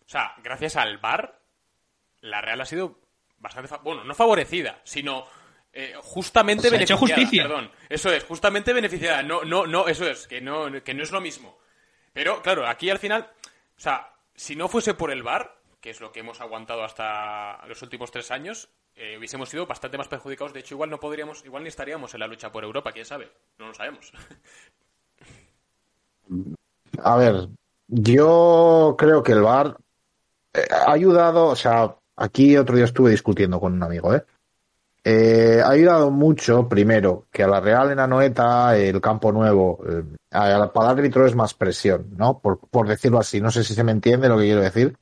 o 0.00 0.08
sea, 0.08 0.34
gracias 0.42 0.76
al 0.76 0.98
VAR, 0.98 1.40
la 2.22 2.40
Real 2.40 2.60
ha 2.60 2.66
sido 2.66 2.98
bastante, 3.38 3.72
bueno, 3.82 4.02
no 4.02 4.14
favorecida, 4.14 4.80
sino 4.82 5.26
eh, 5.72 5.94
justamente 6.02 6.68
beneficiada. 6.68 7.00
justicia. 7.00 7.42
Perdón, 7.44 7.70
eso 7.88 8.12
es, 8.12 8.24
justamente 8.24 8.72
beneficiada. 8.72 9.22
No, 9.22 9.44
no, 9.44 9.66
no, 9.66 9.86
eso 9.86 10.08
es, 10.08 10.26
que 10.26 10.40
no, 10.40 10.82
que 10.82 10.94
no 10.94 11.02
es 11.02 11.12
lo 11.12 11.20
mismo. 11.20 11.58
Pero 12.12 12.42
claro, 12.42 12.66
aquí 12.66 12.90
al 12.90 12.98
final, 12.98 13.30
o 13.76 13.80
sea, 13.80 14.12
si 14.34 14.56
no 14.56 14.68
fuese 14.68 14.94
por 14.94 15.12
el 15.12 15.22
VAR, 15.22 15.60
que 15.80 15.90
es 15.90 16.00
lo 16.00 16.12
que 16.12 16.20
hemos 16.20 16.40
aguantado 16.40 16.82
hasta 16.82 17.64
los 17.66 17.82
últimos 17.82 18.10
tres 18.10 18.30
años, 18.30 18.70
eh, 18.96 19.16
hubiésemos 19.18 19.48
sido 19.48 19.66
bastante 19.66 19.98
más 19.98 20.08
perjudicados. 20.08 20.52
De 20.52 20.60
hecho, 20.60 20.74
igual 20.74 20.90
no 20.90 21.00
podríamos, 21.00 21.44
igual 21.44 21.62
ni 21.62 21.68
estaríamos 21.68 22.14
en 22.14 22.20
la 22.20 22.26
lucha 22.26 22.52
por 22.52 22.64
Europa, 22.64 22.92
quién 22.92 23.04
sabe. 23.04 23.30
No 23.58 23.68
lo 23.68 23.74
sabemos. 23.74 24.12
A 27.02 27.16
ver, 27.16 27.48
yo 27.88 28.94
creo 28.96 29.22
que 29.22 29.32
el 29.32 29.42
VAR 29.42 29.76
eh, 30.52 30.66
ha 30.70 30.92
ayudado, 30.92 31.46
o 31.46 31.56
sea, 31.56 31.96
Aquí 32.16 32.56
otro 32.56 32.76
día 32.76 32.84
estuve 32.84 33.10
discutiendo 33.10 33.58
con 33.58 33.72
un 33.72 33.82
amigo, 33.82 34.14
¿eh? 34.14 34.24
¿eh? 35.02 35.60
ha 35.64 35.70
ayudado 35.70 36.10
mucho, 36.10 36.68
primero, 36.68 37.26
que 37.32 37.42
a 37.42 37.48
la 37.48 37.60
Real 37.60 37.90
en 37.90 37.98
Anoeta, 37.98 38.76
el 38.76 39.00
campo 39.00 39.32
nuevo, 39.32 39.80
eh, 39.88 40.04
para 40.30 40.64
el 40.64 40.98
árbitro 40.98 41.26
es 41.26 41.34
más 41.34 41.54
presión, 41.54 42.14
¿no? 42.16 42.38
Por, 42.38 42.58
por 42.58 42.86
decirlo 42.86 43.18
así, 43.18 43.40
no 43.40 43.50
sé 43.50 43.64
si 43.64 43.74
se 43.74 43.82
me 43.82 43.92
entiende 43.92 44.28
lo 44.28 44.38
que 44.38 44.44
quiero 44.44 44.60
decir. 44.60 44.96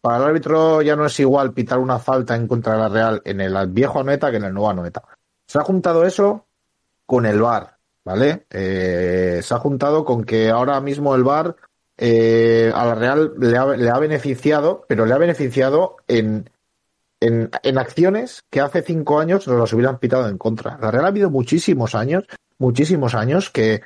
Para 0.00 0.16
el 0.16 0.22
árbitro 0.24 0.82
ya 0.82 0.96
no 0.96 1.06
es 1.06 1.20
igual 1.20 1.52
pitar 1.52 1.78
una 1.78 1.98
falta 1.98 2.34
en 2.34 2.46
contra 2.46 2.72
de 2.72 2.78
la 2.78 2.88
Real 2.88 3.22
en 3.24 3.40
el 3.40 3.66
viejo 3.68 4.00
Anoeta 4.00 4.30
que 4.30 4.38
en 4.38 4.44
el 4.44 4.54
nuevo 4.54 4.70
Anoeta. 4.70 5.02
Se 5.46 5.58
ha 5.58 5.62
juntado 5.62 6.04
eso 6.04 6.46
con 7.04 7.26
el 7.26 7.40
VAR, 7.40 7.76
¿vale? 8.04 8.46
Eh, 8.50 9.40
se 9.42 9.54
ha 9.54 9.58
juntado 9.58 10.04
con 10.04 10.24
que 10.24 10.48
ahora 10.48 10.80
mismo 10.80 11.14
el 11.14 11.24
VAR 11.24 11.56
eh, 11.98 12.72
a 12.74 12.86
la 12.86 12.94
Real 12.94 13.34
le 13.38 13.56
ha, 13.56 13.98
beneficiado, 13.98 14.86
pero 14.88 15.04
le 15.04 15.12
ha 15.12 15.18
beneficiado 15.18 15.96
en, 16.08 16.48
en, 17.20 17.50
en, 17.62 17.78
acciones 17.78 18.42
que 18.48 18.60
hace 18.60 18.80
cinco 18.80 19.20
años 19.20 19.46
nos 19.46 19.58
las 19.58 19.72
hubieran 19.74 19.98
pitado 19.98 20.28
en 20.28 20.38
contra. 20.38 20.78
La 20.80 20.90
Real 20.90 21.04
ha 21.04 21.08
habido 21.08 21.28
muchísimos 21.28 21.94
años, 21.94 22.24
muchísimos 22.58 23.14
años 23.14 23.50
que 23.50 23.82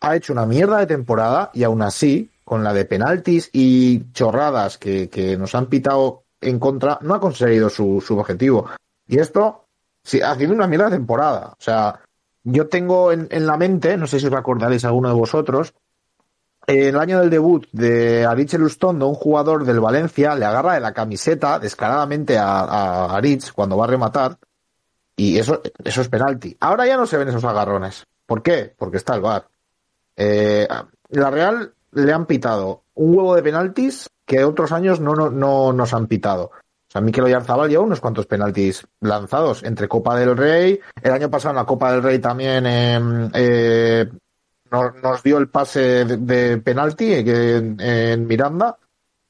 ha 0.00 0.16
hecho 0.16 0.32
una 0.32 0.46
mierda 0.46 0.78
de 0.78 0.86
temporada 0.86 1.50
y 1.54 1.62
aún 1.62 1.82
así, 1.82 2.30
con 2.46 2.62
la 2.62 2.72
de 2.72 2.84
penaltis 2.84 3.50
y 3.52 4.12
chorradas 4.12 4.78
que, 4.78 5.10
que 5.10 5.36
nos 5.36 5.56
han 5.56 5.66
pitado 5.66 6.22
en 6.40 6.60
contra, 6.60 6.96
no 7.02 7.14
ha 7.14 7.20
conseguido 7.20 7.68
su, 7.68 8.00
su 8.00 8.16
objetivo. 8.16 8.70
Y 9.08 9.18
esto, 9.18 9.64
sí, 10.04 10.20
haciendo 10.22 10.54
una 10.54 10.68
mierda 10.68 10.84
de 10.84 10.96
temporada. 10.96 11.48
O 11.58 11.60
sea, 11.60 11.98
yo 12.44 12.68
tengo 12.68 13.10
en, 13.10 13.26
en 13.32 13.48
la 13.48 13.56
mente, 13.56 13.96
no 13.96 14.06
sé 14.06 14.20
si 14.20 14.28
os 14.28 14.32
acordaréis 14.32 14.84
alguno 14.84 15.08
de 15.08 15.16
vosotros, 15.16 15.74
en 16.68 16.94
el 16.94 17.00
año 17.00 17.18
del 17.18 17.30
debut 17.30 17.66
de 17.72 18.24
Aritz 18.24 18.54
Elustondo, 18.54 19.08
un 19.08 19.16
jugador 19.16 19.64
del 19.64 19.80
Valencia 19.80 20.36
le 20.36 20.44
agarra 20.44 20.74
de 20.74 20.80
la 20.80 20.92
camiseta 20.92 21.58
descaradamente 21.58 22.38
a, 22.38 22.60
a 22.60 23.16
Aritz 23.16 23.50
cuando 23.50 23.76
va 23.76 23.86
a 23.86 23.88
rematar 23.88 24.38
y 25.16 25.36
eso, 25.36 25.62
eso 25.82 26.00
es 26.00 26.08
penalti. 26.08 26.56
Ahora 26.60 26.86
ya 26.86 26.96
no 26.96 27.06
se 27.06 27.16
ven 27.16 27.28
esos 27.28 27.42
agarrones. 27.42 28.06
¿Por 28.24 28.40
qué? 28.40 28.72
Porque 28.78 28.98
está 28.98 29.16
el 29.16 29.22
VAR. 29.22 29.48
Eh, 30.14 30.68
la 31.08 31.30
Real 31.30 31.72
le 31.96 32.12
han 32.12 32.26
pitado 32.26 32.84
un 32.94 33.16
huevo 33.16 33.34
de 33.34 33.42
penaltis 33.42 34.10
que 34.24 34.44
otros 34.44 34.72
años 34.72 35.00
no, 35.00 35.14
no, 35.14 35.30
no 35.30 35.72
nos 35.72 35.94
han 35.94 36.06
pitado. 36.06 36.44
O 36.44 36.90
sea, 36.90 37.00
Mikel 37.00 37.24
Oyarzabal 37.24 37.68
lleva 37.68 37.82
unos 37.82 38.00
cuantos 38.00 38.26
penaltis 38.26 38.86
lanzados 39.00 39.62
entre 39.62 39.88
Copa 39.88 40.16
del 40.18 40.36
Rey. 40.36 40.80
El 41.02 41.12
año 41.12 41.30
pasado 41.30 41.50
en 41.52 41.56
la 41.56 41.64
Copa 41.64 41.92
del 41.92 42.02
Rey 42.02 42.18
también 42.18 42.66
em, 42.66 43.30
eh, 43.34 44.08
nos, 44.70 44.94
nos, 45.02 45.22
dio 45.22 45.38
el 45.38 45.48
pase 45.48 46.04
de, 46.04 46.16
de 46.16 46.58
penalti 46.58 47.12
en, 47.12 47.80
en 47.80 48.26
Miranda. 48.26 48.76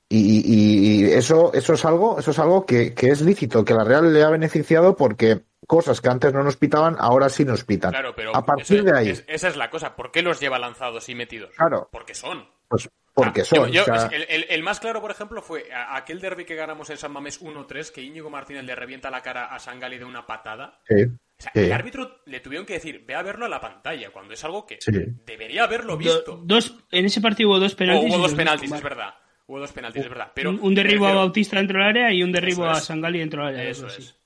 Y, 0.09 0.19
y, 0.19 1.05
y, 1.05 1.13
eso, 1.13 1.53
eso 1.53 1.73
es 1.73 1.85
algo, 1.85 2.19
eso 2.19 2.31
es 2.31 2.39
algo 2.39 2.65
que, 2.65 2.95
que, 2.95 3.11
es 3.11 3.23
lícito, 3.23 3.65
que 3.65 3.75
la 3.75 3.83
Real 3.83 4.13
le 4.13 4.23
ha 4.23 4.31
beneficiado 4.31 4.95
porque 4.95 5.43
cosas 5.67 6.01
que 6.01 6.09
antes 6.09 6.33
no 6.33 6.45
nos 6.45 6.57
pitaban, 6.57 6.97
ahora 6.99 7.29
sí 7.29 7.45
nos 7.45 7.65
pitan. 7.65 7.91
Claro, 7.91 8.13
pero 8.15 8.35
a 8.35 8.45
partir 8.45 8.85
de 8.85 8.97
ahí. 8.97 9.09
Es, 9.09 9.25
esa 9.27 9.49
es 9.49 9.57
la 9.57 9.69
cosa. 9.69 9.97
¿Por 9.97 10.13
qué 10.13 10.23
los 10.23 10.39
lleva 10.41 10.59
lanzados 10.59 11.09
y 11.09 11.15
metidos? 11.15 11.55
Claro. 11.57 11.89
Porque 11.91 12.15
son. 12.15 12.45
Pues 12.69 12.89
porque 13.15 13.41
Ah, 13.43 13.45
son. 13.45 13.71
yo- 13.73 13.85
yo- 13.87 13.93
o 13.95 13.99
sea, 13.99 14.09
el, 14.13 14.27
el- 14.29 14.47
el 14.51 14.63
más 14.63 14.79
claro, 14.81 15.01
por 15.01 15.11
ejemplo, 15.11 15.41
fue 15.41 15.65
aquel 15.91 16.21
derby 16.21 16.45
que 16.45 16.55
ganamos 16.55 16.91
en 16.91 16.97
San 16.99 17.13
Mamés 17.13 17.41
1-3, 17.41 17.91
que 17.91 18.03
Íñigo 18.03 18.29
Martínez 18.29 18.65
le 18.65 18.75
revienta 18.75 19.11
la 19.11 19.23
cara 19.23 19.47
a 19.47 19.59
Sangali 19.59 19.99
de 19.99 20.05
una 20.05 20.27
patada. 20.27 20.81
sí, 20.89 20.95
O 21.39 21.43
sea, 21.43 21.53
Sí. 21.55 21.61
el 21.61 21.73
árbitro 21.73 22.23
le 22.25 22.41
tuvieron 22.41 22.65
que 22.67 22.73
decir, 22.75 23.05
ve 23.07 23.15
a 23.15 23.21
verlo 23.23 23.45
a 23.45 23.49
la 23.51 23.61
pantalla, 23.61 24.09
cuando 24.11 24.33
es 24.33 24.43
algo 24.43 24.65
que 24.67 24.79
Sí. 24.81 24.91
debería 25.27 25.65
haberlo 25.65 25.93
Do- 25.93 25.99
visto. 25.99 26.41
dos, 26.43 26.75
en 26.91 27.05
ese 27.05 27.21
partido 27.21 27.51
hubo 27.51 27.59
dos 27.59 27.75
O 27.75 27.77
penaltis. 27.77 28.11
hubo 28.11 28.23
dos 28.23 28.35
penaltis, 28.35 28.71
dos- 28.71 28.79
es 28.79 28.83
verdad. 28.85 29.15
Hubo 29.47 29.59
dos 29.61 29.71
penaltis, 29.73 30.03
es 30.03 30.09
verdad. 30.09 30.33
Pero 30.35 30.49
un, 30.51 30.59
un 30.61 30.75
derribo 30.75 31.07
a 31.07 31.13
Bautista 31.15 31.57
dentro 31.59 31.79
del 31.79 31.89
área 31.89 32.11
y 32.13 32.23
un 32.23 32.33
derribo 32.33 32.63
Eso 32.65 32.71
a 32.75 32.79
es. 32.79 32.85
Sangali 32.85 33.19
dentro 33.19 33.45
del 33.47 33.55
área. 33.55 33.71
Eso 33.71 33.89
sí. 33.91 34.01
es. 34.03 34.17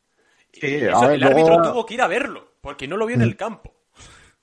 Sí, 0.53 0.67
Y 0.67 0.85
a 0.85 0.91
eso, 0.93 1.01
ver, 1.03 1.11
el 1.13 1.25
árbitro 1.25 1.63
tuvo 1.63 1.85
que 1.85 1.95
ir 1.95 2.03
a 2.03 2.07
verlo, 2.07 2.53
porque 2.61 2.87
no 2.89 2.97
lo 2.97 3.07
vio 3.07 3.17
en 3.17 3.23
el 3.23 3.37
campo. 3.37 3.75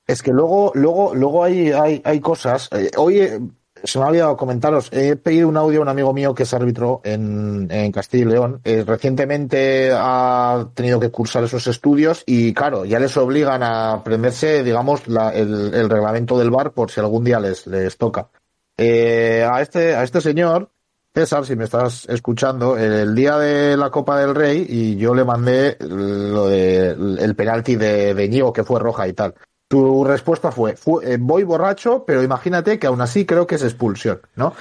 Es 0.05 0.21
que 0.21 0.31
luego, 0.31 0.71
luego, 0.75 1.15
luego 1.15 1.43
hay, 1.45 1.71
hay, 1.71 2.01
hay 2.03 2.19
cosas. 2.19 2.69
Eh, 2.73 2.91
hoy 2.97 3.19
eh, 3.21 3.39
se 3.83 3.99
me 3.99 4.05
ha 4.05 4.07
olvidado 4.07 4.37
comentaros. 4.37 4.89
He 4.91 5.15
pedido 5.15 5.47
un 5.47 5.57
audio 5.57 5.79
a 5.79 5.81
un 5.83 5.89
amigo 5.89 6.13
mío 6.13 6.33
que 6.33 6.43
es 6.43 6.53
árbitro 6.53 7.01
en, 7.03 7.67
Castilla 7.91 8.23
y 8.23 8.27
León. 8.27 8.61
Eh, 8.63 8.83
recientemente 8.85 9.91
ha 9.93 10.67
tenido 10.73 10.99
que 10.99 11.09
cursar 11.09 11.43
esos 11.43 11.67
estudios 11.67 12.23
y, 12.25 12.53
claro, 12.53 12.85
ya 12.85 12.99
les 12.99 13.15
obligan 13.17 13.63
a 13.63 13.93
aprenderse, 13.93 14.63
digamos, 14.63 15.03
el, 15.07 15.89
reglamento 15.89 16.37
del 16.37 16.51
bar 16.51 16.71
por 16.71 16.91
si 16.91 16.99
algún 16.99 17.23
día 17.23 17.39
les, 17.39 17.67
les 17.67 17.97
toca. 17.97 18.29
Eh, 18.77 19.47
a 19.49 19.61
este, 19.61 19.95
a 19.95 20.03
este 20.03 20.21
señor, 20.21 20.69
César, 21.13 21.45
si 21.45 21.55
me 21.55 21.63
estás 21.63 22.05
escuchando, 22.09 22.77
el 22.77 23.15
día 23.15 23.37
de 23.39 23.75
la 23.75 23.89
Copa 23.89 24.19
del 24.19 24.35
Rey 24.35 24.65
y 24.69 24.97
yo 24.97 25.15
le 25.15 25.25
mandé 25.25 25.77
lo 25.79 26.47
de 26.47 26.89
el 26.89 27.35
penalti 27.35 27.75
de, 27.75 28.13
de 28.13 28.29
Ñigo 28.29 28.53
que 28.53 28.63
fue 28.63 28.79
roja 28.79 29.07
y 29.07 29.13
tal. 29.13 29.33
Tu 29.67 30.03
respuesta 30.05 30.51
fue, 30.51 30.77
fue, 30.77 31.13
eh, 31.13 31.17
voy 31.19 31.43
borracho, 31.43 32.05
pero 32.05 32.23
imagínate 32.23 32.79
que 32.79 32.87
aún 32.87 33.01
así 33.01 33.25
creo 33.25 33.45
que 33.45 33.55
es 33.55 33.63
expulsión, 33.63 34.21
¿no? 34.35 34.53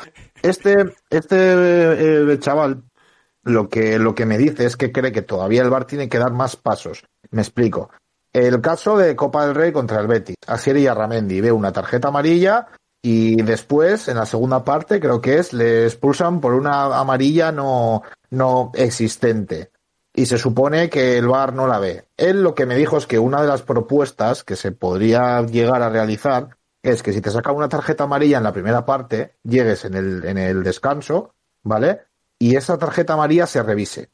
Este, 0.42 0.74
este 1.10 2.32
eh, 2.32 2.38
chaval 2.40 2.82
lo 3.46 3.68
que, 3.68 3.98
lo 4.00 4.14
que 4.14 4.26
me 4.26 4.38
dice 4.38 4.66
es 4.66 4.76
que 4.76 4.90
cree 4.90 5.12
que 5.12 5.22
todavía 5.22 5.62
el 5.62 5.70
VAR 5.70 5.84
tiene 5.84 6.08
que 6.08 6.18
dar 6.18 6.32
más 6.32 6.56
pasos. 6.56 7.04
Me 7.30 7.42
explico. 7.42 7.90
El 8.32 8.60
caso 8.60 8.98
de 8.98 9.14
Copa 9.14 9.46
del 9.46 9.54
Rey 9.54 9.72
contra 9.72 10.00
el 10.00 10.08
Betis. 10.08 10.36
Asier 10.48 10.76
y 10.78 10.88
Arramendi 10.88 11.40
ve 11.40 11.52
una 11.52 11.72
tarjeta 11.72 12.08
amarilla 12.08 12.66
y 13.00 13.40
después, 13.42 14.08
en 14.08 14.16
la 14.16 14.26
segunda 14.26 14.64
parte, 14.64 14.98
creo 14.98 15.20
que 15.20 15.38
es, 15.38 15.52
le 15.52 15.84
expulsan 15.84 16.40
por 16.40 16.54
una 16.54 16.98
amarilla 16.98 17.52
no, 17.52 18.02
no 18.30 18.72
existente. 18.74 19.70
Y 20.18 20.24
se 20.24 20.38
supone 20.38 20.88
que 20.88 21.18
el 21.18 21.28
VAR 21.28 21.52
no 21.52 21.66
la 21.66 21.78
ve. 21.78 22.08
Él 22.16 22.42
lo 22.42 22.54
que 22.54 22.64
me 22.64 22.74
dijo 22.74 22.96
es 22.96 23.06
que 23.06 23.18
una 23.18 23.42
de 23.42 23.48
las 23.48 23.60
propuestas 23.60 24.44
que 24.44 24.56
se 24.56 24.72
podría 24.72 25.42
llegar 25.42 25.82
a 25.82 25.90
realizar 25.90 26.56
es 26.82 27.02
que 27.02 27.12
si 27.12 27.20
te 27.20 27.30
saca 27.30 27.52
una 27.52 27.68
tarjeta 27.68 28.04
amarilla 28.04 28.38
en 28.38 28.44
la 28.44 28.52
primera 28.54 28.86
parte, 28.86 29.36
llegues 29.42 29.84
en 29.84 29.94
el, 29.94 30.24
en 30.24 30.38
el 30.38 30.62
descanso, 30.62 31.34
¿vale? 31.62 32.00
Y 32.38 32.56
esa 32.56 32.78
tarjeta 32.78 33.12
amarilla 33.12 33.46
se 33.46 33.62
revise. 33.62 34.08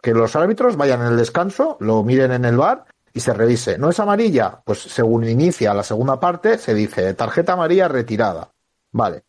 Que 0.00 0.14
los 0.14 0.34
árbitros 0.34 0.78
vayan 0.78 1.02
en 1.02 1.08
el 1.08 1.18
descanso, 1.18 1.76
lo 1.78 2.02
miren 2.02 2.32
en 2.32 2.46
el 2.46 2.56
bar 2.56 2.86
y 3.12 3.20
se 3.20 3.34
revise. 3.34 3.76
¿No 3.76 3.90
es 3.90 4.00
amarilla? 4.00 4.62
Pues 4.64 4.78
según 4.78 5.28
inicia 5.28 5.74
la 5.74 5.82
segunda 5.82 6.18
parte, 6.18 6.56
se 6.56 6.72
dice 6.72 7.12
tarjeta 7.12 7.52
amarilla 7.52 7.86
retirada. 7.88 8.50
Vale. 8.92 9.24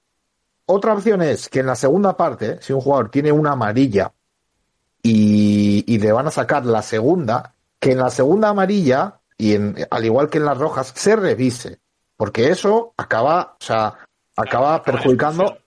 Otra 0.67 0.93
opción 0.93 1.21
es 1.21 1.49
que 1.49 1.59
en 1.59 1.65
la 1.65 1.75
segunda 1.75 2.15
parte, 2.15 2.59
si 2.61 2.71
un 2.71 2.79
jugador 2.79 3.09
tiene 3.11 3.33
una 3.33 3.51
amarilla 3.51 4.13
y, 5.05 5.83
y 5.85 5.99
le 5.99 6.11
van 6.11 6.25
a 6.25 6.31
sacar 6.31 6.65
la 6.65 6.81
segunda, 6.81 7.53
que 7.79 7.91
en 7.91 7.99
la 7.99 8.09
segunda 8.09 8.49
amarilla, 8.49 9.19
y 9.37 9.53
en, 9.53 9.75
al 9.91 10.03
igual 10.03 10.29
que 10.29 10.39
en 10.39 10.45
las 10.45 10.57
rojas, 10.57 10.93
se 10.95 11.15
revise. 11.15 11.77
Porque 12.17 12.49
eso 12.49 12.93
acaba, 12.97 13.55
o 13.59 13.63
sea, 13.63 13.93
acaba 14.35 14.81
perjudicando. 14.81 15.59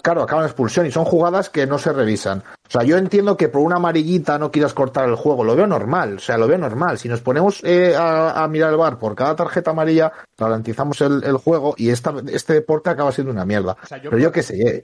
Claro, 0.00 0.22
acaban 0.22 0.44
expulsión 0.44 0.86
y 0.86 0.92
son 0.92 1.04
jugadas 1.04 1.50
que 1.50 1.66
no 1.66 1.76
se 1.76 1.92
revisan. 1.92 2.38
O 2.38 2.70
sea, 2.70 2.84
yo 2.84 2.96
entiendo 2.98 3.36
que 3.36 3.48
por 3.48 3.62
una 3.62 3.76
amarillita 3.76 4.38
no 4.38 4.52
quieras 4.52 4.74
cortar 4.74 5.08
el 5.08 5.16
juego, 5.16 5.42
lo 5.42 5.56
veo 5.56 5.66
normal, 5.66 6.18
o 6.18 6.20
sea, 6.20 6.38
lo 6.38 6.46
veo 6.46 6.56
normal. 6.56 6.98
Si 6.98 7.08
nos 7.08 7.20
ponemos 7.20 7.64
eh, 7.64 7.96
a, 7.96 8.44
a 8.44 8.46
mirar 8.46 8.70
el 8.70 8.76
bar 8.76 9.00
por 9.00 9.16
cada 9.16 9.34
tarjeta 9.34 9.72
amarilla, 9.72 10.12
ralentizamos 10.38 11.00
el, 11.00 11.24
el 11.24 11.36
juego 11.36 11.74
y 11.76 11.90
esta, 11.90 12.14
este 12.30 12.52
deporte 12.52 12.90
acaba 12.90 13.10
siendo 13.10 13.32
una 13.32 13.44
mierda. 13.44 13.76
O 13.82 13.86
sea, 13.88 13.98
yo 13.98 14.10
Pero 14.10 14.22
yo 14.22 14.30
qué 14.30 14.44
sé, 14.44 14.62
eh, 14.62 14.82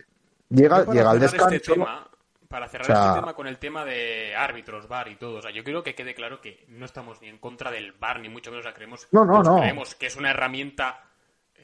llega, 0.48 0.84
llega 0.86 1.10
al 1.12 1.20
descanso. 1.20 1.54
Este 1.54 1.74
tema, 1.74 2.08
para 2.48 2.68
cerrar 2.68 2.90
O 2.90 2.94
sea- 2.94 3.08
este 3.10 3.20
tema 3.20 3.34
con 3.34 3.46
el 3.46 3.58
tema 3.58 3.84
de 3.84 4.34
árbitros, 4.34 4.88
VAR 4.88 5.08
y 5.08 5.16
todo, 5.16 5.36
o 5.38 5.42
sea, 5.42 5.50
yo 5.50 5.62
quiero 5.62 5.82
que 5.82 5.94
quede 5.94 6.14
claro 6.14 6.40
que 6.40 6.64
no 6.68 6.86
estamos 6.86 7.20
ni 7.20 7.28
en 7.28 7.38
contra 7.38 7.70
del 7.70 7.92
VAR, 7.92 8.20
ni 8.20 8.28
mucho 8.28 8.50
menos, 8.50 8.64
o 8.64 8.68
sea, 8.68 8.74
creemos, 8.74 9.06
No, 9.12 9.24
no, 9.24 9.42
no. 9.42 9.58
creemos 9.58 9.94
que 9.94 10.06
es 10.06 10.16
una 10.16 10.30
herramienta 10.30 11.04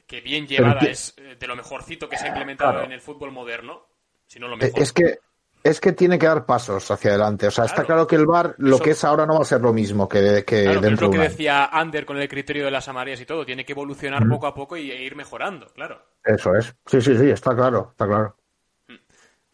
que 0.05 0.21
bien 0.21 0.45
llevada 0.47 0.79
que- 0.81 0.91
es 0.91 1.15
eh, 1.17 1.35
de 1.39 1.47
lo 1.47 1.55
mejorcito 1.55 2.07
que 2.07 2.17
se 2.17 2.25
ha 2.25 2.27
implementado 2.29 2.71
Claro. 2.71 2.85
en 2.85 2.91
el 2.91 3.01
fútbol 3.01 3.31
moderno, 3.31 3.87
si 4.27 4.39
no 4.39 4.47
lo 4.47 4.55
Eh, 4.55 4.59
mejor. 4.65 4.81
Es 4.81 4.93
que 4.93 5.19
es 5.63 5.81
que 5.81 5.93
tiene 5.93 6.19
que 6.19 6.27
dar 6.27 6.45
pasos 6.45 6.91
hacia 6.91 7.09
adelante. 7.09 7.47
O 7.47 7.51
sea, 7.51 7.65
está 7.65 7.83
Claro. 7.83 8.05
que 8.05 8.15
el 8.15 8.27
bar 8.27 8.53
lo 8.59 8.75
Eso- 8.75 8.83
que 8.83 8.91
es 8.91 9.03
ahora 9.03 9.25
no 9.25 9.33
va 9.33 9.41
a 9.41 9.45
ser 9.45 9.61
lo 9.61 9.73
mismo 9.73 10.07
que, 10.07 10.43
que 10.45 10.61
Claro, 10.61 10.65
pero 10.65 10.71
es 10.75 10.81
dentro 10.83 11.07
lo 11.07 11.09
de 11.09 11.13
que 11.13 11.17
un 11.17 11.21
año. 11.23 11.29
decía 11.31 11.65
Ander 11.65 12.05
con 12.05 12.17
el 12.19 12.29
criterio 12.29 12.65
de 12.65 12.69
las 12.71 12.87
amarillas 12.87 13.19
y 13.21 13.25
todo, 13.25 13.43
tiene 13.47 13.65
que 13.65 13.71
evolucionar 13.73 14.27
poco 14.29 14.45
a 14.45 14.53
poco 14.53 14.77
y, 14.77 14.91
e 14.91 15.01
ir 15.01 15.15
mejorando, 15.15 15.65
claro. 15.73 16.05
Eso 16.23 16.53
es. 16.53 16.75
Sí, 16.85 17.01
sí, 17.01 17.17
sí, 17.17 17.31
está 17.31 17.55
claro, 17.55 17.87
está 17.93 18.05
claro. 18.05 18.35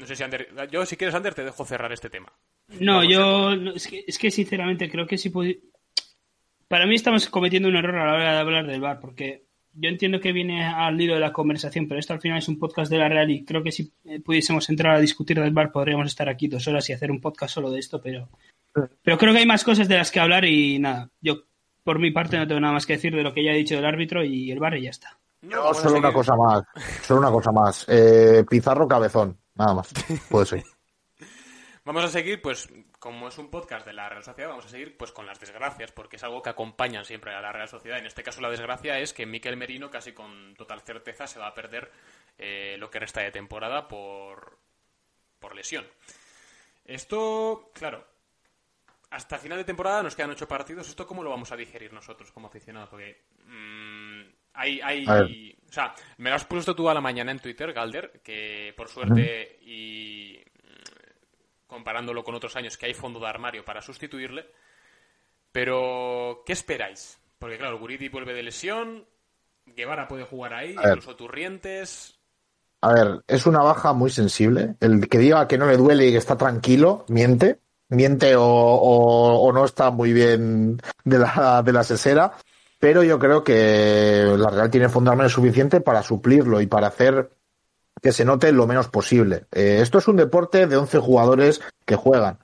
No 0.01 0.07
sé 0.07 0.15
si 0.15 0.23
Ander, 0.23 0.49
yo 0.71 0.85
si 0.85 0.97
quieres 0.97 1.13
Ander 1.15 1.33
te 1.35 1.43
dejo 1.43 1.63
cerrar 1.63 1.91
este 1.93 2.09
tema. 2.09 2.33
No, 2.79 2.95
Vamos, 2.97 3.07
yo 3.07 3.55
no, 3.55 3.71
es, 3.73 3.87
que, 3.87 4.03
es 4.07 4.17
que 4.17 4.31
sinceramente 4.31 4.89
creo 4.89 5.05
que 5.05 5.17
si 5.17 5.29
pudi- 5.29 5.61
Para 6.67 6.87
mí 6.87 6.95
estamos 6.95 7.29
cometiendo 7.29 7.69
un 7.69 7.75
error 7.75 7.95
a 7.97 8.05
la 8.07 8.13
hora 8.13 8.33
de 8.33 8.39
hablar 8.39 8.65
del 8.65 8.81
bar, 8.81 8.99
porque 8.99 9.45
yo 9.73 9.87
entiendo 9.89 10.19
que 10.19 10.31
viene 10.31 10.65
al 10.65 10.99
hilo 10.99 11.13
de 11.13 11.19
la 11.19 11.31
conversación, 11.31 11.87
pero 11.87 11.99
esto 11.99 12.13
al 12.13 12.19
final 12.21 12.39
es 12.39 12.47
un 12.47 12.57
podcast 12.57 12.91
de 12.91 12.97
la 12.97 13.07
Real 13.09 13.29
y 13.29 13.45
creo 13.45 13.61
que 13.63 13.71
si 13.71 13.93
eh, 14.05 14.19
pudiésemos 14.19 14.67
entrar 14.69 14.95
a 14.95 14.99
discutir 14.99 15.39
del 15.39 15.53
bar 15.53 15.71
podríamos 15.71 16.07
estar 16.07 16.27
aquí 16.27 16.47
dos 16.47 16.67
horas 16.67 16.89
y 16.89 16.93
hacer 16.93 17.11
un 17.11 17.21
podcast 17.21 17.53
solo 17.53 17.69
de 17.71 17.79
esto, 17.79 18.01
pero 18.01 18.27
pero 19.03 19.17
creo 19.17 19.33
que 19.33 19.39
hay 19.39 19.45
más 19.45 19.63
cosas 19.63 19.87
de 19.87 19.97
las 19.97 20.09
que 20.11 20.19
hablar 20.19 20.45
y 20.45 20.79
nada, 20.79 21.09
yo 21.21 21.43
por 21.83 21.99
mi 21.99 22.09
parte 22.11 22.37
no 22.37 22.47
tengo 22.47 22.59
nada 22.61 22.73
más 22.73 22.85
que 22.85 22.93
decir 22.93 23.13
de 23.15 23.21
lo 23.23 23.33
que 23.33 23.43
ya 23.43 23.51
he 23.51 23.57
dicho 23.57 23.75
del 23.75 23.85
árbitro 23.85 24.23
y 24.23 24.49
el 24.51 24.59
bar 24.59 24.77
y 24.77 24.83
ya 24.83 24.89
está. 24.89 25.19
No, 25.41 25.73
solo 25.73 25.97
una 25.97 26.13
cosa 26.13 26.35
más. 26.35 26.63
Solo 27.01 27.19
una 27.21 27.31
cosa 27.31 27.51
más. 27.51 27.85
Eh, 27.89 28.45
Pizarro 28.49 28.87
cabezón. 28.87 29.35
Nada 29.61 29.75
más. 29.75 29.93
Puede 30.29 30.45
ser. 30.47 30.63
Vamos 31.85 32.03
a 32.03 32.07
seguir, 32.07 32.41
pues, 32.41 32.67
como 32.99 33.27
es 33.27 33.37
un 33.37 33.49
podcast 33.49 33.85
de 33.85 33.93
la 33.93 34.07
Real 34.07 34.23
Sociedad, 34.23 34.51
vamos 34.51 34.67
a 34.67 34.69
seguir 34.69 34.95
pues 34.97 35.11
con 35.11 35.25
las 35.25 35.39
desgracias, 35.39 35.91
porque 35.91 36.17
es 36.17 36.23
algo 36.23 36.43
que 36.43 36.51
acompañan 36.51 37.05
siempre 37.05 37.33
a 37.33 37.41
la 37.41 37.51
Real 37.51 37.67
Sociedad. 37.67 37.97
En 37.97 38.05
este 38.05 38.21
caso, 38.21 38.39
la 38.39 38.51
desgracia 38.51 38.99
es 38.99 39.13
que 39.13 39.25
Miquel 39.25 39.57
Merino, 39.57 39.89
casi 39.89 40.11
con 40.11 40.53
total 40.55 40.81
certeza, 40.81 41.25
se 41.25 41.39
va 41.39 41.47
a 41.47 41.55
perder 41.55 41.91
eh, 42.37 42.75
lo 42.77 42.91
que 42.91 42.99
resta 42.99 43.21
de 43.21 43.31
temporada 43.31 43.87
por, 43.87 44.59
por 45.39 45.55
lesión. 45.55 45.83
Esto, 46.85 47.71
claro, 47.73 48.05
hasta 49.09 49.39
final 49.39 49.57
de 49.57 49.63
temporada 49.63 50.03
nos 50.03 50.15
quedan 50.15 50.29
ocho 50.29 50.47
partidos. 50.47 50.87
¿Esto 50.87 51.07
cómo 51.07 51.23
lo 51.23 51.31
vamos 51.31 51.51
a 51.51 51.57
digerir 51.57 51.91
nosotros 51.93 52.31
como 52.31 52.45
aficionados? 52.45 52.89
Porque 52.89 53.23
mm, 53.47 54.21
hay, 54.53 54.81
hay. 54.81 55.57
O 55.71 55.73
sea, 55.73 55.95
me 56.17 56.29
lo 56.29 56.35
has 56.35 56.43
puesto 56.45 56.75
tú 56.75 56.89
a 56.89 56.93
la 56.93 56.99
mañana 57.01 57.31
en 57.31 57.39
Twitter, 57.39 57.71
Galder, 57.71 58.19
que 58.23 58.73
por 58.75 58.89
suerte 58.89 59.57
y 59.63 60.37
mm, 60.63 61.65
comparándolo 61.67 62.23
con 62.23 62.35
otros 62.35 62.55
años 62.57 62.77
que 62.77 62.87
hay 62.87 62.93
fondo 62.93 63.19
de 63.21 63.27
armario 63.27 63.63
para 63.63 63.81
sustituirle. 63.81 64.45
Pero, 65.51 66.43
¿qué 66.45 66.53
esperáis? 66.53 67.17
Porque 67.39 67.57
claro, 67.57 67.79
Guridi 67.79 68.09
vuelve 68.09 68.33
de 68.33 68.43
lesión, 68.43 69.05
Guevara 69.65 70.07
puede 70.07 70.23
jugar 70.25 70.53
ahí, 70.53 70.75
A 70.77 70.81
ver. 70.81 70.89
incluso 70.89 71.15
Turrientes. 71.15 72.17
A 72.81 72.93
ver, 72.93 73.21
es 73.27 73.45
una 73.45 73.61
baja 73.61 73.93
muy 73.93 74.09
sensible. 74.09 74.75
El 74.79 75.07
que 75.07 75.17
diga 75.19 75.47
que 75.47 75.57
no 75.57 75.67
le 75.67 75.77
duele 75.77 76.07
y 76.07 76.11
que 76.11 76.17
está 76.17 76.37
tranquilo, 76.37 77.05
miente. 77.09 77.59
Miente 77.89 78.35
o, 78.37 78.43
o- 78.45 79.41
o 79.41 79.51
no 79.51 79.65
está 79.65 79.91
muy 79.91 80.13
bien 80.13 80.81
de 81.03 81.19
la, 81.19 81.61
de 81.63 81.73
la 81.73 81.83
sesera. 81.83 82.31
Pero 82.81 83.03
yo 83.03 83.19
creo 83.19 83.43
que 83.43 84.33
la 84.39 84.49
Real 84.49 84.71
tiene 84.71 84.87
armario 84.87 85.29
suficiente 85.29 85.81
para 85.81 86.01
suplirlo 86.01 86.61
y 86.61 86.65
para 86.65 86.87
hacer 86.87 87.29
que 88.01 88.11
se 88.11 88.25
note 88.25 88.51
lo 88.51 88.65
menos 88.65 88.87
posible. 88.87 89.45
Eh, 89.51 89.77
esto 89.83 89.99
es 89.99 90.07
un 90.07 90.15
deporte 90.15 90.65
de 90.65 90.77
11 90.77 90.97
jugadores 90.97 91.61
que 91.85 91.95
juegan. 91.95 92.39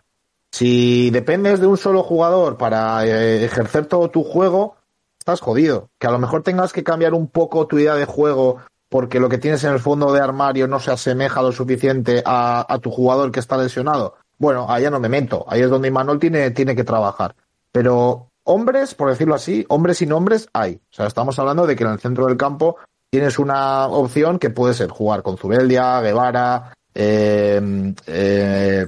Si 0.52 1.10
dependes 1.10 1.60
de 1.60 1.66
un 1.66 1.76
solo 1.76 2.04
jugador 2.04 2.56
para 2.56 3.04
eh, 3.08 3.46
ejercer 3.46 3.88
todo 3.88 4.12
tu 4.12 4.24
juego, 4.24 4.76
estás 5.18 5.42
jodido. 5.42 5.90
Que 5.98 6.06
a 6.06 6.12
lo 6.12 6.20
mejor 6.20 6.44
tengas 6.44 6.72
que 6.72 6.84
cambiar 6.84 7.16
un 7.16 7.28
poco 7.28 7.66
tu 7.66 7.80
idea 7.80 7.96
de 7.96 8.06
juego 8.06 8.62
porque 8.90 9.20
lo 9.20 9.30
que 9.30 9.40
tienes 9.40 9.64
en 9.64 9.74
el 9.74 9.80
fondo 9.80 10.14
de 10.14 10.22
armario 10.22 10.68
no 10.68 10.80
se 10.80 10.92
asemeja 10.92 11.42
lo 11.42 11.52
suficiente 11.52 12.22
a, 12.24 12.78
tu 12.80 12.92
jugador 12.92 13.32
que 13.32 13.40
está 13.40 13.58
lesionado. 13.58 14.18
Bueno, 14.38 14.68
allá 14.70 14.92
no 14.92 15.00
me 15.00 15.10
meto. 15.10 15.46
Ahí 15.48 15.62
es 15.62 15.70
donde 15.72 15.88
Imanol 15.88 16.20
tiene, 16.20 16.52
tiene 16.52 16.76
que 16.76 16.84
trabajar. 16.84 17.36
Pero 17.72 18.30
hombres, 18.48 18.96
por 18.96 19.10
decirlo 19.10 19.36
así, 19.36 19.66
hombres 19.70 20.02
y 20.02 20.06
nombres 20.06 20.50
hay. 20.54 20.76
O 20.76 20.94
sea, 20.94 21.08
estamos 21.08 21.38
hablando 21.40 21.68
de 21.68 21.76
que 21.76 21.84
en 21.84 21.92
el 21.92 22.00
centro 22.00 22.26
del 22.26 22.38
campo 22.38 22.78
tienes 23.10 23.40
una 23.40 23.88
opción 23.88 24.40
que 24.40 24.50
puede 24.50 24.74
ser 24.74 24.90
jugar 24.90 25.22
con 25.22 25.38
Zubeldia, 25.38 26.02
Guevara, 26.02 26.74
eh, 26.94 27.94
eh, 28.08 28.88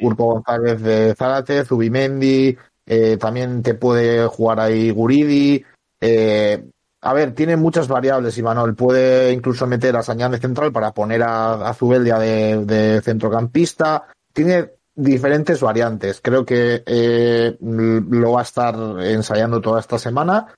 Urpo 0.00 0.24
González 0.34 0.80
de 0.82 1.14
Zárate, 1.14 1.64
Zubimendi, 1.64 2.56
eh, 2.86 3.16
también 3.18 3.62
te 3.62 3.74
puede 3.74 4.26
jugar 4.26 4.58
ahí 4.58 4.90
Guridi. 4.90 5.64
Eh, 6.00 6.64
a 7.02 7.14
ver, 7.14 7.34
tiene 7.36 7.56
muchas 7.56 7.86
variables, 7.86 8.36
Imanol. 8.36 8.74
Puede 8.74 9.32
incluso 9.32 9.66
meter 9.66 9.96
a 9.96 10.02
Sañán 10.02 10.32
de 10.32 10.38
central 10.38 10.72
para 10.72 10.92
poner 10.92 11.22
a, 11.22 11.72
Zubeldia 11.74 12.18
de, 12.18 13.00
centrocampista. 13.02 14.08
Tiene 14.32 14.70
diferentes 14.94 15.60
variantes. 15.60 16.20
Creo 16.22 16.44
que 16.44 16.82
eh, 16.86 17.56
lo 17.60 18.32
va 18.32 18.40
a 18.40 18.44
estar 18.44 18.74
ensayando 19.00 19.60
toda 19.60 19.80
esta 19.80 19.98
semana. 19.98 20.54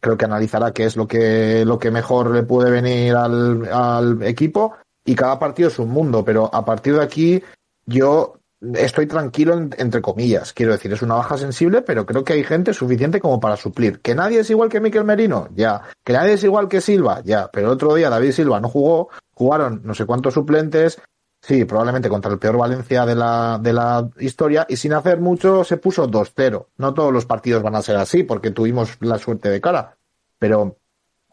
Creo 0.00 0.16
que 0.16 0.24
analizará 0.24 0.72
qué 0.72 0.84
es 0.84 0.96
lo 0.96 1.06
que, 1.06 1.64
lo 1.64 1.78
que 1.78 1.90
mejor 1.90 2.30
le 2.30 2.42
puede 2.42 2.70
venir 2.70 3.14
al, 3.14 4.22
equipo. 4.22 4.76
Y 5.04 5.14
cada 5.14 5.38
partido 5.38 5.68
es 5.68 5.78
un 5.78 5.90
mundo, 5.90 6.24
pero 6.24 6.50
a 6.52 6.64
partir 6.64 6.94
de 6.94 7.02
aquí 7.02 7.42
yo 7.86 8.40
estoy 8.74 9.06
tranquilo, 9.06 9.54
entre 9.54 10.02
comillas. 10.02 10.52
Quiero 10.52 10.72
decir, 10.72 10.92
es 10.92 11.02
una 11.02 11.14
baja 11.14 11.38
sensible, 11.38 11.82
pero 11.82 12.04
creo 12.04 12.24
que 12.24 12.32
hay 12.32 12.44
gente 12.44 12.74
suficiente 12.74 13.20
como 13.20 13.38
para 13.38 13.56
suplir. 13.56 14.00
Que 14.00 14.14
nadie 14.14 14.40
es 14.40 14.50
igual 14.50 14.68
que 14.68 14.80
Miquel 14.80 15.04
Merino, 15.04 15.48
ya. 15.54 15.82
Que 16.04 16.12
nadie 16.12 16.34
es 16.34 16.44
igual 16.44 16.68
que 16.68 16.80
Silva, 16.80 17.22
ya. 17.24 17.48
Pero 17.52 17.68
el 17.68 17.74
otro 17.74 17.94
día 17.94 18.10
David 18.10 18.32
Silva 18.32 18.60
no 18.60 18.68
jugó, 18.68 19.10
jugaron 19.32 19.82
no 19.84 19.94
sé 19.94 20.06
cuántos 20.06 20.34
suplentes. 20.34 21.00
Sí, 21.46 21.64
probablemente 21.64 22.08
contra 22.08 22.32
el 22.32 22.40
peor 22.40 22.56
Valencia 22.56 23.06
de 23.06 23.14
la, 23.14 23.60
de 23.62 23.72
la 23.72 24.10
historia 24.18 24.66
y 24.68 24.76
sin 24.76 24.92
hacer 24.92 25.20
mucho 25.20 25.62
se 25.62 25.76
puso 25.76 26.10
2-0. 26.10 26.66
No 26.76 26.92
todos 26.92 27.12
los 27.12 27.24
partidos 27.24 27.62
van 27.62 27.76
a 27.76 27.82
ser 27.82 27.94
así 27.96 28.24
porque 28.24 28.50
tuvimos 28.50 28.96
la 28.98 29.16
suerte 29.18 29.48
de 29.48 29.60
cara. 29.60 29.96
Pero 30.40 30.76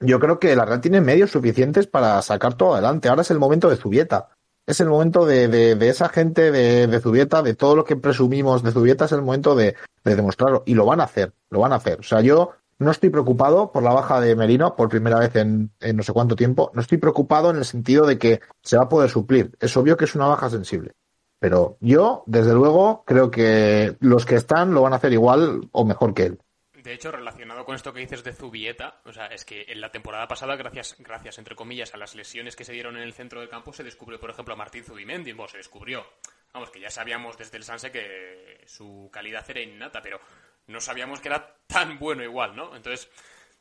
yo 0.02 0.20
creo 0.20 0.38
que 0.38 0.56
la 0.56 0.66
Real 0.66 0.82
tiene 0.82 1.02
medios 1.02 1.32
suficientes 1.32 1.88
para 1.88 2.22
sacar 2.22 2.54
todo 2.54 2.74
adelante. 2.74 3.10
Ahora 3.10 3.24
es 3.24 3.32
el 3.32 3.40
momento 3.40 3.72
de 3.72 3.76
Zubieta 3.76 4.30
es 4.66 4.80
el 4.80 4.88
momento 4.88 5.26
de, 5.26 5.48
de, 5.48 5.90
esa 5.90 6.10
gente 6.10 6.52
de, 6.52 6.88
de, 6.88 7.00
Zubieta, 7.00 7.42
de 7.42 7.54
todo 7.54 7.76
lo 7.76 7.84
que 7.84 7.96
presumimos 7.96 8.64
de 8.64 8.72
Zubieta, 8.72 9.06
es 9.06 9.12
el 9.12 9.22
momento 9.22 9.56
de, 9.56 9.76
demostrarlo. 10.04 10.64
Y 10.66 10.74
lo 10.74 10.86
van 10.86 11.02
a 11.02 11.06
hacer, 11.06 11.34
lo 11.50 11.60
van 11.60 11.74
a 11.74 11.78
hacer. 11.78 12.00
O 12.00 12.04
sea, 12.04 12.22
yo 12.22 12.54
no 12.84 12.92
estoy 12.92 13.10
preocupado 13.10 13.72
por 13.72 13.84
la 13.84 13.94
baja 13.94 14.20
de 14.20 14.36
Merino 14.36 14.76
por 14.76 14.90
primera 14.90 15.20
vez 15.20 15.36
en, 15.36 15.72
no 15.94 16.04
sé 16.04 16.14
cuánto 16.14 16.36
tiempo. 16.36 16.72
No 16.74 16.82
estoy 16.82 16.98
preocupado 16.98 17.50
en 17.50 17.58
el 17.58 17.66
sentido 17.66 18.06
de 18.06 18.18
que 18.18 18.42
se 18.62 18.78
va 18.78 18.84
a 18.84 18.90
poder 18.90 19.10
suplir. 19.10 19.52
Es 19.60 19.76
obvio 19.76 19.98
que 19.98 20.06
es 20.06 20.16
una 20.16 20.28
baja 20.28 20.50
sensible. 20.50 20.94
Pero 21.40 21.78
yo, 21.82 22.24
desde 22.26 22.54
luego, 22.54 23.04
creo 23.06 23.30
que 23.30 23.98
los 24.00 24.26
que 24.26 24.36
están 24.36 24.74
lo 24.74 24.82
van 24.82 24.94
a 24.94 24.98
hacer 24.98 25.12
igual 25.12 25.68
o 25.72 25.84
mejor 25.84 26.14
que 26.14 26.24
él. 26.28 26.40
De 26.84 26.94
hecho, 26.94 27.12
relacionado 27.12 27.64
con 27.64 27.76
esto 27.76 27.94
que 27.94 28.02
dices 28.02 28.26
de 28.26 28.34
Zubieta, 28.34 29.00
o 29.06 29.14
sea, 29.14 29.28
es 29.28 29.46
que 29.46 29.66
en 29.70 29.80
la 29.80 29.90
temporada 29.92 30.28
pasada, 30.28 30.58
gracias, 30.58 30.98
gracias 31.00 31.38
entre 31.38 31.56
comillas, 31.56 31.94
a 31.94 31.98
las 31.98 32.14
lesiones 32.14 32.58
que 32.58 32.66
se 32.66 32.74
dieron 32.74 32.98
en 32.98 33.04
el 33.04 33.14
centro 33.14 33.40
del 33.40 33.48
campo, 33.48 33.72
se 33.72 33.84
descubrió, 33.84 34.20
por 34.20 34.30
ejemplo, 34.30 34.54
a 34.54 34.58
Martín 34.58 34.84
Zubimendi. 34.84 35.32
Bueno, 35.32 35.50
se 35.50 35.58
descubrió. 35.58 36.06
Vamos, 36.54 36.70
que 36.70 36.82
ya 36.82 36.90
sabíamos 36.90 37.38
desde 37.38 37.58
el 37.58 37.64
Sanse 37.64 37.92
que 37.92 38.62
su 38.68 39.10
calidad 39.12 39.50
era 39.50 39.62
innata, 39.62 40.02
pero 40.02 40.20
no 40.68 40.82
sabíamos 40.82 41.20
que 41.20 41.30
era 41.30 41.56
tan 41.68 42.00
bueno 42.00 42.24
igual, 42.24 42.56
¿no? 42.56 42.76
Entonces, 42.76 43.10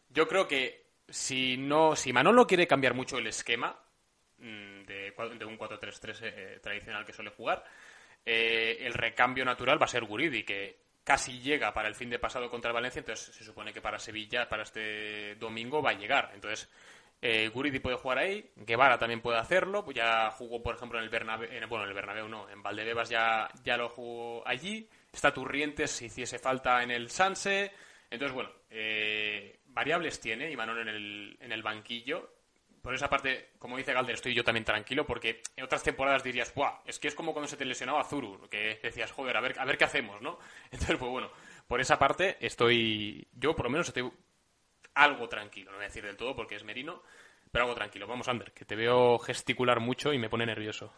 yo 0.09 0.29
creo 0.29 0.47
que 0.47 0.83
si 1.09 1.57
no, 1.57 1.97
si 1.97 2.13
Manolo 2.13 2.47
quiere 2.47 2.67
cambiar 2.67 2.95
mucho 2.95 3.19
el 3.19 3.27
esquema 3.27 3.79
mm, 4.39 4.83
de, 4.85 5.15
de 5.39 5.45
un 5.45 5.59
4-3-3 5.59 6.19
eh, 6.23 6.61
tradicional 6.63 7.05
que 7.05 7.13
suele 7.13 7.31
jugar, 7.31 7.65
eh, 8.25 8.79
el 8.81 8.95
recambio 8.95 9.45
natural 9.45 9.81
va 9.81 9.87
a 9.87 9.89
ser 9.89 10.05
Guridi, 10.05 10.45
que 10.45 10.83
casi 11.05 11.41
llega 11.41 11.75
para 11.75 11.89
el 11.89 11.95
fin 11.95 12.11
de 12.11 12.19
pasado 12.19 12.49
contra 12.49 12.71
el 12.71 12.75
Valencia, 12.75 13.01
entonces 13.01 13.35
se 13.35 13.45
supone 13.45 13.73
que 13.73 13.83
para 13.83 13.99
Sevilla, 13.99 14.49
para 14.49 14.63
este 14.63 15.35
domingo, 15.37 15.83
va 15.83 15.91
a 15.91 15.99
llegar. 15.99 16.31
Entonces, 16.35 16.69
eh, 17.21 17.49
Guridi 17.49 17.81
puede 17.81 17.97
jugar 17.97 18.19
ahí, 18.19 18.51
Guevara 18.57 18.99
también 18.99 19.21
puede 19.21 19.39
hacerlo, 19.39 19.85
ya 19.93 20.31
jugó, 20.31 20.63
por 20.63 20.77
ejemplo, 20.77 20.99
en 20.99 21.05
el 21.05 21.11
Bernabéu, 21.11 21.49
bueno, 21.69 21.85
en 21.85 21.91
el 21.91 21.95
Bernabéu 21.95 22.29
no, 22.29 22.49
en 22.49 22.63
Valdebebas 22.63 23.09
ya, 23.09 23.49
ya 23.65 23.77
lo 23.77 23.89
jugó 23.89 24.47
allí, 24.47 24.89
está 25.13 25.33
Turrientes 25.33 25.91
si 25.91 26.07
hiciese 26.07 26.39
falta 26.39 26.83
en 26.83 26.91
el 26.91 27.11
Sanse, 27.11 27.73
entonces, 28.11 28.35
bueno, 28.35 28.51
eh, 28.71 29.61
variables 29.67 30.21
tiene 30.21 30.51
Imanol 30.51 30.81
en 30.81 30.89
el, 30.89 31.37
en 31.41 31.53
el 31.53 31.63
banquillo, 31.63 32.31
por 32.83 32.95
esa 32.95 33.09
parte, 33.09 33.51
como 33.59 33.77
dice 33.77 33.93
Galder, 33.93 34.17
estoy 34.17 34.35
yo 34.35 34.43
también 34.43 34.65
tranquilo, 34.65 35.07
porque 35.07 35.41
en 35.57 35.65
otras 35.65 35.85
temporadas 35.85 36.25
dirías, 36.25 36.53
¡buah! 36.53 36.81
Es 36.85 36.99
que 36.99 37.09
es 37.09 37.15
como 37.15 37.33
cuando 37.33 37.49
se 37.49 37.57
te 37.57 37.65
lesionaba 37.65 38.05
Zuru, 38.05 38.49
que 38.51 38.81
decías, 38.83 39.13
joder, 39.13 39.37
a 39.37 39.41
ver, 39.41 39.59
a 39.59 39.65
ver 39.65 39.79
qué 39.79 39.85
hacemos, 39.85 40.21
¿no? 40.21 40.39
Entonces, 40.71 40.97
pues 40.97 41.11
bueno, 41.11 41.31
por 41.69 41.81
esa 41.81 41.99
parte 41.99 42.37
estoy, 42.41 43.29
yo 43.33 43.55
por 43.55 43.67
lo 43.67 43.71
menos 43.71 43.87
estoy 43.87 44.11
algo 44.95 45.29
tranquilo, 45.29 45.71
no 45.71 45.77
voy 45.77 45.85
a 45.85 45.89
decir 45.89 46.05
del 46.05 46.17
todo 46.17 46.35
porque 46.35 46.57
es 46.57 46.65
Merino, 46.65 47.03
pero 47.53 47.65
algo 47.65 47.77
tranquilo. 47.77 48.07
Vamos, 48.07 48.29
Ander, 48.29 48.53
que 48.53 48.65
te 48.65 48.75
veo 48.75 49.19
gesticular 49.19 49.79
mucho 49.79 50.13
y 50.13 50.19
me 50.19 50.29
pone 50.29 50.45
nervioso. 50.45 50.93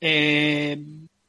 Eh, 0.00 0.76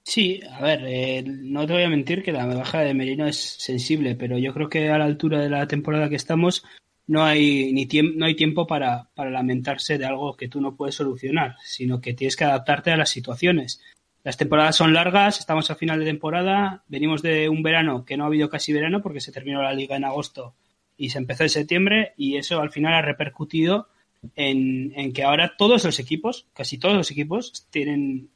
sí, 0.06 0.40
a 0.50 0.62
ver, 0.62 0.84
eh, 0.86 1.24
no 1.26 1.68
te 1.68 1.74
voy 1.74 1.84
a 1.84 1.90
mentir 1.90 2.24
que 2.24 2.32
la 2.32 2.46
baja 2.46 2.82
de 2.82 2.94
Merino 2.94 3.28
es 3.28 3.38
sensible, 3.38 4.16
pero 4.16 4.38
yo 4.38 4.54
creo 4.54 4.70
que 4.70 4.90
a 4.90 4.98
la 4.98 5.06
altura 5.06 5.40
de 5.42 5.50
la 5.50 5.68
temporada 5.68 6.08
que 6.08 6.16
estamos 6.16 6.64
no 7.08 7.24
hay, 7.24 7.74
ni 7.74 7.88
no 8.16 8.26
hay 8.26 8.36
tiempo 8.36 8.66
para, 8.66 9.10
para, 9.16 9.30
lamentarse 9.30 9.98
de 9.98 10.06
algo 10.06 10.36
que 10.36 10.48
tú 10.48 10.62
no 10.62 10.76
puedes 10.76 10.96
solucionar, 10.96 11.56
sino 11.64 12.02
que 12.02 12.14
tienes 12.14 12.36
que 12.36 12.46
adaptarte 12.46 12.92
a 12.92 12.98
las 12.98 13.10
situaciones. 13.10 13.82
Las 14.24 14.38
temporadas 14.38 14.76
son 14.76 14.94
largas, 14.94 15.40
estamos 15.40 15.70
a 15.70 15.76
final 15.76 16.00
de 16.00 16.06
temporada, 16.06 16.84
venimos 16.88 17.22
de 17.22 17.48
un 17.48 17.62
verano 17.62 18.06
que 18.06 18.18
no 18.18 18.24
ha 18.24 18.28
habido 18.28 18.50
casi 18.50 18.74
verano 18.74 19.02
porque 19.02 19.20
se 19.22 19.32
terminó 19.32 19.62
la 19.62 19.74
liga 19.74 19.96
en 19.96 20.06
agosto 20.06 20.56
y 20.98 21.10
se 21.10 21.20
empezó 21.20 21.44
en 21.44 21.50
septiembre 21.50 22.14
y 22.18 22.38
eso 22.38 22.60
al 22.60 22.72
final 22.72 22.94
ha 22.94 23.02
repercutido 23.02 23.88
en, 24.36 24.94
en 24.96 25.14
que 25.14 25.24
ahora 25.24 25.56
todos 25.58 25.84
los 25.84 26.00
equipos, 26.00 26.48
casi 26.54 26.80
todos 26.80 26.96
los 26.96 27.12
equipos, 27.12 27.68
tienen 27.70 28.30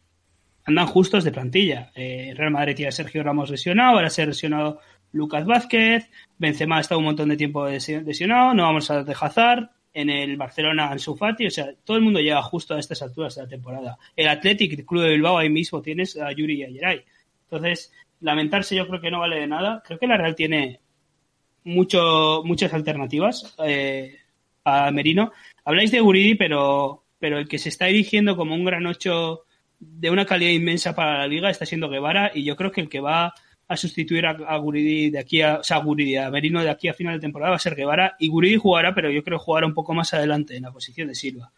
andan 0.70 0.88
justos 0.88 1.24
de 1.24 1.32
plantilla. 1.32 1.92
Eh, 1.96 2.34
Real 2.36 2.52
Madrid 2.52 2.76
tiene 2.76 2.90
a 2.90 2.94
Sergio 2.94 3.24
Ramos 3.24 3.50
lesionado, 3.50 3.98
ahora 3.98 4.10
se 4.10 4.22
ha 4.22 4.26
lesionado 4.26 4.80
Lucas 5.12 5.46
Vázquez, 5.46 6.10
Benzema 6.38 6.78
ha 6.78 6.82
estado 6.82 7.00
un 7.00 7.06
montón 7.06 7.30
de 7.30 7.38
tiempo 7.38 7.68
lesionado, 7.68 8.54
no 8.54 8.64
vamos 8.64 8.90
a 8.92 9.04
dejar 9.04 9.72
en 9.94 10.10
el 10.10 10.38
Barcelona 10.38 10.90
Ansu 10.90 11.16
Fati, 11.16 11.48
o 11.48 11.52
sea, 11.52 11.74
todo 11.84 11.98
el 11.98 12.04
mundo 12.04 12.20
llega 12.20 12.42
justo 12.44 12.76
a 12.76 12.80
estas 12.80 13.02
alturas 13.02 13.36
de 13.36 13.42
la 13.42 13.48
temporada. 13.48 13.98
El 14.16 14.28
Athletic, 14.28 14.74
el 14.74 14.86
Club 14.86 15.04
de 15.04 15.10
Bilbao, 15.10 15.38
ahí 15.38 15.50
mismo 15.50 15.82
tienes 15.82 16.16
a 16.18 16.32
Yuri 16.32 16.60
y 16.60 16.64
a 16.64 16.70
Yeray. 16.70 17.04
Entonces, 17.44 17.92
lamentarse 18.22 18.76
yo 18.76 18.88
creo 18.88 19.02
que 19.02 19.12
no 19.12 19.20
vale 19.20 19.40
de 19.40 19.48
nada. 19.48 19.82
Creo 19.86 19.98
que 19.98 20.08
la 20.08 20.18
Real 20.18 20.36
tiene 20.36 20.80
mucho, 21.64 22.44
muchas 22.46 22.74
alternativas 22.74 23.56
eh, 23.66 24.20
a 24.64 24.92
Merino. 24.92 25.32
Habláis 25.66 25.92
de 25.92 26.00
Guridi, 26.00 26.36
pero, 26.36 27.06
pero 27.18 27.40
el 27.40 27.48
que 27.48 27.58
se 27.58 27.70
está 27.70 27.88
erigiendo 27.88 28.38
como 28.38 28.54
un 28.54 28.66
gran 28.66 28.86
ocho 28.86 29.46
de 29.80 30.10
una 30.10 30.26
calidad 30.26 30.52
inmensa 30.52 30.94
para 30.94 31.20
la 31.20 31.28
liga 31.28 31.50
está 31.50 31.66
siendo 31.66 31.90
Guevara 31.90 32.32
y 32.34 32.44
yo 32.44 32.56
creo 32.56 32.72
que 32.72 32.82
el 32.82 32.90
que 32.90 33.00
va 33.00 33.34
a 33.68 33.78
sustituir 33.78 34.26
a, 34.26 34.58
Guridi 34.58 35.12
de 35.12 35.20
aquí 35.20 35.42
a, 35.42 35.62
Guridi, 35.84 36.18
a 36.18 36.32
Merino 36.32 36.62
de 36.62 36.72
aquí 36.72 36.88
a 36.88 36.94
final 36.94 37.14
de 37.14 37.22
temporada 37.22 37.52
va 37.52 37.56
a 37.58 37.60
ser 37.60 37.76
Guevara 37.76 38.16
y 38.20 38.28
Guridi 38.28 38.58
jugará, 38.58 38.96
pero 38.96 39.12
yo 39.12 39.24
creo 39.24 39.38
jugará 39.38 39.68
un 39.68 39.76
poco 39.76 39.94
más 39.94 40.14
adelante 40.14 40.56
en 40.56 40.64
la 40.64 40.72
posición 40.72 41.08
de 41.08 41.16
Silva. 41.16 41.52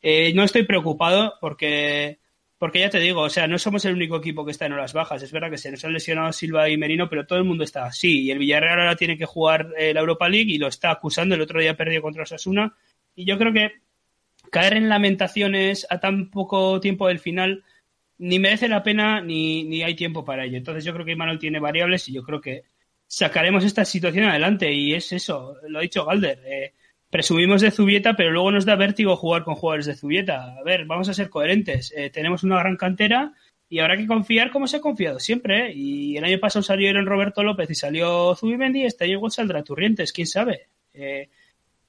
Eh, 0.00 0.32
no 0.32 0.44
estoy 0.44 0.62
preocupado 0.62 1.34
porque, 1.40 2.20
porque 2.56 2.78
ya 2.78 2.88
te 2.88 3.00
digo, 3.00 3.22
o 3.22 3.28
sea, 3.28 3.48
no 3.48 3.58
somos 3.58 3.84
el 3.84 3.94
único 3.94 4.16
equipo 4.16 4.44
que 4.44 4.52
está 4.52 4.66
en 4.66 4.74
horas 4.74 4.92
bajas. 4.92 5.22
Es 5.22 5.32
verdad 5.32 5.50
que 5.50 5.58
se 5.58 5.72
nos 5.72 5.84
han 5.84 5.92
lesionado 5.92 6.32
Silva 6.32 6.68
y 6.68 6.76
Merino, 6.76 7.08
pero 7.08 7.26
todo 7.26 7.38
el 7.38 7.44
mundo 7.44 7.64
está 7.64 7.84
así. 7.84 8.22
Y 8.22 8.30
el 8.30 8.38
Villarreal 8.38 8.80
ahora 8.80 8.96
tiene 8.96 9.18
que 9.18 9.26
jugar 9.26 9.70
eh, 9.76 9.92
la 9.92 10.00
Europa 10.00 10.28
League 10.28 10.52
y 10.52 10.58
lo 10.58 10.68
está 10.68 10.92
acusando. 10.92 11.34
El 11.34 11.42
otro 11.42 11.60
día 11.60 11.76
perdió 11.76 12.00
contra 12.00 12.22
Osasuna. 12.22 12.74
Y 13.14 13.24
yo 13.26 13.36
creo 13.36 13.52
que 13.52 13.72
caer 14.50 14.74
en 14.74 14.88
lamentaciones 14.88 15.86
a 15.90 16.00
tan 16.00 16.30
poco 16.30 16.80
tiempo 16.80 17.08
del 17.08 17.18
final 17.18 17.64
ni 18.18 18.38
merece 18.38 18.68
la 18.68 18.82
pena 18.82 19.22
ni, 19.22 19.64
ni 19.64 19.82
hay 19.82 19.94
tiempo 19.94 20.24
para 20.24 20.44
ello. 20.44 20.58
Entonces 20.58 20.84
yo 20.84 20.92
creo 20.92 21.06
que 21.06 21.16
Manuel 21.16 21.38
tiene 21.38 21.58
variables 21.58 22.08
y 22.08 22.12
yo 22.12 22.22
creo 22.22 22.40
que 22.40 22.64
sacaremos 23.06 23.64
esta 23.64 23.84
situación 23.84 24.26
adelante 24.26 24.72
y 24.72 24.94
es 24.94 25.12
eso, 25.12 25.56
lo 25.68 25.78
ha 25.78 25.82
dicho 25.82 26.04
Galder. 26.04 26.40
Eh, 26.44 26.74
presumimos 27.10 27.60
de 27.60 27.70
Zubieta, 27.70 28.14
pero 28.14 28.30
luego 28.30 28.52
nos 28.52 28.64
da 28.64 28.76
vértigo 28.76 29.16
jugar 29.16 29.42
con 29.42 29.56
jugadores 29.56 29.86
de 29.86 29.96
Zubieta. 29.96 30.56
A 30.58 30.62
ver, 30.62 30.84
vamos 30.84 31.08
a 31.08 31.14
ser 31.14 31.28
coherentes. 31.28 31.92
Eh, 31.96 32.10
tenemos 32.10 32.44
una 32.44 32.58
gran 32.58 32.76
cantera 32.76 33.32
y 33.68 33.80
habrá 33.80 33.96
que 33.96 34.06
confiar 34.06 34.50
como 34.50 34.68
se 34.68 34.76
ha 34.76 34.80
confiado 34.80 35.18
siempre. 35.18 35.72
Y 35.72 36.16
el 36.16 36.24
año 36.24 36.38
pasado 36.38 36.62
salieron 36.62 37.06
Roberto 37.06 37.42
López 37.42 37.68
y 37.70 37.74
salió 37.74 38.36
Zubimendi, 38.36 38.84
este 38.84 39.04
año 39.04 39.14
igual 39.14 39.32
saldrá 39.32 39.64
Turrientes, 39.64 40.12
quién 40.12 40.26
sabe. 40.28 40.68
Eh, 40.94 41.30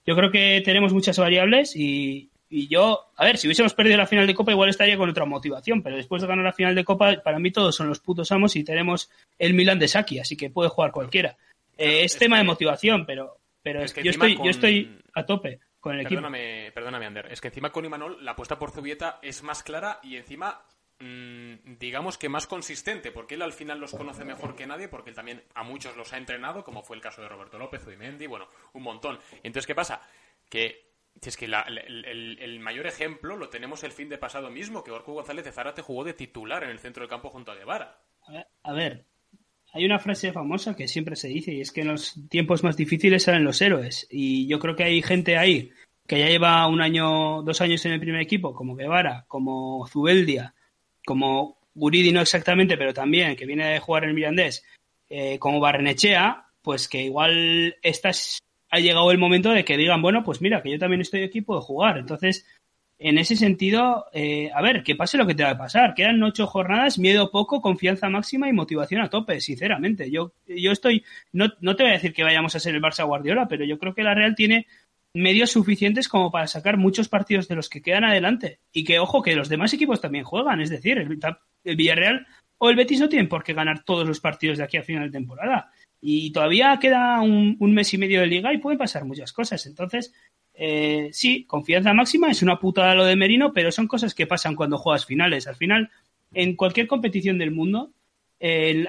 yo 0.05 0.15
creo 0.15 0.31
que 0.31 0.61
tenemos 0.65 0.91
muchas 0.91 1.19
variables 1.19 1.75
y, 1.75 2.30
y 2.53 2.67
yo, 2.67 3.05
a 3.15 3.23
ver, 3.23 3.37
si 3.37 3.47
hubiésemos 3.47 3.73
perdido 3.73 3.95
la 3.95 4.05
final 4.05 4.27
de 4.27 4.35
Copa, 4.35 4.51
igual 4.51 4.69
estaría 4.69 4.97
con 4.97 5.09
otra 5.09 5.23
motivación, 5.23 5.81
pero 5.81 5.95
después 5.95 6.21
de 6.21 6.27
ganar 6.27 6.43
la 6.43 6.51
final 6.51 6.75
de 6.75 6.83
Copa, 6.83 7.15
para 7.23 7.39
mí 7.39 7.49
todos 7.49 7.73
son 7.73 7.87
los 7.87 8.01
putos 8.01 8.29
amos 8.33 8.57
y 8.57 8.65
tenemos 8.65 9.09
el 9.39 9.53
Milan 9.53 9.79
de 9.79 9.87
Saki, 9.87 10.19
así 10.19 10.35
que 10.35 10.49
puede 10.49 10.67
jugar 10.67 10.91
cualquiera. 10.91 11.37
Eh, 11.77 12.03
es, 12.03 12.17
tema 12.17 12.37
de 12.37 12.43
motivación, 12.43 13.05
pero, 13.05 13.37
pero 13.63 13.81
es 13.81 13.93
que 13.93 14.03
yo, 14.03 14.11
estoy, 14.11 14.35
yo 14.35 14.49
estoy 14.49 14.99
a 15.13 15.25
tope. 15.25 15.61
con 15.79 15.93
el 15.93 16.01
equipo. 16.01 16.15
Perdóname, 16.15 16.73
perdóname, 16.73 17.05
Ander. 17.05 17.31
Es 17.31 17.39
que 17.39 17.47
encima 17.47 17.71
con 17.71 17.85
Imanol 17.85 18.23
la 18.23 18.31
apuesta 18.31 18.59
por 18.59 18.71
Zubieta 18.71 19.19
es 19.21 19.43
más 19.43 19.63
clara 19.63 20.01
y 20.03 20.17
encima 20.17 20.61
mm, 20.99 21.77
digamos 21.79 22.17
que 22.17 22.27
más 22.27 22.47
consistente, 22.47 23.13
porque 23.13 23.35
él 23.35 23.43
al 23.43 23.53
final 23.53 23.79
los 23.79 23.93
conoce 23.93 24.25
mejor 24.25 24.57
que 24.57 24.67
nadie, 24.67 24.89
porque 24.89 25.11
él 25.11 25.15
también 25.15 25.41
a 25.55 25.63
muchos 25.63 25.95
los 25.95 26.11
ha 26.11 26.17
entrenado, 26.17 26.65
como 26.65 26.83
fue 26.83 26.97
el 26.97 27.01
caso 27.01 27.21
de 27.21 27.29
Roberto 27.29 27.57
López, 27.57 27.87
Udimendi, 27.87 28.27
bueno, 28.27 28.49
un 28.73 28.83
montón. 28.83 29.19
Entonces, 29.41 29.65
¿qué 29.65 29.73
pasa? 29.73 30.01
Que 30.49 30.90
es 31.21 31.37
que 31.37 31.47
la- 31.47 31.61
el, 31.61 32.05
el- 32.05 32.39
el 32.39 32.59
mayor 32.59 32.87
ejemplo 32.87 33.35
lo 33.37 33.49
tenemos 33.49 33.83
el 33.83 33.91
fin 33.91 34.09
de 34.09 34.17
pasado 34.17 34.49
mismo, 34.49 34.83
que 34.83 34.91
Orcu 34.91 35.13
González 35.13 35.45
de 35.45 35.51
Zárate 35.51 35.81
jugó 35.81 36.03
de 36.03 36.13
titular 36.13 36.63
en 36.63 36.69
el 36.69 36.79
centro 36.79 37.01
del 37.01 37.09
campo 37.09 37.29
junto 37.29 37.51
a 37.51 37.55
Guevara. 37.55 37.99
A 38.27 38.31
ver, 38.31 38.47
A 38.63 38.73
ver, 38.73 39.05
hay 39.73 39.85
una 39.85 39.99
frase 39.99 40.31
famosa 40.33 40.75
que 40.75 40.87
siempre 40.87 41.15
se 41.15 41.27
dice 41.27 41.53
y 41.53 41.61
es 41.61 41.71
que 41.71 41.81
en 41.81 41.87
los 41.89 42.15
tiempos 42.29 42.63
más 42.63 42.75
difíciles 42.77 43.23
salen 43.23 43.43
los 43.43 43.61
héroes. 43.61 44.07
Y 44.09 44.47
yo 44.47 44.59
creo 44.59 44.75
que 44.75 44.83
hay 44.83 45.01
gente 45.01 45.37
ahí 45.37 45.71
que 46.07 46.19
ya 46.19 46.27
lleva 46.27 46.67
un 46.67 46.81
año, 46.81 47.41
dos 47.43 47.61
años 47.61 47.85
en 47.85 47.93
el 47.93 47.99
primer 47.99 48.21
equipo, 48.21 48.53
como 48.53 48.75
Guevara, 48.75 49.23
como 49.27 49.87
Zubeldia, 49.87 50.53
como 51.05 51.57
Guridi 51.73 52.11
no 52.11 52.19
exactamente, 52.21 52.77
pero 52.77 52.93
también 52.93 53.35
que 53.35 53.45
viene 53.45 53.65
de 53.67 53.79
jugar 53.79 54.03
en 54.03 54.09
el 54.09 54.15
Mirandés, 54.15 54.65
eh, 55.09 55.39
como 55.39 55.59
Barnechea, 55.61 56.47
pues 56.61 56.87
que 56.89 57.03
igual 57.03 57.77
estas 57.81 58.39
ha 58.71 58.79
llegado 58.79 59.11
el 59.11 59.17
momento 59.17 59.51
de 59.51 59.65
que 59.65 59.77
digan, 59.77 60.01
bueno, 60.01 60.23
pues 60.23 60.41
mira, 60.41 60.61
que 60.63 60.71
yo 60.71 60.79
también 60.79 61.01
estoy 61.01 61.23
aquí, 61.23 61.41
puedo 61.41 61.61
jugar. 61.61 61.97
Entonces, 61.97 62.45
en 62.97 63.17
ese 63.17 63.35
sentido, 63.35 64.05
eh, 64.13 64.49
a 64.53 64.61
ver, 64.61 64.83
que 64.83 64.95
pase 64.95 65.17
lo 65.17 65.27
que 65.27 65.35
te 65.35 65.43
va 65.43 65.51
a 65.51 65.57
pasar. 65.57 65.93
Quedan 65.93 66.23
ocho 66.23 66.47
jornadas, 66.47 66.97
miedo 66.97 67.31
poco, 67.31 67.61
confianza 67.61 68.09
máxima 68.09 68.47
y 68.47 68.53
motivación 68.53 69.01
a 69.01 69.09
tope, 69.09 69.41
sinceramente. 69.41 70.09
Yo, 70.09 70.33
yo 70.47 70.71
estoy, 70.71 71.03
no, 71.33 71.51
no 71.59 71.75
te 71.75 71.83
voy 71.83 71.89
a 71.89 71.95
decir 71.95 72.13
que 72.13 72.23
vayamos 72.23 72.55
a 72.55 72.59
ser 72.59 72.73
el 72.75 72.81
Barça 72.81 73.05
Guardiola, 73.05 73.47
pero 73.47 73.65
yo 73.65 73.77
creo 73.77 73.93
que 73.93 74.03
la 74.03 74.13
Real 74.13 74.35
tiene 74.35 74.67
medios 75.13 75.51
suficientes 75.51 76.07
como 76.07 76.31
para 76.31 76.47
sacar 76.47 76.77
muchos 76.77 77.09
partidos 77.09 77.49
de 77.49 77.55
los 77.55 77.69
que 77.69 77.81
quedan 77.81 78.05
adelante. 78.05 78.59
Y 78.71 78.85
que, 78.85 78.99
ojo, 78.99 79.21
que 79.21 79.35
los 79.35 79.49
demás 79.49 79.73
equipos 79.73 79.99
también 79.99 80.23
juegan. 80.23 80.61
Es 80.61 80.69
decir, 80.69 80.97
el, 80.97 81.19
el 81.65 81.75
Villarreal 81.75 82.25
o 82.59 82.69
el 82.69 82.75
Betis 82.75 82.99
no 82.99 83.09
tienen 83.09 83.27
por 83.27 83.43
qué 83.43 83.53
ganar 83.53 83.83
todos 83.83 84.07
los 84.07 84.21
partidos 84.21 84.59
de 84.59 84.63
aquí 84.63 84.77
a 84.77 84.83
final 84.83 85.05
de 85.05 85.17
temporada. 85.17 85.71
Y 86.01 86.31
todavía 86.31 86.77
queda 86.81 87.21
un, 87.21 87.57
mes 87.59 87.93
y 87.93 87.97
medio 87.97 88.21
de 88.21 88.27
liga 88.27 88.53
y 88.53 88.57
pueden 88.57 88.79
pasar 88.79 89.05
muchas 89.05 89.31
cosas. 89.31 89.65
Entonces, 89.67 90.13
eh, 90.53 91.09
sí, 91.13 91.45
confianza 91.45 91.93
máxima, 91.93 92.31
es 92.31 92.41
una 92.41 92.59
putada 92.59 92.95
lo 92.95 93.05
de 93.05 93.15
Merino, 93.15 93.53
pero 93.53 93.71
son 93.71 93.87
cosas 93.87 94.15
que 94.15 94.27
pasan 94.27 94.55
cuando 94.55 94.77
juegas 94.77 95.05
finales. 95.05 95.47
Al 95.47 95.55
final, 95.55 95.91
en 96.33 96.55
cualquier 96.55 96.87
competición 96.87 97.37
del 97.37 97.51
mundo, 97.51 97.91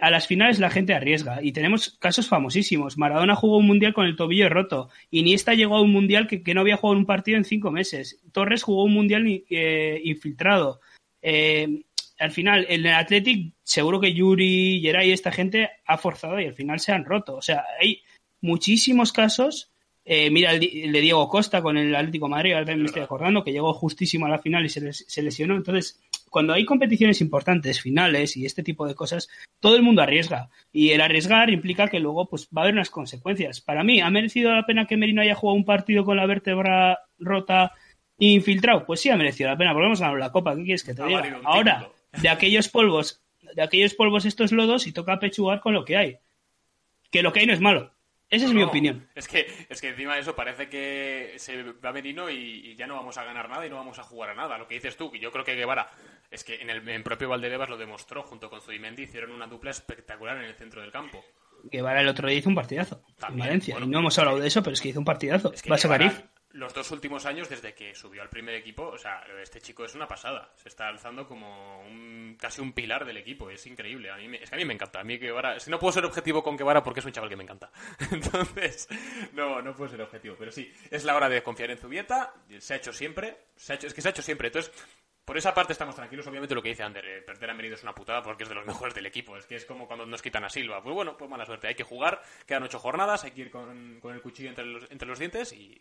a 0.01 0.11
las 0.11 0.27
finales 0.27 0.59
la 0.59 0.71
gente 0.71 0.95
arriesga. 0.95 1.43
Y 1.43 1.53
tenemos 1.53 1.91
casos 1.99 2.27
famosísimos. 2.27 2.97
Maradona 2.97 3.37
jugó 3.37 3.59
un 3.59 3.67
mundial 3.67 3.93
con 3.93 4.07
el 4.07 4.17
tobillo 4.17 4.49
roto. 4.49 4.89
Iniesta 5.11 5.53
llegó 5.53 5.77
a 5.77 5.83
un 5.83 5.93
mundial 5.93 6.27
que, 6.27 6.43
que 6.43 6.55
no 6.55 6.63
había 6.63 6.79
jugado 6.79 6.99
un 6.99 7.05
partido 7.05 7.37
en 7.37 7.45
cinco 7.45 7.71
meses. 7.71 8.23
Torres 8.33 8.63
jugó 8.63 8.85
un 8.85 8.95
mundial 8.95 9.27
eh, 9.27 10.01
infiltrado. 10.05 10.81
Eh, 11.21 11.83
al 12.23 12.31
final, 12.31 12.67
en 12.69 12.87
el 12.87 12.95
Athletic, 12.95 13.55
seguro 13.65 14.01
que 14.01 14.15
Yuri, 14.15 14.81
Geray, 14.81 15.11
esta 15.11 15.33
gente 15.33 15.71
ha 15.85 15.99
forzado 15.99 16.41
y 16.41 16.47
al 16.47 16.55
final 16.55 16.79
se 16.79 16.93
han 16.93 17.05
roto. 17.05 17.35
O 17.37 17.43
sea, 17.43 17.65
hay 17.81 18.01
muchísimos 18.41 19.13
casos. 19.13 19.73
Eh, 20.05 20.31
mira 20.31 20.53
el, 20.53 20.65
el, 20.65 20.93
de 20.93 21.01
Diego 21.01 21.29
Costa 21.29 21.63
con 21.63 21.77
el 21.77 21.95
Atlético 21.95 22.27
de 22.27 22.31
Madrid, 22.31 22.53
ahora 22.55 22.75
me 22.75 22.85
estoy 22.87 23.03
acordando, 23.03 23.45
que 23.45 23.53
llegó 23.53 23.73
justísimo 23.73 24.27
a 24.27 24.29
la 24.29 24.39
final 24.39 24.65
y 24.65 24.69
se, 24.69 24.81
les, 24.81 25.05
se, 25.07 25.23
lesionó. 25.23 25.57
Entonces, 25.57 26.01
cuando 26.29 26.53
hay 26.53 26.65
competiciones 26.65 27.21
importantes, 27.21 27.81
finales 27.81 28.37
y 28.37 28.45
este 28.45 28.63
tipo 28.63 28.87
de 28.87 28.95
cosas, 28.95 29.29
todo 29.61 29.77
el 29.77 29.83
mundo 29.83 30.03
arriesga. 30.03 30.49
Y 30.73 30.91
el 30.91 31.01
arriesgar 31.01 31.51
implica 31.51 31.89
que 31.89 32.01
luego 32.01 32.29
pues, 32.29 32.49
va 32.57 32.63
a 32.63 32.65
haber 32.65 32.75
unas 32.75 32.91
consecuencias. 32.91 33.61
Para 33.61 33.85
mí, 33.85 34.01
¿ha 34.01 34.11
merecido 34.11 34.53
la 34.53 34.67
pena 34.67 34.87
que 34.87 34.97
Merino 34.97 35.23
haya 35.23 35.35
jugado 35.35 35.57
un 35.57 35.65
partido 35.65 36.05
con 36.05 36.17
la 36.17 36.27
vértebra 36.27 37.01
rota 37.19 37.73
e 38.19 38.27
infiltrado? 38.27 38.87
Pues 38.87 39.01
sí, 39.01 39.09
ha 39.09 39.17
merecido 39.17 39.51
la 39.51 39.57
pena. 39.57 39.73
Volvemos 39.73 40.01
a 40.01 40.07
ganar 40.07 40.21
la 40.21 40.33
Copa. 40.33 40.57
¿Qué 40.57 40.65
quieres 40.65 40.85
que 40.85 40.95
te 40.95 41.05
diga? 41.05 41.41
Ahora, 41.45 41.89
de 42.21 42.29
aquellos 42.29 42.69
polvos, 42.69 43.23
de 43.41 43.63
aquellos 43.63 43.95
polvos 43.95 44.25
estos 44.25 44.53
lodos 44.53 44.87
y 44.87 44.93
toca 44.93 45.19
pechugar 45.19 45.61
con 45.61 45.75
lo 45.75 45.85
que 45.85 45.97
hay. 45.97 46.19
Que 47.11 47.23
lo 47.23 47.33
que 47.33 47.41
hay 47.41 47.47
no 47.47 47.53
es 47.53 47.61
malo. 47.61 47.93
Esa 48.31 48.47
es 48.47 48.53
no, 48.53 48.57
mi 48.57 48.63
opinión. 48.63 49.07
Es 49.15 49.29
que, 49.29 49.47
es 49.69 49.81
que 49.81 49.89
encima 49.89 50.15
de 50.15 50.23
eso 50.23 50.35
parece 50.35 50.71
que 50.71 51.35
se 51.37 51.65
va 51.65 51.93
Merino 51.93 52.31
y, 52.31 52.35
y, 52.37 52.77
ya 52.77 52.87
no 52.87 52.95
vamos 52.95 53.19
a 53.19 53.25
ganar 53.25 53.51
nada 53.51 53.67
y 53.67 53.69
no 53.69 53.77
vamos 53.77 53.99
a 53.99 54.05
jugar 54.05 54.31
a 54.31 54.35
nada. 54.35 54.57
Lo 54.57 54.67
que 54.67 54.75
dices 54.77 54.97
tú, 54.97 55.11
que 55.11 55.19
yo 55.19 55.31
creo 55.31 55.45
que 55.45 55.55
Guevara, 55.55 55.91
es 56.31 56.43
que 56.43 56.55
en 56.55 56.71
el 56.71 56.89
en 56.89 57.03
propio 57.03 57.29
Valdebebas 57.29 57.69
lo 57.69 57.77
demostró, 57.77 58.23
junto 58.23 58.49
con 58.49 58.63
Zubimendi, 58.63 59.03
hicieron 59.03 59.33
una 59.33 59.47
dupla 59.47 59.71
espectacular 59.71 60.39
en 60.39 60.45
el 60.45 60.55
centro 60.55 60.81
del 60.81 60.91
campo. 60.91 61.23
Guevara 61.65 62.01
el 62.01 62.09
otro 62.09 62.27
día 62.27 62.39
hizo 62.39 62.49
un 62.49 62.55
partidazo 62.55 63.05
También, 63.19 63.33
en 63.33 63.39
Valencia. 63.39 63.75
Bueno, 63.75 63.87
y 63.87 63.91
no 63.91 63.99
hemos 63.99 64.19
hablado 64.19 64.39
de 64.39 64.49
eso, 64.49 64.63
pero 64.63 64.73
es 64.73 64.81
que 64.81 64.89
hizo 64.89 64.99
un 64.99 65.05
partidazo. 65.05 65.53
Es 65.53 65.61
que 65.61 65.69
Va 65.69 65.77
a 65.77 65.79
sacar 65.79 66.31
los 66.53 66.75
dos 66.75 66.91
últimos 66.91 67.25
años, 67.27 67.49
desde 67.49 67.75
que 67.75 67.95
subió 67.95 68.23
al 68.23 68.29
primer 68.29 68.55
equipo, 68.55 68.85
o 68.85 68.99
sea, 68.99 69.25
este 69.43 69.61
chico 69.61 69.85
es 69.85 69.95
una 69.95 70.07
pasada. 70.07 70.53
Se 70.57 70.69
está 70.69 70.89
alzando 70.89 71.27
como 71.27 71.81
un, 71.83 72.37
casi 72.39 72.61
un 72.61 72.73
pilar 72.73 73.05
del 73.05 73.17
equipo. 73.17 73.51
Es 73.51 73.67
increíble. 73.67 74.11
A 74.11 74.17
mí 74.17 74.29
me, 74.29 74.43
es 74.43 74.51
que 74.51 74.57
a 74.57 74.59
mí 74.59 74.65
me 74.65 74.75
encanta. 74.75 75.01
A 75.01 75.05
mí 75.05 75.19
Guevara, 75.19 75.59
si 75.59 75.71
no 75.71 75.79
puedo 75.79 75.93
ser 75.93 76.05
objetivo 76.05 76.43
con 76.43 76.57
Guevara 76.57 76.83
porque 76.83 77.01
es 77.01 77.07
un 77.07 77.13
chaval 77.13 77.31
que 77.31 77.37
me 77.37 77.45
encanta. 77.45 77.71
Entonces, 78.11 78.89
no, 79.33 79.63
no 79.63 79.75
puedo 79.75 79.91
ser 79.91 80.03
objetivo. 80.03 80.37
Pero 80.39 80.53
sí, 80.53 80.73
es 80.91 81.05
la 81.05 81.17
hora 81.17 81.29
de 81.29 81.43
confiar 81.43 81.71
en 81.71 81.79
Zubieta. 81.79 82.35
Se 82.59 82.75
ha 82.75 82.77
hecho 82.77 82.93
siempre. 82.93 83.37
Se 83.57 83.73
ha 83.73 83.77
hecho, 83.77 83.87
es 83.87 83.95
que 83.95 84.03
se 84.03 84.09
ha 84.09 84.11
hecho 84.11 84.23
siempre. 84.23 84.49
Entonces, 84.49 84.73
por 85.25 85.39
esa 85.39 85.55
parte 85.55 85.73
estamos 85.73 85.95
tranquilos. 85.95 86.27
Obviamente 86.27 86.55
lo 86.55 86.63
que 86.63 86.71
dice 86.71 86.83
Ander, 86.83 87.07
eh, 87.07 87.23
perder 87.23 87.51
a 87.51 87.55
Merido 87.55 87.77
es 87.77 87.83
una 87.83 87.95
putada 87.95 88.23
porque 88.23 88.43
es 88.43 88.49
de 88.49 88.57
los 88.57 88.67
mejores 88.67 88.95
del 88.95 89.07
equipo. 89.07 89.37
Es 89.39 89.47
que 89.47 89.57
es 89.57 89.65
como 89.65 89.87
cuando 89.87 90.05
nos 90.05 90.21
quitan 90.21 90.45
a 90.45 90.51
Silva. 90.51 90.83
Pues 90.83 90.95
bueno, 90.95 91.17
pues 91.17 91.31
mala 91.31 91.47
suerte. 91.47 91.69
Hay 91.69 91.75
que 91.75 91.85
jugar. 91.85 92.23
Quedan 92.47 92.65
ocho 92.65 92.79
jornadas. 92.79 93.25
Hay 93.25 93.31
que 93.31 93.41
ir 93.43 93.51
con, 93.51 94.01
con 94.01 94.15
el 94.15 94.21
cuchillo 94.21 94.51
entre 94.51 94.67
los, 94.67 94.91
entre 94.91 95.09
los 95.09 95.19
dientes 95.19 95.53
y, 95.53 95.81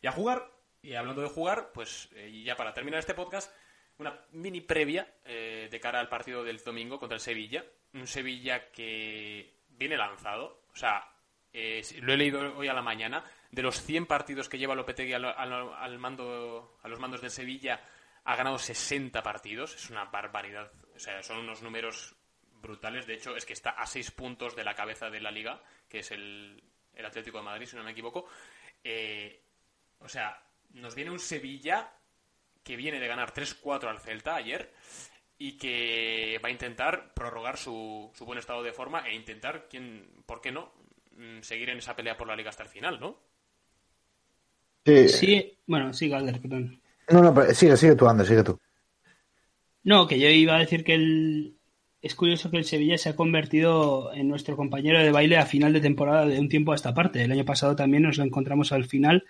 y 0.00 0.06
a 0.06 0.12
jugar. 0.12 0.50
Y 0.82 0.94
hablando 0.94 1.22
de 1.22 1.28
jugar, 1.28 1.72
pues 1.72 2.08
eh, 2.14 2.42
ya 2.44 2.56
para 2.56 2.72
terminar 2.72 3.00
este 3.00 3.14
podcast, 3.14 3.54
una 3.98 4.18
mini 4.32 4.62
previa 4.62 5.06
eh, 5.24 5.68
de 5.70 5.80
cara 5.80 6.00
al 6.00 6.08
partido 6.08 6.42
del 6.42 6.58
domingo 6.58 6.98
contra 6.98 7.16
el 7.16 7.20
Sevilla. 7.20 7.64
Un 7.92 8.06
Sevilla 8.06 8.70
que 8.70 9.58
viene 9.68 9.96
lanzado. 9.96 10.62
O 10.72 10.76
sea, 10.76 11.04
eh, 11.52 11.82
lo 12.00 12.14
he 12.14 12.16
leído 12.16 12.56
hoy 12.56 12.68
a 12.68 12.74
la 12.74 12.82
mañana. 12.82 13.24
De 13.50 13.62
los 13.62 13.82
100 13.82 14.06
partidos 14.06 14.48
que 14.48 14.58
lleva 14.58 14.74
Lopetegui 14.74 15.12
al, 15.12 15.24
al, 15.24 15.98
mando, 15.98 16.78
a 16.82 16.88
los 16.88 17.00
mandos 17.00 17.20
del 17.20 17.30
Sevilla, 17.30 17.84
ha 18.24 18.36
ganado 18.36 18.58
60 18.58 19.22
partidos. 19.22 19.74
Es 19.74 19.90
una 19.90 20.04
barbaridad. 20.04 20.72
O 20.94 20.98
sea, 20.98 21.22
son 21.22 21.38
unos 21.38 21.60
números 21.60 22.14
brutales. 22.62 23.06
De 23.06 23.14
hecho, 23.14 23.36
es 23.36 23.44
que 23.44 23.52
está 23.52 23.70
a 23.70 23.86
6 23.86 24.12
puntos 24.12 24.56
de 24.56 24.64
la 24.64 24.74
cabeza 24.74 25.10
de 25.10 25.20
la 25.20 25.30
liga, 25.30 25.62
que 25.88 25.98
es 25.98 26.10
el, 26.10 26.62
el 26.94 27.04
Atlético 27.04 27.38
de 27.38 27.44
Madrid, 27.44 27.66
si 27.66 27.76
no 27.76 27.82
me 27.82 27.90
equivoco. 27.90 28.28
O 30.00 30.08
sea, 30.08 30.42
nos 30.74 30.94
viene 30.94 31.10
un 31.10 31.18
Sevilla 31.18 31.92
que 32.62 32.76
viene 32.76 33.00
de 33.00 33.08
ganar 33.08 33.32
3-4 33.32 33.88
al 33.88 34.00
Celta 34.00 34.36
ayer 34.36 34.72
y 35.38 35.56
que 35.56 36.38
va 36.44 36.48
a 36.48 36.52
intentar 36.52 37.14
prorrogar 37.14 37.56
su, 37.56 38.10
su, 38.14 38.24
buen 38.26 38.38
estado 38.38 38.62
de 38.62 38.72
forma 38.72 39.06
e 39.08 39.14
intentar, 39.14 39.66
¿quién, 39.70 40.06
¿por 40.26 40.40
qué 40.40 40.52
no?, 40.52 40.72
mm, 41.16 41.40
seguir 41.40 41.70
en 41.70 41.78
esa 41.78 41.96
pelea 41.96 42.16
por 42.16 42.28
la 42.28 42.36
liga 42.36 42.50
hasta 42.50 42.62
el 42.62 42.68
final, 42.68 43.00
¿no? 43.00 43.18
Sí, 44.84 45.08
sí 45.08 45.58
bueno, 45.66 45.92
sí, 45.92 46.08
Galder, 46.08 46.40
perdón. 46.40 46.80
No, 47.08 47.22
no, 47.22 47.34
pero 47.34 47.54
sigue, 47.54 47.76
sigue 47.76 47.96
tú, 47.96 48.08
Ander, 48.08 48.26
sigue 48.26 48.44
tú. 48.44 48.58
No, 49.82 50.06
que 50.06 50.18
yo 50.18 50.28
iba 50.28 50.56
a 50.56 50.60
decir 50.60 50.84
que 50.84 50.94
el... 50.94 51.56
es 52.02 52.14
curioso 52.14 52.50
que 52.50 52.58
el 52.58 52.64
Sevilla 52.64 52.98
se 52.98 53.08
ha 53.08 53.16
convertido 53.16 54.12
en 54.12 54.28
nuestro 54.28 54.56
compañero 54.56 54.98
de 54.98 55.10
baile 55.10 55.38
a 55.38 55.46
final 55.46 55.72
de 55.72 55.80
temporada 55.80 56.26
de 56.26 56.38
un 56.38 56.48
tiempo 56.48 56.72
a 56.72 56.74
esta 56.74 56.94
parte. 56.94 57.22
El 57.22 57.32
año 57.32 57.44
pasado 57.44 57.74
también 57.76 58.02
nos 58.02 58.18
lo 58.18 58.24
encontramos 58.24 58.72
al 58.72 58.84
final 58.84 59.24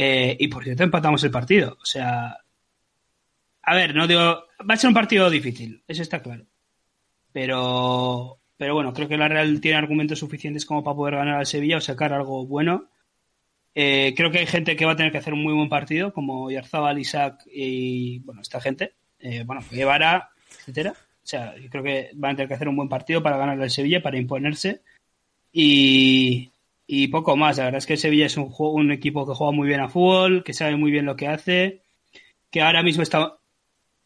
eh, 0.00 0.36
y 0.38 0.46
por 0.46 0.62
cierto, 0.62 0.84
empatamos 0.84 1.24
el 1.24 1.32
partido. 1.32 1.76
O 1.82 1.84
sea, 1.84 2.38
a 3.62 3.74
ver, 3.74 3.96
no 3.96 4.06
digo, 4.06 4.20
va 4.20 4.74
a 4.74 4.76
ser 4.76 4.86
un 4.86 4.94
partido 4.94 5.28
difícil, 5.28 5.82
eso 5.88 6.02
está 6.02 6.22
claro. 6.22 6.46
Pero, 7.32 8.38
pero 8.56 8.74
bueno, 8.74 8.92
creo 8.92 9.08
que 9.08 9.16
la 9.16 9.26
Real 9.26 9.60
tiene 9.60 9.76
argumentos 9.76 10.20
suficientes 10.20 10.64
como 10.64 10.84
para 10.84 10.94
poder 10.94 11.16
ganar 11.16 11.40
al 11.40 11.46
Sevilla 11.46 11.78
o 11.78 11.80
sacar 11.80 12.12
algo 12.12 12.46
bueno. 12.46 12.90
Eh, 13.74 14.14
creo 14.16 14.30
que 14.30 14.38
hay 14.38 14.46
gente 14.46 14.76
que 14.76 14.84
va 14.84 14.92
a 14.92 14.96
tener 14.96 15.10
que 15.10 15.18
hacer 15.18 15.34
un 15.34 15.42
muy 15.42 15.52
buen 15.52 15.68
partido, 15.68 16.12
como 16.12 16.48
Yarzabal, 16.48 17.00
Isaac 17.00 17.42
y, 17.52 18.20
bueno, 18.20 18.42
esta 18.42 18.60
gente. 18.60 18.94
Eh, 19.18 19.42
bueno, 19.44 19.64
Guevara, 19.68 20.30
etcétera. 20.60 20.92
O 20.92 21.26
sea, 21.26 21.56
creo 21.70 21.82
que 21.82 22.10
van 22.14 22.34
a 22.34 22.36
tener 22.36 22.48
que 22.48 22.54
hacer 22.54 22.68
un 22.68 22.76
buen 22.76 22.88
partido 22.88 23.20
para 23.20 23.36
ganar 23.36 23.60
al 23.60 23.70
Sevilla, 23.70 24.00
para 24.00 24.16
imponerse. 24.16 24.80
Y, 25.52 26.52
y 26.90 27.08
poco 27.08 27.36
más. 27.36 27.58
La 27.58 27.64
verdad 27.64 27.78
es 27.78 27.86
que 27.86 27.92
el 27.92 27.98
Sevilla 27.98 28.26
es 28.26 28.36
un, 28.38 28.48
juego, 28.48 28.72
un 28.72 28.90
equipo 28.90 29.26
que 29.26 29.34
juega 29.34 29.52
muy 29.52 29.68
bien 29.68 29.80
a 29.80 29.90
fútbol, 29.90 30.42
que 30.42 30.54
sabe 30.54 30.74
muy 30.76 30.90
bien 30.90 31.04
lo 31.04 31.14
que 31.14 31.28
hace, 31.28 31.82
que 32.50 32.62
ahora 32.62 32.82
mismo 32.82 33.02
está 33.02 33.38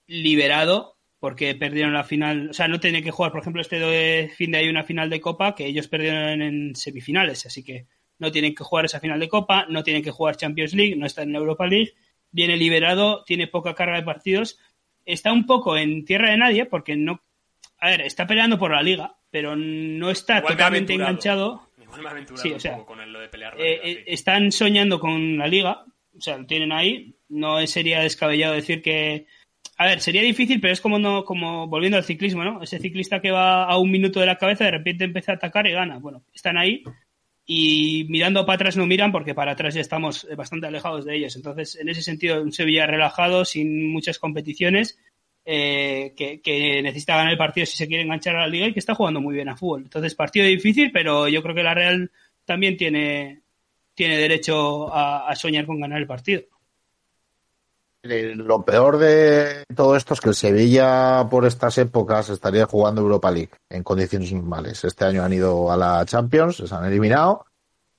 liberado 0.08 0.98
porque 1.20 1.54
perdieron 1.54 1.92
la 1.92 2.02
final, 2.02 2.50
o 2.50 2.52
sea, 2.52 2.66
no 2.66 2.80
tiene 2.80 3.00
que 3.00 3.12
jugar, 3.12 3.30
por 3.30 3.40
ejemplo, 3.40 3.62
este 3.62 4.28
fin 4.36 4.50
de 4.50 4.58
ahí 4.58 4.68
una 4.68 4.82
final 4.82 5.08
de 5.08 5.20
Copa 5.20 5.54
que 5.54 5.64
ellos 5.64 5.86
perdieron 5.86 6.42
en 6.42 6.74
semifinales, 6.74 7.46
así 7.46 7.62
que 7.62 7.86
no 8.18 8.32
tienen 8.32 8.56
que 8.56 8.64
jugar 8.64 8.86
esa 8.86 8.98
final 8.98 9.20
de 9.20 9.28
Copa, 9.28 9.64
no 9.68 9.84
tienen 9.84 10.02
que 10.02 10.10
jugar 10.10 10.36
Champions 10.36 10.74
League, 10.74 10.96
no 10.96 11.06
está 11.06 11.22
en 11.22 11.36
Europa 11.36 11.68
League, 11.68 11.92
viene 12.32 12.56
liberado, 12.56 13.22
tiene 13.22 13.46
poca 13.46 13.76
carga 13.76 13.98
de 13.98 14.02
partidos, 14.02 14.58
está 15.06 15.32
un 15.32 15.46
poco 15.46 15.76
en 15.76 16.04
tierra 16.04 16.32
de 16.32 16.38
nadie 16.38 16.66
porque 16.66 16.96
no, 16.96 17.22
a 17.78 17.90
ver, 17.90 18.00
está 18.00 18.26
peleando 18.26 18.58
por 18.58 18.72
la 18.72 18.82
liga, 18.82 19.14
pero 19.30 19.54
no 19.54 20.10
está 20.10 20.38
Igual 20.38 20.54
totalmente 20.54 20.94
enganchado 20.94 21.68
me 22.00 22.08
he 22.08 22.10
aventurado 22.10 22.42
Sí, 22.42 22.52
o 22.52 22.60
sea, 22.60 22.72
un 22.72 22.78
poco 22.78 22.94
con 22.94 23.12
lo 23.12 23.20
de 23.20 23.28
pelear. 23.28 23.54
Eh, 23.58 23.80
eh, 23.82 24.04
están 24.06 24.52
soñando 24.52 24.98
con 24.98 25.36
la 25.38 25.46
liga, 25.46 25.84
o 26.16 26.20
sea, 26.20 26.38
lo 26.38 26.46
tienen 26.46 26.72
ahí. 26.72 27.16
No 27.28 27.64
sería 27.66 28.00
descabellado 28.00 28.54
decir 28.54 28.82
que. 28.82 29.26
A 29.78 29.86
ver, 29.86 30.00
sería 30.00 30.22
difícil, 30.22 30.60
pero 30.60 30.72
es 30.72 30.80
como 30.80 30.98
no, 30.98 31.24
como 31.24 31.66
volviendo 31.66 31.96
al 31.96 32.04
ciclismo, 32.04 32.44
¿no? 32.44 32.62
Ese 32.62 32.78
ciclista 32.78 33.20
que 33.20 33.30
va 33.30 33.64
a 33.64 33.78
un 33.78 33.90
minuto 33.90 34.20
de 34.20 34.26
la 34.26 34.38
cabeza, 34.38 34.64
de 34.64 34.70
repente 34.70 35.04
empieza 35.04 35.32
a 35.32 35.34
atacar 35.36 35.66
y 35.66 35.72
gana. 35.72 35.98
Bueno, 35.98 36.24
están 36.32 36.56
ahí 36.56 36.84
y 37.44 38.06
mirando 38.08 38.46
para 38.46 38.56
atrás 38.56 38.76
no 38.76 38.86
miran 38.86 39.10
porque 39.10 39.34
para 39.34 39.52
atrás 39.52 39.74
ya 39.74 39.80
estamos 39.80 40.26
bastante 40.36 40.66
alejados 40.66 41.04
de 41.04 41.16
ellos. 41.16 41.36
Entonces, 41.36 41.76
en 41.76 41.88
ese 41.88 42.02
sentido, 42.02 42.40
un 42.42 42.52
Sevilla 42.52 42.86
relajado, 42.86 43.44
sin 43.44 43.90
muchas 43.90 44.18
competiciones, 44.18 44.98
eh, 45.44 46.14
que, 46.16 46.82
necesita 46.82 47.16
ganar 47.16 47.32
el 47.32 47.38
partido 47.38 47.66
si 47.66 47.76
se 47.76 47.88
quiere 47.88 48.04
enganchar 48.04 48.36
a 48.36 48.42
la 48.42 48.46
liga 48.46 48.66
y 48.66 48.72
que 48.72 48.78
está 48.78 48.94
jugando 48.94 49.20
muy 49.20 49.34
bien 49.34 49.48
a 49.48 49.56
fútbol. 49.56 49.82
Entonces, 49.82 50.14
partido 50.14 50.46
difícil, 50.46 50.90
pero 50.92 51.28
yo 51.28 51.42
creo 51.42 51.54
que 51.54 51.62
la 51.62 51.74
Real 51.74 52.10
también 52.44 52.76
tiene, 52.76 53.42
tiene 53.94 54.18
derecho 54.18 54.92
a, 54.92 55.34
soñar 55.34 55.66
con 55.66 55.80
ganar 55.80 55.98
el 55.98 56.06
partido. 56.06 56.42
Lo 58.02 58.64
peor 58.64 58.98
de 58.98 59.64
todo 59.76 59.94
esto 59.94 60.14
es 60.14 60.20
que 60.20 60.30
el 60.30 60.34
Sevilla 60.34 61.28
por 61.30 61.46
estas 61.46 61.78
épocas 61.78 62.30
estaría 62.30 62.66
jugando 62.66 63.00
Europa 63.00 63.30
League 63.30 63.52
en 63.70 63.84
condiciones 63.84 64.32
normales. 64.32 64.82
Este 64.82 65.04
año 65.04 65.22
han 65.22 65.32
ido 65.32 65.70
a 65.70 65.76
la 65.76 66.04
Champions, 66.04 66.56
se 66.56 66.74
han 66.74 66.84
eliminado, 66.84 67.46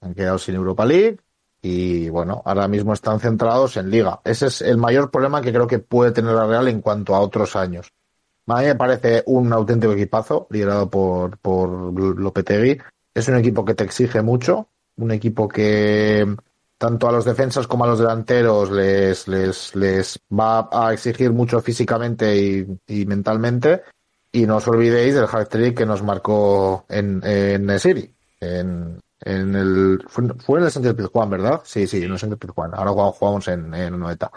han 0.02 0.14
quedado 0.14 0.38
sin 0.38 0.56
Europa 0.56 0.86
League 0.86 1.20
y 1.66 2.09
bueno, 2.09 2.41
ahora 2.43 2.68
mismo 2.68 2.91
están 2.93 3.22
centrados 3.22 3.78
en 3.78 3.89
Liga. 3.89 4.20
Ese 4.26 4.47
es 4.47 4.61
el 4.61 4.78
mayor 4.78 5.09
problema 5.09 5.41
que 5.41 5.53
creo 5.53 5.66
que 5.66 5.80
puede 5.80 6.11
tener 6.11 6.34
la 6.34 6.45
Real 6.45 6.68
en 6.68 6.82
cuanto 6.82 7.16
a 7.16 7.22
otros 7.22 7.55
años. 7.55 7.89
A 8.47 8.59
mí 8.59 8.66
me 8.66 8.76
parece 8.76 9.24
un 9.28 9.53
auténtico 9.53 9.93
equipazo 9.93 10.45
liderado 10.49 10.89
por, 10.89 11.38
por 11.38 11.70
Lopetegui. 12.20 12.82
Es 13.14 13.30
un 13.30 13.38
equipo 13.38 13.64
que 13.64 13.76
te 13.76 13.86
exige 13.86 14.22
mucho, 14.22 14.68
un 14.97 15.11
equipo 15.11 15.47
que 15.47 16.36
tanto 16.78 17.07
a 17.07 17.14
los 17.14 17.24
defensas 17.24 17.66
como 17.66 17.86
a 17.86 17.88
los 17.88 17.99
delanteros 17.99 18.70
les, 18.70 19.26
les, 19.30 19.74
les 19.74 20.20
va 20.38 20.68
a 20.70 20.91
exigir 20.91 21.32
mucho 21.32 21.61
físicamente 21.61 22.36
y, 22.89 23.05
mentalmente. 23.05 23.84
Y 24.34 24.45
no 24.45 24.57
os 24.57 24.68
olvidéis 24.68 25.16
del 25.16 25.30
hat 25.32 25.47
trick 25.47 25.78
que 25.78 25.86
nos 25.86 26.03
marcó 26.03 26.86
en, 26.89 27.22
en 27.24 27.66
Nesiri, 27.68 28.14
en, 28.41 28.99
en 29.26 29.56
el, 29.56 30.04
fue, 30.08 30.60
en 30.60 30.66
el 30.66 30.72
Sánchez 30.72 30.94
Pizjuán, 30.96 31.30
¿verdad? 31.30 31.62
Sí, 31.64 31.88
sí, 31.88 32.04
en 32.04 32.12
el 32.12 32.20
Sánchez 32.20 32.40
Pizjuán. 32.40 32.72
Ahora 32.74 32.92
jugamos 33.12 33.48
en, 33.48 33.74
en 33.74 34.00
Noeta. 34.00 34.32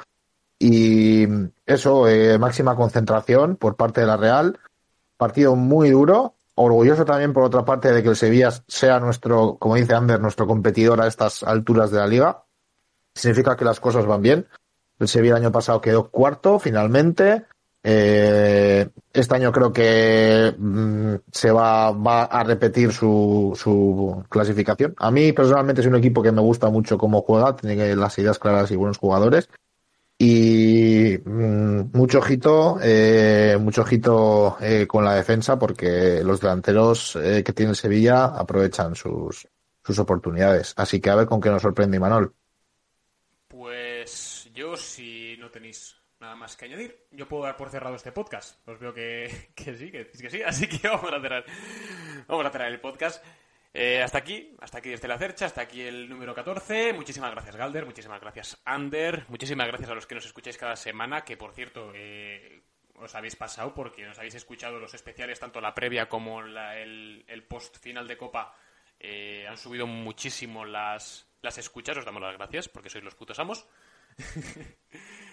Y 0.59 1.27
eso, 1.67 2.09
eh, 2.09 2.39
máxima 2.39 2.77
concentración 2.77 3.57
por 3.57 3.77
parte 3.77 4.01
de 4.01 4.07
la 4.07 4.17
Real. 4.17 4.59
Partido 5.17 5.57
muy 5.57 5.91
duro, 5.91 6.35
orgulloso 6.55 7.05
también 7.05 7.33
por 7.33 7.43
otra 7.43 7.65
parte 7.65 7.93
de 7.93 8.03
que 8.03 8.11
el 8.11 8.17
Sevilla 8.17 8.51
sea 8.67 9.01
nuestro, 9.01 9.57
como 9.59 9.77
dice 9.77 9.95
Ander, 9.95 10.21
nuestro 10.21 10.47
competidor 10.47 11.01
a 11.01 11.07
estas 11.07 11.43
alturas 11.43 11.91
de 11.91 11.99
la 11.99 12.07
liga. 12.07 12.45
Significa 13.15 13.57
que 13.57 13.65
las 13.65 13.81
cosas 13.81 14.07
van 14.07 14.23
bien. 14.23 14.47
El 14.99 15.09
Sevilla 15.09 15.37
el 15.37 15.43
año 15.43 15.53
pasado 15.53 15.81
quedó 15.81 16.11
cuarto 16.11 16.59
finalmente. 16.59 17.47
Eh, 17.89 18.89
este 19.13 19.37
año 19.37 19.53
creo 19.53 19.73
que 19.73 20.53
mm, 20.59 21.15
se 21.31 21.53
va, 21.53 21.91
a 22.25 22.43
repetir 22.43 22.93
su, 22.93 23.53
su, 23.55 24.25
clasificación. 24.29 24.93
A 24.99 25.13
mí 25.13 25.33
personalmente 25.33 25.83
es 25.83 25.87
un 25.87 25.95
equipo 25.95 26.21
que 26.21 26.33
me 26.33 26.41
gusta 26.41 26.69
mucho 26.69 26.99
cómo 26.99 27.23
juega, 27.23 27.55
tiene 27.55 27.95
las 27.95 28.19
ideas 28.19 28.41
claras 28.41 28.73
y 28.73 28.77
buenos 28.77 28.99
jugadores. 28.99 29.49
Y 30.19 31.17
mm, 31.25 31.97
mucho 31.97 32.19
ojito, 32.19 32.79
eh, 32.83 33.57
mucho 33.61 33.83
ojito 33.83 34.57
eh, 34.61 34.89
con 34.89 35.05
la 35.05 35.15
defensa 35.15 35.57
porque 35.57 36.25
los 36.25 36.41
delanteros 36.41 37.17
que 37.23 37.53
tiene 37.53 37.77
Sevilla 37.77 38.25
aprovechan 38.25 38.97
sus, 38.97 39.47
oportunidades. 39.97 40.75
Así 40.77 41.01
que 41.01 41.11
a 41.11 41.15
ver 41.15 41.27
con 41.29 41.41
qué 41.41 41.51
nos 41.51 41.63
sorprende 41.63 41.99
Imanol. 41.99 42.35
Pues 43.47 44.51
yo, 44.53 44.71
nada 44.71 45.16
que 46.55 46.67
añadir, 46.67 47.07
yo 47.11 47.27
puedo 47.27 47.45
dar 47.45 47.57
por 47.57 47.71
cerrado 47.71 47.97
este 47.97 48.13
podcast. 48.13 48.69
Os 48.69 48.79
veo 48.79 48.93
que, 48.93 49.51
que 49.57 49.75
sí, 49.75 49.91
que, 49.91 50.31
sí, 50.31 50.43
así 50.43 50.69
que 50.69 50.87
vamos 50.87 51.13
a 51.13 51.21
cerrar, 51.21 51.45
vamos 52.29 52.47
a 52.47 52.51
cerrar 52.51 52.71
el 52.71 52.81
podcast. 52.81 53.25
Eh, 53.73 54.03
hasta 54.03 54.19
aquí, 54.19 54.55
hasta 54.61 54.79
aquí 54.79 54.91
desde 54.91 55.09
la 55.09 55.19
cercha, 55.19 55.47
hasta 55.47 55.63
aquí 55.63 55.83
el 55.83 56.09
número 56.09 56.35
14. 56.35 56.93
Muchísimas 56.93 57.31
gracias, 57.33 57.57
Galder, 57.57 57.85
muchísimas 57.85 58.21
gracias, 58.21 58.61
Ander, 58.65 59.25
muchísimas 59.29 59.67
gracias 59.67 59.91
a 59.91 59.95
los 59.95 60.07
que 60.07 60.15
nos 60.15 60.25
escucháis 60.25 60.57
cada 60.57 60.77
semana, 60.77 61.25
que 61.25 61.37
por 61.37 61.53
cierto, 61.53 61.93
eh, 61.95 62.63
os 62.95 63.15
habéis 63.15 63.37
pasado 63.37 63.75
porque 63.75 64.09
os 64.09 64.19
habéis 64.19 64.35
escuchado 64.35 64.79
los 64.79 64.95
especiales, 64.95 65.41
tanto 65.41 65.61
la 65.61 65.75
previa 65.75 66.09
como 66.09 66.41
el, 66.41 67.47
post 67.49 67.79
final 67.79 68.07
de 68.09 68.17
Copa. 68.17 68.57
Eh, 68.99 69.47
han 69.47 69.59
subido 69.59 69.87
muchísimo 69.87 70.65
las, 70.65 71.29
las 71.43 71.59
escuchas, 71.59 71.99
os 71.99 72.05
damos 72.05 72.23
las 72.23 72.37
gracias 72.37 72.69
porque 72.69 72.89
sois 72.89 73.05
los 73.05 73.15
putos 73.15 73.39
amos. 73.39 73.67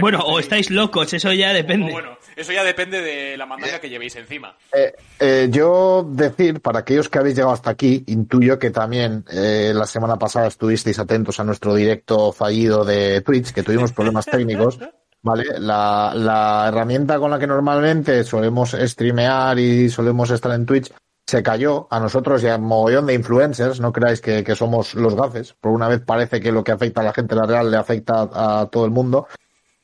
bueno, 0.00 0.20
o 0.20 0.38
estáis 0.38 0.70
locos, 0.70 1.12
eso 1.12 1.32
ya 1.32 1.52
depende. 1.52 1.92
bueno, 1.92 2.16
eso 2.36 2.52
ya 2.52 2.64
depende 2.64 3.00
de 3.00 3.36
la 3.36 3.46
mandanga 3.46 3.80
que 3.80 3.88
llevéis 3.88 4.16
encima. 4.16 4.56
Eh, 4.72 4.94
eh, 5.18 5.48
yo 5.50 6.06
decir, 6.08 6.60
para 6.60 6.80
aquellos 6.80 7.08
que 7.08 7.18
habéis 7.18 7.36
llegado 7.36 7.52
hasta 7.52 7.70
aquí, 7.70 8.04
intuyo 8.06 8.58
que 8.58 8.70
también 8.70 9.24
eh, 9.30 9.72
la 9.74 9.86
semana 9.86 10.16
pasada 10.16 10.48
estuvisteis 10.48 10.98
atentos 10.98 11.38
a 11.40 11.44
nuestro 11.44 11.74
directo 11.74 12.32
fallido 12.32 12.84
de 12.84 13.20
Twitch, 13.20 13.52
que 13.52 13.62
tuvimos 13.62 13.92
problemas 13.92 14.26
técnicos. 14.30 14.78
¿Vale? 15.22 15.44
La, 15.58 16.14
la 16.14 16.64
herramienta 16.68 17.18
con 17.18 17.30
la 17.30 17.38
que 17.38 17.46
normalmente 17.46 18.24
solemos 18.24 18.74
streamear 18.74 19.58
y 19.58 19.90
solemos 19.90 20.30
estar 20.30 20.50
en 20.52 20.64
Twitch 20.64 20.90
se 21.30 21.42
cayó 21.42 21.86
a 21.90 22.00
nosotros 22.00 22.42
y 22.42 22.48
a 22.48 22.56
un 22.56 22.62
mogollón 22.62 23.06
de 23.06 23.14
influencers. 23.14 23.80
No 23.80 23.92
creáis 23.92 24.20
que, 24.20 24.42
que, 24.42 24.56
somos 24.56 24.94
los 24.94 25.14
gafes. 25.14 25.54
Por 25.54 25.70
una 25.72 25.88
vez 25.88 26.00
parece 26.04 26.40
que 26.40 26.50
lo 26.50 26.64
que 26.64 26.72
afecta 26.72 27.02
a 27.02 27.04
la 27.04 27.12
gente 27.12 27.36
la 27.36 27.46
real 27.46 27.70
le 27.70 27.76
afecta 27.76 28.28
a 28.32 28.66
todo 28.66 28.84
el 28.84 28.90
mundo. 28.90 29.28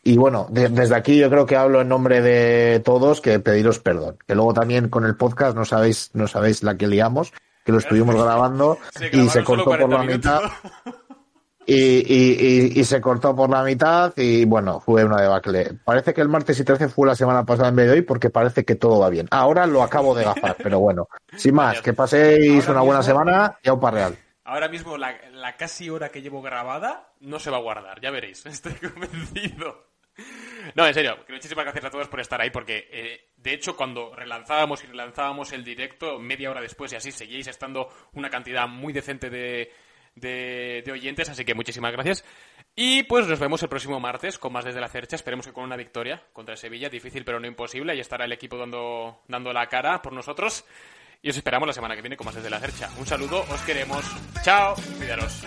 Y 0.06 0.16
bueno, 0.18 0.46
desde 0.50 0.94
aquí 0.94 1.18
yo 1.18 1.28
creo 1.28 1.46
que 1.46 1.56
hablo 1.56 1.80
en 1.80 1.88
nombre 1.88 2.22
de 2.22 2.78
todos 2.78 3.20
que 3.20 3.40
pediros 3.40 3.80
perdón. 3.80 4.16
Que 4.24 4.36
luego 4.36 4.54
también 4.54 4.88
con 4.88 5.04
el 5.04 5.16
podcast 5.16 5.56
no 5.56 5.64
sabéis, 5.64 6.10
no 6.14 6.28
sabéis 6.28 6.62
la 6.62 6.76
que 6.76 6.86
liamos, 6.86 7.32
que 7.64 7.72
lo 7.72 7.78
estuvimos 7.78 8.14
grabando 8.24 8.78
y 9.10 9.28
se 9.28 9.42
cortó 9.42 9.64
por 9.64 9.90
la 9.90 10.04
mitad. 10.04 10.42
Y, 11.66 12.78
y, 12.78 12.84
se 12.84 13.00
cortó 13.00 13.34
por 13.34 13.50
la 13.50 13.64
mitad 13.64 14.12
y 14.16 14.44
bueno, 14.44 14.78
fue 14.78 15.04
una 15.04 15.20
debacle. 15.20 15.72
Parece 15.84 16.14
que 16.14 16.20
el 16.20 16.28
martes 16.28 16.60
y 16.60 16.62
13 16.62 16.88
fue 16.88 17.08
la 17.08 17.16
semana 17.16 17.44
pasada 17.44 17.70
en 17.70 17.74
vez 17.74 17.86
de 17.88 17.94
hoy 17.94 18.02
porque 18.02 18.30
parece 18.30 18.64
que 18.64 18.76
todo 18.76 19.00
va 19.00 19.10
bien. 19.10 19.26
Ahora 19.32 19.66
lo 19.66 19.82
acabo 19.82 20.14
de 20.14 20.22
gafar, 20.22 20.54
pero 20.62 20.78
bueno. 20.78 21.08
Sin 21.36 21.56
más, 21.56 21.82
que 21.82 21.94
paséis 21.94 22.68
una 22.68 22.82
buena 22.82 23.02
semana 23.02 23.58
y 23.60 23.68
a 23.68 23.72
un 23.72 23.82
real. 23.82 24.16
Ahora 24.44 24.68
mismo 24.68 24.96
la, 24.96 25.16
la 25.32 25.56
casi 25.56 25.90
hora 25.90 26.10
que 26.10 26.22
llevo 26.22 26.42
grabada 26.42 27.08
no 27.18 27.40
se 27.40 27.50
va 27.50 27.56
a 27.56 27.60
guardar, 27.60 28.00
ya 28.00 28.12
veréis, 28.12 28.46
estoy 28.46 28.74
convencido. 28.74 29.95
No, 30.74 30.86
en 30.86 30.94
serio, 30.94 31.18
muchísimas 31.28 31.64
gracias 31.64 31.84
a 31.84 31.90
todos 31.90 32.08
por 32.08 32.20
estar 32.20 32.40
ahí, 32.40 32.50
porque 32.50 32.88
eh, 32.90 33.28
de 33.36 33.52
hecho 33.54 33.76
cuando 33.76 34.14
relanzábamos 34.14 34.82
y 34.82 34.86
relanzábamos 34.86 35.52
el 35.52 35.64
directo, 35.64 36.18
media 36.18 36.50
hora 36.50 36.60
después 36.60 36.92
y 36.92 36.96
así, 36.96 37.12
seguíais 37.12 37.46
estando 37.46 37.88
una 38.14 38.30
cantidad 38.30 38.66
muy 38.66 38.92
decente 38.92 39.30
de, 39.30 39.72
de, 40.16 40.90
oyentes, 40.90 41.28
así 41.28 41.44
que 41.44 41.54
muchísimas 41.54 41.92
gracias. 41.92 42.24
Y 42.74 43.04
pues 43.04 43.26
nos 43.26 43.38
vemos 43.38 43.62
el 43.62 43.68
próximo 43.68 44.00
martes 44.00 44.38
con 44.38 44.52
más 44.52 44.64
desde 44.64 44.80
la 44.80 44.88
cercha, 44.88 45.16
esperemos 45.16 45.46
que 45.46 45.52
con 45.52 45.64
una 45.64 45.76
victoria 45.76 46.22
contra 46.32 46.56
Sevilla, 46.56 46.88
difícil 46.88 47.24
pero 47.24 47.40
no 47.40 47.46
imposible, 47.46 47.92
ahí 47.92 48.00
estará 48.00 48.24
el 48.24 48.32
equipo 48.32 48.56
dando, 48.56 49.22
dando 49.28 49.52
la 49.52 49.66
cara 49.68 50.02
por 50.02 50.12
nosotros. 50.12 50.64
Y 51.22 51.30
os 51.30 51.36
esperamos 51.36 51.66
la 51.66 51.72
semana 51.72 51.96
que 51.96 52.02
viene 52.02 52.16
con 52.16 52.26
más 52.26 52.34
desde 52.34 52.50
la 52.50 52.60
cercha. 52.60 52.90
Un 52.98 53.06
saludo, 53.06 53.44
os 53.50 53.60
queremos. 53.62 54.04
Chao, 54.42 54.74
cuidaros. 54.98 55.46